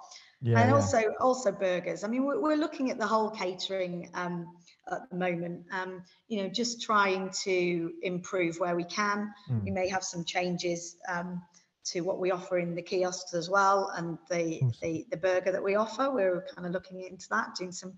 Yeah, 0.42 0.60
and 0.60 0.70
yeah. 0.70 0.76
also 0.76 1.14
also 1.20 1.52
burgers. 1.52 2.04
I 2.04 2.08
mean, 2.08 2.26
we're, 2.26 2.40
we're 2.40 2.58
looking 2.58 2.92
at 2.92 3.00
the 3.00 3.08
whole 3.08 3.30
catering 3.32 4.10
um, 4.14 4.46
at 4.92 5.10
the 5.10 5.16
moment. 5.16 5.66
Um, 5.72 6.04
you 6.28 6.44
know, 6.44 6.50
just 6.50 6.82
trying 6.82 7.32
to 7.44 7.92
improve 8.04 8.60
where 8.60 8.76
we 8.76 8.84
can. 8.84 9.34
Mm. 9.50 9.64
We 9.64 9.72
may 9.72 9.88
have 9.88 10.04
some 10.04 10.24
changes 10.24 10.98
um, 11.08 11.42
to 11.86 12.02
what 12.02 12.20
we 12.20 12.32
offer 12.32 12.60
in 12.60 12.76
the 12.76 12.82
kiosks 12.82 13.34
as 13.34 13.50
well, 13.50 13.92
and 13.96 14.18
the, 14.30 14.62
the 14.82 15.06
the 15.10 15.18
burger 15.18 15.52
that 15.52 15.64
we 15.64 15.76
offer. 15.76 16.12
We're 16.12 16.46
kind 16.54 16.68
of 16.68 16.74
looking 16.74 17.02
into 17.02 17.28
that, 17.30 17.56
doing 17.56 17.72
some 17.72 17.94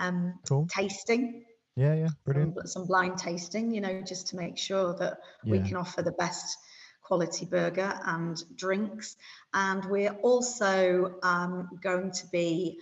um, 0.00 0.38
cool. 0.48 0.66
tasting. 0.68 1.44
Yeah, 1.76 1.94
yeah, 1.94 2.08
brilliant. 2.24 2.56
Some, 2.56 2.66
some, 2.66 2.86
blind 2.86 3.18
tasting, 3.18 3.72
you 3.72 3.80
know, 3.80 4.02
just 4.02 4.28
to 4.28 4.36
make 4.36 4.58
sure 4.58 4.94
that 4.94 5.18
yeah. 5.44 5.52
we 5.52 5.60
can 5.60 5.76
offer 5.76 6.02
the 6.02 6.12
best 6.12 6.58
quality 7.02 7.46
burger 7.46 7.98
and 8.04 8.42
drinks. 8.56 9.16
And 9.54 9.84
we're 9.84 10.16
also 10.22 11.14
um, 11.22 11.68
going 11.82 12.12
to 12.12 12.26
be 12.28 12.78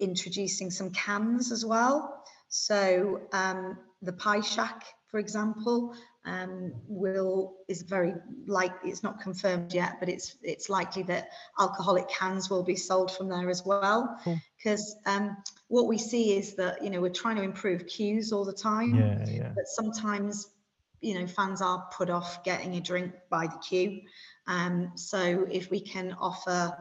introducing 0.00 0.70
some 0.70 0.90
cans 0.90 1.52
as 1.52 1.64
well. 1.64 2.24
So 2.48 3.20
um, 3.32 3.78
the 4.02 4.12
Pie 4.12 4.42
Shack, 4.42 4.84
for 5.10 5.18
example, 5.18 5.94
um, 6.24 6.72
will 6.88 7.54
is 7.68 7.82
very 7.82 8.14
like 8.46 8.72
it's 8.82 9.02
not 9.02 9.20
confirmed 9.20 9.74
yet, 9.74 9.96
but 10.00 10.08
it's 10.08 10.36
it's 10.42 10.68
likely 10.70 11.02
that 11.04 11.28
alcoholic 11.58 12.08
cans 12.08 12.48
will 12.48 12.62
be 12.62 12.76
sold 12.76 13.10
from 13.10 13.28
there 13.28 13.50
as 13.50 13.64
well. 13.64 14.18
Because 14.56 14.96
cool. 15.04 15.14
um, 15.14 15.36
what 15.68 15.86
we 15.86 15.98
see 15.98 16.36
is 16.36 16.54
that 16.56 16.82
you 16.82 16.90
know 16.90 17.00
we're 17.00 17.10
trying 17.10 17.36
to 17.36 17.42
improve 17.42 17.86
queues 17.86 18.32
all 18.32 18.44
the 18.44 18.52
time, 18.52 18.94
yeah, 18.94 19.28
yeah. 19.28 19.52
but 19.54 19.66
sometimes 19.66 20.48
you 21.00 21.18
know 21.18 21.26
fans 21.26 21.60
are 21.60 21.86
put 21.92 22.08
off 22.08 22.42
getting 22.42 22.76
a 22.76 22.80
drink 22.80 23.12
by 23.28 23.46
the 23.46 23.58
queue. 23.58 24.00
Um, 24.46 24.92
so 24.94 25.46
if 25.50 25.70
we 25.70 25.80
can 25.80 26.16
offer 26.18 26.74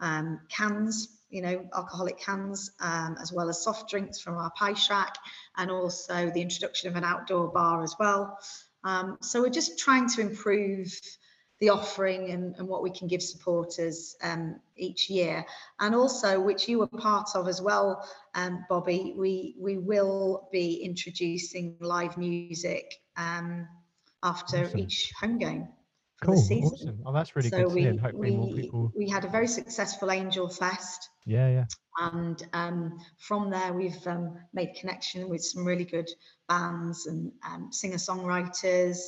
um, 0.00 0.40
cans, 0.50 1.08
you 1.30 1.40
know, 1.40 1.66
alcoholic 1.74 2.18
cans, 2.18 2.70
um, 2.80 3.16
as 3.22 3.32
well 3.32 3.48
as 3.48 3.62
soft 3.62 3.88
drinks 3.88 4.20
from 4.20 4.36
our 4.36 4.50
pie 4.50 4.74
shack, 4.74 5.16
and 5.56 5.70
also 5.70 6.30
the 6.30 6.42
introduction 6.42 6.90
of 6.90 6.96
an 6.96 7.04
outdoor 7.04 7.48
bar 7.48 7.82
as 7.82 7.94
well. 7.98 8.38
Um, 8.84 9.18
so 9.20 9.40
we're 9.40 9.50
just 9.50 9.78
trying 9.78 10.08
to 10.10 10.20
improve 10.20 10.88
the 11.60 11.68
offering 11.68 12.30
and, 12.30 12.56
and 12.58 12.66
what 12.66 12.82
we 12.82 12.90
can 12.90 13.06
give 13.06 13.22
supporters 13.22 14.16
um, 14.22 14.58
each 14.76 15.08
year. 15.08 15.44
And 15.78 15.94
also, 15.94 16.40
which 16.40 16.68
you 16.68 16.80
were 16.80 16.88
part 16.88 17.28
of 17.36 17.46
as 17.46 17.62
well, 17.62 18.04
um, 18.34 18.64
Bobby, 18.68 19.14
we, 19.16 19.54
we 19.60 19.78
will 19.78 20.48
be 20.50 20.82
introducing 20.82 21.76
live 21.80 22.18
music 22.18 22.94
um, 23.16 23.68
after 24.24 24.64
Awesome. 24.64 24.78
each 24.80 25.12
home 25.20 25.38
game. 25.38 25.68
Cool. 26.22 26.36
the 26.36 26.40
season. 26.40 26.72
Awesome. 26.72 27.02
Oh, 27.04 27.12
that's 27.12 27.34
really 27.34 27.48
so 27.48 27.68
good 27.68 28.14
we, 28.14 28.30
we, 28.36 28.62
people. 28.62 28.92
we 28.96 29.08
had 29.08 29.24
a 29.24 29.28
very 29.28 29.48
successful 29.48 30.10
Angel 30.10 30.48
Fest 30.48 31.10
Yeah, 31.26 31.48
yeah. 31.48 31.64
and 31.98 32.46
um, 32.52 32.98
from 33.18 33.50
there 33.50 33.72
we've 33.72 34.06
um, 34.06 34.38
made 34.52 34.74
connection 34.74 35.28
with 35.28 35.42
some 35.42 35.64
really 35.64 35.84
good 35.84 36.08
bands 36.48 37.06
and 37.06 37.32
um, 37.44 37.72
singer-songwriters 37.72 38.98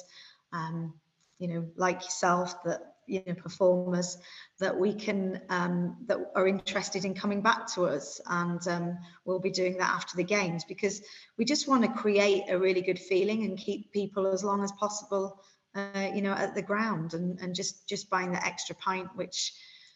um, 0.52 0.94
you 1.38 1.48
know 1.48 1.66
like 1.76 2.02
yourself 2.02 2.62
that 2.64 2.94
you 3.06 3.22
know 3.26 3.34
performers 3.34 4.16
that 4.58 4.76
we 4.76 4.92
can 4.92 5.40
um, 5.50 5.96
that 6.06 6.18
are 6.34 6.48
interested 6.48 7.04
in 7.04 7.14
coming 7.14 7.42
back 7.42 7.66
to 7.74 7.86
us 7.86 8.20
and 8.26 8.66
um, 8.66 8.98
we'll 9.24 9.40
be 9.40 9.50
doing 9.50 9.76
that 9.76 9.90
after 9.90 10.16
the 10.16 10.24
games 10.24 10.64
because 10.64 11.02
we 11.38 11.44
just 11.44 11.68
want 11.68 11.84
to 11.84 11.90
create 11.90 12.44
a 12.48 12.58
really 12.58 12.80
good 12.80 12.98
feeling 12.98 13.44
and 13.44 13.58
keep 13.58 13.92
people 13.92 14.26
as 14.26 14.42
long 14.42 14.64
as 14.64 14.72
possible 14.72 15.40
uh, 15.74 16.10
you 16.14 16.22
know 16.22 16.32
at 16.32 16.54
the 16.54 16.62
ground 16.62 17.14
and, 17.14 17.38
and 17.40 17.54
just 17.54 17.88
just 17.88 18.10
buying 18.10 18.32
that 18.32 18.46
extra 18.46 18.74
pint 18.74 19.08
which 19.14 19.52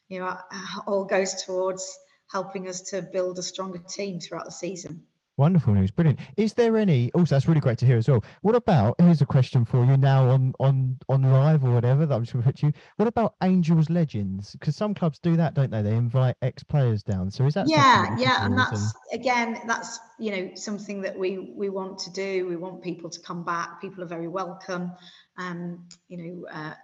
you 0.09 0.19
know 0.19 0.27
uh, 0.27 0.81
all 0.87 1.05
goes 1.05 1.45
towards 1.45 1.99
helping 2.31 2.69
us 2.69 2.83
to 2.83 3.03
build 3.03 3.39
a 3.39 3.43
stronger 3.43 3.79
team 3.79 4.21
throughout 4.21 4.45
the 4.45 4.53
season. 4.53 5.05
Wonderful 5.39 5.73
news, 5.73 5.93
brilliant. 5.93 6.19
Is 6.37 6.53
there 6.55 6.77
any? 6.77 7.13
Also, 7.13 7.37
that's 7.37 7.47
really 7.47 7.61
great 7.61 7.79
to 7.79 7.87
hear 7.87 7.97
as 7.97 8.09
well. 8.09 8.25
What 8.43 8.57
about? 8.57 8.97
Here's 8.99 9.21
a 9.21 9.27
question 9.27 9.65
for 9.65 9.85
you 9.85 9.97
now 9.97 10.29
on 10.29 10.53
on 10.59 10.99
on 11.09 11.23
live 11.23 11.63
or 11.63 11.71
whatever 11.71 12.07
that 12.07 12.15
I'm 12.15 12.23
just 12.23 12.33
going 12.33 12.43
to 12.43 12.49
put 12.49 12.59
to 12.59 12.67
you. 12.67 12.73
What 12.97 13.07
about 13.07 13.37
Angels 13.45 13.89
Legends? 13.89 14.57
Because 14.59 14.75
some 14.75 14.95
clubs 14.95 15.21
do 15.21 15.37
that, 15.37 15.55
don't 15.55 15.71
they? 15.71 15.81
They 15.81 15.95
invite 15.95 16.35
ex 16.43 16.65
players 16.65 17.05
down. 17.05 17.31
So 17.31 17.47
is 17.47 17.55
that? 17.55 17.69
Yeah, 17.69 18.07
that 18.09 18.19
yeah, 18.19 18.45
and 18.45 18.59
that's 18.59 18.93
again, 19.13 19.61
that's 19.69 20.01
you 20.19 20.33
know 20.33 20.51
something 20.57 21.03
that 21.03 21.17
we 21.17 21.39
we 21.39 21.69
want 21.69 22.01
to 22.01 22.13
do. 22.13 22.49
We 22.49 22.57
want 22.57 22.83
people 22.83 23.09
to 23.09 23.21
come 23.21 23.45
back. 23.45 23.81
People 23.81 24.03
are 24.03 24.09
very 24.09 24.27
welcome. 24.27 24.91
Um, 25.37 25.87
you 26.09 26.19
know, 26.19 26.49
uh, 26.51 26.75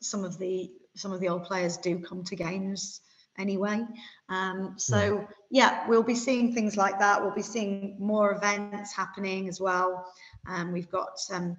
some 0.00 0.22
of 0.22 0.38
the 0.38 0.70
some 0.94 1.12
of 1.12 1.18
the 1.18 1.28
old 1.28 1.42
players 1.42 1.76
do 1.76 1.98
come 1.98 2.22
to 2.22 2.36
games 2.36 3.00
anyway. 3.38 3.84
Um, 4.28 4.74
so 4.76 5.26
yeah, 5.50 5.86
we'll 5.88 6.02
be 6.02 6.14
seeing 6.14 6.54
things 6.54 6.76
like 6.76 6.98
that. 6.98 7.22
We'll 7.22 7.34
be 7.34 7.42
seeing 7.42 7.96
more 7.98 8.32
events 8.32 8.92
happening 8.94 9.48
as 9.48 9.60
well. 9.60 10.06
Um, 10.46 10.72
we've 10.72 10.90
got 10.90 11.18
um, 11.32 11.56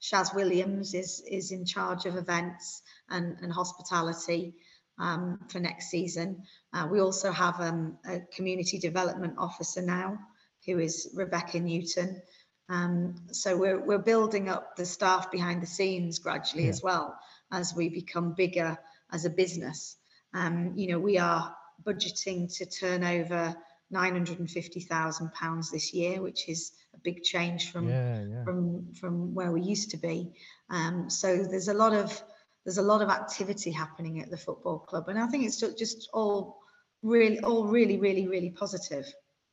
Shaz 0.00 0.34
Williams 0.34 0.94
is 0.94 1.22
is 1.26 1.50
in 1.50 1.64
charge 1.64 2.04
of 2.06 2.16
events 2.16 2.82
and, 3.08 3.36
and 3.42 3.52
hospitality 3.52 4.54
um, 4.98 5.40
for 5.48 5.60
next 5.60 5.88
season. 5.90 6.42
Uh, 6.72 6.88
we 6.90 7.00
also 7.00 7.32
have 7.32 7.60
um, 7.60 7.98
a 8.06 8.20
community 8.34 8.78
development 8.78 9.34
officer 9.38 9.82
now, 9.82 10.18
who 10.66 10.78
is 10.78 11.10
Rebecca 11.14 11.58
Newton. 11.60 12.20
Um, 12.68 13.16
so 13.32 13.56
we're 13.56 13.84
we're 13.84 13.98
building 13.98 14.48
up 14.48 14.76
the 14.76 14.86
staff 14.86 15.30
behind 15.30 15.62
the 15.62 15.66
scenes 15.66 16.18
gradually 16.18 16.64
Yeah. 16.64 16.70
as 16.70 16.82
well 16.82 17.18
as 17.52 17.74
we 17.74 17.88
become 17.88 18.34
bigger 18.34 18.78
as 19.12 19.24
a 19.24 19.30
business. 19.30 19.96
Um, 20.34 20.72
you 20.76 20.88
know, 20.88 20.98
we 20.98 21.18
are 21.18 21.54
budgeting 21.86 22.54
to 22.58 22.66
turn 22.66 23.04
over 23.04 23.56
950,000 23.90 25.32
pounds 25.32 25.70
this 25.70 25.94
year, 25.94 26.20
which 26.20 26.48
is 26.48 26.72
a 26.94 26.98
big 26.98 27.22
change 27.22 27.70
from 27.70 27.88
Yeah, 27.88 28.22
yeah. 28.24 28.44
from 28.44 28.92
from 28.94 29.34
where 29.34 29.52
we 29.52 29.62
used 29.62 29.90
to 29.90 29.96
be. 29.96 30.32
Um, 30.70 31.08
so 31.08 31.44
there's 31.44 31.68
a 31.68 31.74
lot 31.74 31.94
of 31.94 32.22
there's 32.64 32.78
a 32.78 32.82
lot 32.82 33.02
of 33.02 33.08
activity 33.08 33.70
happening 33.70 34.20
at 34.20 34.30
the 34.30 34.36
football 34.36 34.78
club, 34.78 35.08
and 35.08 35.18
I 35.18 35.26
think 35.26 35.44
it's 35.44 35.60
just 35.60 36.08
all 36.12 36.58
really 37.02 37.40
all 37.40 37.66
really 37.66 37.98
really 37.98 38.26
really 38.26 38.50
positive. 38.50 39.06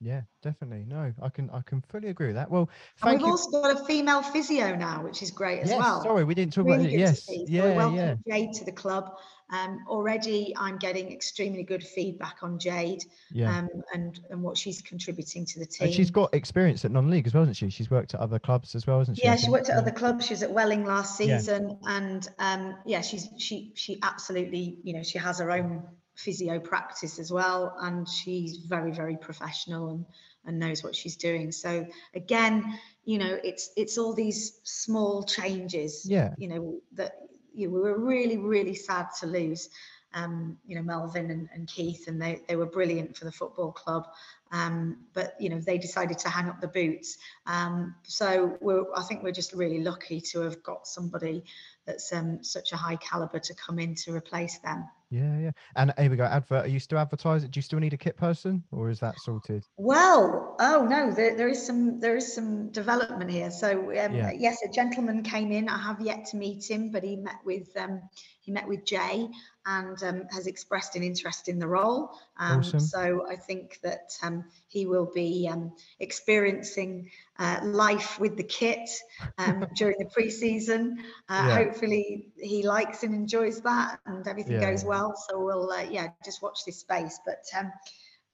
Yeah, 0.03 0.21
definitely. 0.41 0.83
No, 0.87 1.13
I 1.21 1.29
can 1.29 1.49
I 1.51 1.61
can 1.61 1.81
fully 1.81 2.09
agree 2.09 2.27
with 2.27 2.35
that. 2.35 2.49
Well, 2.49 2.69
And 3.03 3.11
we've 3.13 3.21
you. 3.21 3.27
also 3.27 3.51
got 3.51 3.79
a 3.79 3.85
female 3.85 4.23
physio 4.23 4.75
now, 4.75 5.03
which 5.03 5.21
is 5.21 5.29
great 5.29 5.59
as 5.59 5.69
yes, 5.69 5.79
well. 5.79 6.01
sorry, 6.01 6.23
we 6.23 6.33
didn't 6.33 6.53
talk 6.53 6.65
really 6.65 6.85
about 6.85 6.93
it. 6.93 6.99
Yes. 6.99 7.25
So 7.25 7.33
yeah, 7.47 7.75
welcome 7.75 7.97
yeah, 7.97 8.15
Jade 8.27 8.53
to 8.53 8.65
the 8.65 8.71
club. 8.71 9.11
Um, 9.51 9.83
already, 9.87 10.55
I'm 10.57 10.77
getting 10.77 11.11
extremely 11.11 11.63
good 11.63 11.83
feedback 11.83 12.37
on 12.41 12.57
Jade 12.57 13.03
yeah. 13.31 13.59
um, 13.59 13.69
and 13.93 14.19
and 14.31 14.41
what 14.41 14.57
she's 14.57 14.81
contributing 14.81 15.45
to 15.45 15.59
the 15.59 15.65
team. 15.67 15.87
and 15.87 15.93
she's 15.93 16.09
got 16.09 16.33
experience 16.33 16.83
at 16.83 16.91
non-league 16.91 17.27
as 17.27 17.33
well, 17.35 17.41
hasn't 17.43 17.57
she? 17.57 17.69
She's 17.69 17.91
worked 17.91 18.15
at 18.15 18.21
other 18.21 18.39
clubs 18.39 18.73
as 18.73 18.87
well, 18.87 18.99
hasn't 18.99 19.17
she? 19.19 19.25
Yeah, 19.25 19.35
she 19.35 19.51
worked 19.51 19.69
at 19.69 19.77
other 19.77 19.91
clubs. 19.91 20.25
She 20.25 20.33
was 20.33 20.41
at 20.41 20.51
Welling 20.51 20.83
last 20.85 21.19
Yeah. 21.19 21.37
season, 21.37 21.77
and 21.85 22.27
um, 22.39 22.75
yeah, 22.87 23.01
she's 23.01 23.29
she 23.37 23.73
she 23.75 23.99
absolutely, 24.01 24.79
you 24.83 24.93
know, 24.93 25.03
she 25.03 25.19
has 25.19 25.37
her 25.39 25.51
own 25.51 25.83
physio 26.23 26.59
practice 26.59 27.19
as 27.19 27.31
well, 27.31 27.75
and 27.79 28.07
she's 28.07 28.57
very 28.57 28.91
very 28.91 29.17
professional 29.17 29.89
and 29.89 30.05
and 30.45 30.59
knows 30.59 30.83
what 30.83 30.95
she's 30.95 31.15
doing. 31.15 31.51
So 31.51 31.85
again, 32.15 32.79
you 33.05 33.17
know, 33.17 33.39
it's 33.43 33.71
it's 33.75 33.97
all 33.97 34.13
these 34.13 34.59
small 34.63 35.23
changes, 35.23 36.05
Yeah, 36.07 36.33
you 36.37 36.47
know, 36.47 36.81
that 36.93 37.13
you 37.53 37.67
know, 37.67 37.73
we 37.73 37.81
were 37.81 37.99
really 37.99 38.37
really 38.37 38.75
sad 38.75 39.07
to 39.19 39.27
lose. 39.27 39.69
Um, 40.13 40.57
you 40.67 40.75
know, 40.75 40.81
Melvin 40.81 41.31
and, 41.31 41.47
and 41.53 41.65
Keith, 41.69 42.09
and 42.09 42.21
they, 42.21 42.41
they 42.49 42.57
were 42.57 42.65
brilliant 42.65 43.15
for 43.15 43.23
the 43.23 43.31
football 43.31 43.71
club. 43.71 44.07
Um, 44.51 44.97
but 45.13 45.35
you 45.39 45.49
know, 45.49 45.61
they 45.61 45.77
decided 45.77 46.19
to 46.19 46.29
hang 46.29 46.49
up 46.49 46.59
the 46.59 46.67
boots. 46.67 47.17
Um, 47.45 47.95
so 48.03 48.57
we're, 48.59 48.83
I 48.93 49.03
think 49.03 49.23
we're 49.23 49.31
just 49.31 49.53
really 49.53 49.79
lucky 49.79 50.19
to 50.31 50.41
have 50.41 50.61
got 50.63 50.85
somebody 50.85 51.45
that's 51.85 52.11
um, 52.11 52.43
such 52.43 52.73
a 52.73 52.75
high 52.75 52.97
caliber 52.97 53.39
to 53.39 53.53
come 53.53 53.79
in 53.79 53.95
to 54.03 54.13
replace 54.13 54.59
them. 54.59 54.83
Yeah, 55.11 55.37
yeah. 55.37 55.51
And 55.75 55.93
here 55.99 56.09
we 56.09 56.15
go. 56.15 56.23
Advert. 56.23 56.65
Are 56.65 56.69
you 56.69 56.79
still 56.79 56.97
advertising? 56.97 57.49
Do 57.51 57.57
you 57.57 57.61
still 57.61 57.79
need 57.79 57.91
a 57.91 57.97
kit 57.97 58.15
person, 58.15 58.63
or 58.71 58.89
is 58.89 59.01
that 59.01 59.19
sorted? 59.19 59.67
Well, 59.75 60.55
oh 60.57 60.87
no, 60.89 61.11
there, 61.11 61.35
there 61.35 61.49
is 61.49 61.63
some 61.67 61.99
there 61.99 62.15
is 62.15 62.33
some 62.33 62.71
development 62.71 63.29
here. 63.29 63.51
So 63.51 63.89
um, 63.89 64.15
Yeah. 64.15 64.31
yes, 64.31 64.59
a 64.63 64.71
gentleman 64.71 65.21
came 65.21 65.51
in. 65.51 65.67
I 65.67 65.77
have 65.77 65.99
yet 65.99 66.25
to 66.27 66.37
meet 66.37 66.69
him, 66.69 66.91
but 66.91 67.03
he 67.03 67.17
met 67.17 67.41
with 67.43 67.75
um, 67.75 68.01
he 68.39 68.53
met 68.53 68.65
with 68.65 68.85
Jay 68.85 69.27
and 69.65 70.01
um, 70.03 70.23
has 70.31 70.47
expressed 70.47 70.95
an 70.95 71.03
interest 71.03 71.47
in 71.47 71.59
the 71.59 71.67
role. 71.67 72.11
Um, 72.37 72.59
Awesome. 72.59 72.79
So 72.79 73.25
I 73.29 73.35
think 73.35 73.79
that 73.83 74.11
um, 74.23 74.45
he 74.67 74.85
will 74.85 75.09
be 75.13 75.47
um, 75.51 75.71
experiencing 75.99 77.09
uh, 77.37 77.59
life 77.63 78.19
with 78.19 78.37
the 78.37 78.43
kit 78.43 78.89
um, 79.37 79.65
during 79.75 79.95
the 79.99 80.09
pre-season. 80.13 80.97
Uh, 81.29 81.45
Yeah. 81.47 81.55
Hopefully, 81.55 82.27
he 82.37 82.63
likes 82.63 83.03
and 83.03 83.13
enjoys 83.13 83.61
that, 83.61 83.99
and 84.05 84.27
everything 84.27 84.59
goes 84.59 84.83
well. 84.83 85.15
So 85.29 85.39
we'll 85.43 85.71
uh, 85.71 85.83
yeah 85.89 86.09
just 86.25 86.41
watch 86.41 86.65
this 86.65 86.79
space, 86.79 87.19
but. 87.25 87.43
Um, 87.57 87.71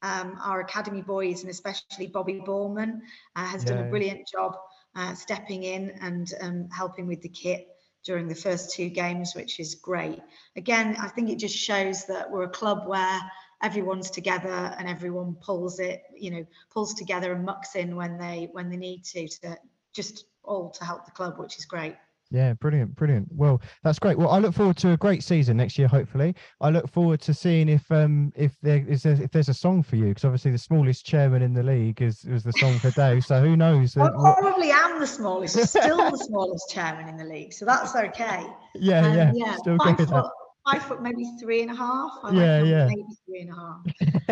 um, 0.03 0.37
our 0.43 0.61
academy 0.61 1.01
boys 1.01 1.41
and 1.41 1.49
especially 1.49 2.05
Bobby 2.05 2.39
Borman 2.45 2.99
uh, 3.35 3.45
has 3.45 3.63
done 3.63 3.79
a 3.79 3.83
brilliant 3.83 4.27
job 4.27 4.55
uh, 4.95 5.15
stepping 5.15 5.63
in 5.63 5.91
and 6.01 6.31
um, 6.41 6.69
helping 6.69 7.07
with 7.07 7.21
the 7.21 7.29
kit 7.29 7.67
during 8.07 8.27
the 8.29 8.33
first 8.33 8.71
two 8.71 8.89
games, 8.89 9.35
which 9.35 9.59
is 9.59 9.75
great. 9.75 10.21
Again, 10.55 10.95
I 10.97 11.09
think 11.09 11.29
it 11.29 11.37
just 11.37 11.57
shows 11.57 12.05
that 12.05 12.31
we're 12.31 12.43
a 12.43 12.49
club 12.49 12.87
where 12.87 13.19
everyone's 13.61 14.09
together 14.09 14.73
and 14.79 14.87
everyone 14.87 15.35
pulls 15.41 15.79
it, 15.79 16.03
you 16.15 16.31
know, 16.31 16.45
pulls 16.71 16.93
together 16.93 17.33
and 17.33 17.43
mucks 17.43 17.75
in 17.75 17.97
when 17.97 18.17
they 18.17 18.47
when 18.53 18.69
they 18.69 18.77
need 18.77 19.03
to 19.03 19.27
to 19.27 19.57
just 19.93 20.25
all 20.43 20.71
to 20.71 20.85
help 20.85 21.05
the 21.05 21.11
club, 21.11 21.37
which 21.37 21.57
is 21.57 21.65
great. 21.65 21.97
Yeah, 22.29 22.53
brilliant, 22.53 22.95
brilliant. 22.95 23.27
Well, 23.31 23.61
that's 23.83 23.99
great. 23.99 24.17
Well, 24.17 24.29
I 24.29 24.39
look 24.39 24.53
forward 24.53 24.77
to 24.77 24.91
a 24.91 24.97
great 24.97 25.23
season 25.23 25.57
next 25.57 25.77
year. 25.77 25.87
Hopefully, 25.87 26.35
I 26.59 26.69
look 26.69 26.89
forward 26.89 27.21
to 27.21 27.33
seeing 27.33 27.69
if 27.69 27.89
um 27.91 28.33
if 28.35 28.57
there 28.61 28.85
is 28.87 29.05
a, 29.05 29.11
if 29.11 29.31
there's 29.31 29.49
a 29.49 29.53
song 29.53 29.81
for 29.83 29.95
you 29.95 30.07
because 30.09 30.25
obviously 30.25 30.51
the 30.51 30.57
smallest 30.57 31.05
chairman 31.05 31.41
in 31.41 31.53
the 31.53 31.63
league 31.63 32.01
is 32.01 32.25
was 32.25 32.43
the 32.43 32.51
song 32.53 32.79
for 32.79 32.91
Dave. 32.91 33.25
So 33.25 33.41
who 33.41 33.55
knows? 33.55 33.95
I 33.95 34.01
uh, 34.01 34.11
what- 34.11 34.37
probably 34.39 34.71
am 34.71 34.99
the 34.99 35.07
smallest, 35.07 35.57
still 35.69 35.97
the 35.97 36.17
smallest 36.17 36.69
chairman 36.69 37.07
in 37.07 37.17
the 37.17 37.25
league, 37.25 37.53
so 37.53 37.65
that's 37.65 37.95
okay. 37.95 38.45
yeah, 38.75 39.07
Um, 39.07 39.15
yeah, 39.15 39.31
yeah, 39.33 39.55
still 39.55 39.77
five 39.77 39.97
foot, 39.97 40.25
five 40.69 40.83
foot, 40.83 41.01
maybe 41.01 41.23
three 41.39 41.61
and 41.61 41.71
a 41.71 41.75
half. 41.75 42.11
I 42.23 42.31
Yeah, 42.33 42.63
yeah. 42.63 42.87
Maybe 42.87 43.03
three 43.25 43.41
and 43.41 43.51
a 43.51 43.55
half. 43.55 43.81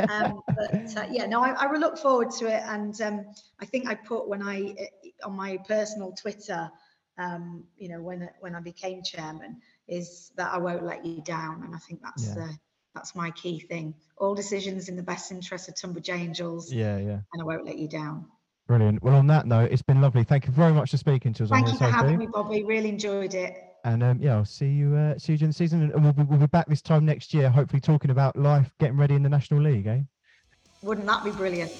Um, 0.09 0.41
but 0.55 0.97
uh, 0.97 1.07
yeah, 1.09 1.25
no, 1.25 1.41
I, 1.41 1.51
I 1.51 1.67
will 1.67 1.79
look 1.79 1.97
forward 1.97 2.29
to 2.39 2.47
it. 2.47 2.61
And 2.67 2.99
um, 3.01 3.25
I 3.61 3.65
think 3.65 3.87
I 3.87 3.95
put 3.95 4.27
when 4.27 4.43
I, 4.43 4.75
uh, 4.79 5.27
on 5.27 5.35
my 5.35 5.57
personal 5.67 6.11
Twitter, 6.11 6.69
um, 7.17 7.63
you 7.77 7.89
know, 7.89 8.01
when, 8.01 8.29
when 8.39 8.55
I 8.55 8.59
became 8.59 9.03
chairman, 9.03 9.61
is 9.87 10.31
that 10.37 10.53
I 10.53 10.57
won't 10.57 10.83
let 10.83 11.05
you 11.05 11.21
down. 11.21 11.63
And 11.63 11.75
I 11.75 11.79
think 11.79 12.01
that's 12.01 12.27
Yeah. 12.27 12.33
the, 12.35 12.59
that's 12.93 13.15
my 13.15 13.31
key 13.31 13.59
thing. 13.59 13.93
All 14.17 14.35
decisions 14.35 14.89
in 14.89 14.95
the 14.95 15.03
best 15.03 15.31
interest 15.31 15.67
of 15.69 15.75
Tonbridge 15.75 16.09
Angels, 16.09 16.71
Yeah, 16.71 16.97
yeah, 16.97 17.19
and 17.33 17.41
I 17.41 17.43
won't 17.43 17.65
let 17.65 17.77
you 17.77 17.87
down. 17.87 18.25
brilliant. 18.67 19.03
Well, 19.03 19.15
on 19.15 19.27
that 19.27 19.45
note, 19.45 19.71
it's 19.71 19.81
been 19.81 20.01
lovely. 20.01 20.23
Thank 20.23 20.47
you 20.47 20.53
very 20.53 20.73
much 20.73 20.91
for 20.91 20.97
speaking 20.97 21.33
to 21.33 21.43
us 21.43 21.49
Thank 21.49 21.67
on 21.67 21.73
you 21.73 21.77
for 21.77 21.85
having 21.85 22.17
me, 22.17 22.27
Bobby. 22.27 22.63
Really 22.63 22.89
enjoyed 22.89 23.33
it. 23.33 23.61
And 23.83 24.01
um, 24.01 24.19
yeah, 24.19 24.35
I'll 24.35 24.45
see 24.45 24.69
you 24.69 24.95
uh, 24.95 25.19
see 25.19 25.33
you 25.33 25.37
during 25.37 25.49
the 25.51 25.53
season, 25.53 25.91
and 25.91 26.03
we'll 26.03 26.13
be, 26.13 26.23
we'll 26.23 26.39
be 26.39 26.47
back 26.47 26.67
this 26.67 26.81
time 26.81 27.05
next 27.05 27.33
year, 27.33 27.49
hopefully 27.49 27.79
talking 27.79 28.09
about 28.09 28.35
life, 28.35 28.71
getting 28.79 28.97
ready 28.97 29.13
in 29.13 29.21
the 29.21 29.29
National 29.29 29.61
League, 29.61 29.85
eh? 29.85 29.99
Wouldn't 30.81 31.05
that 31.05 31.23
be 31.23 31.31
brilliant? 31.31 31.71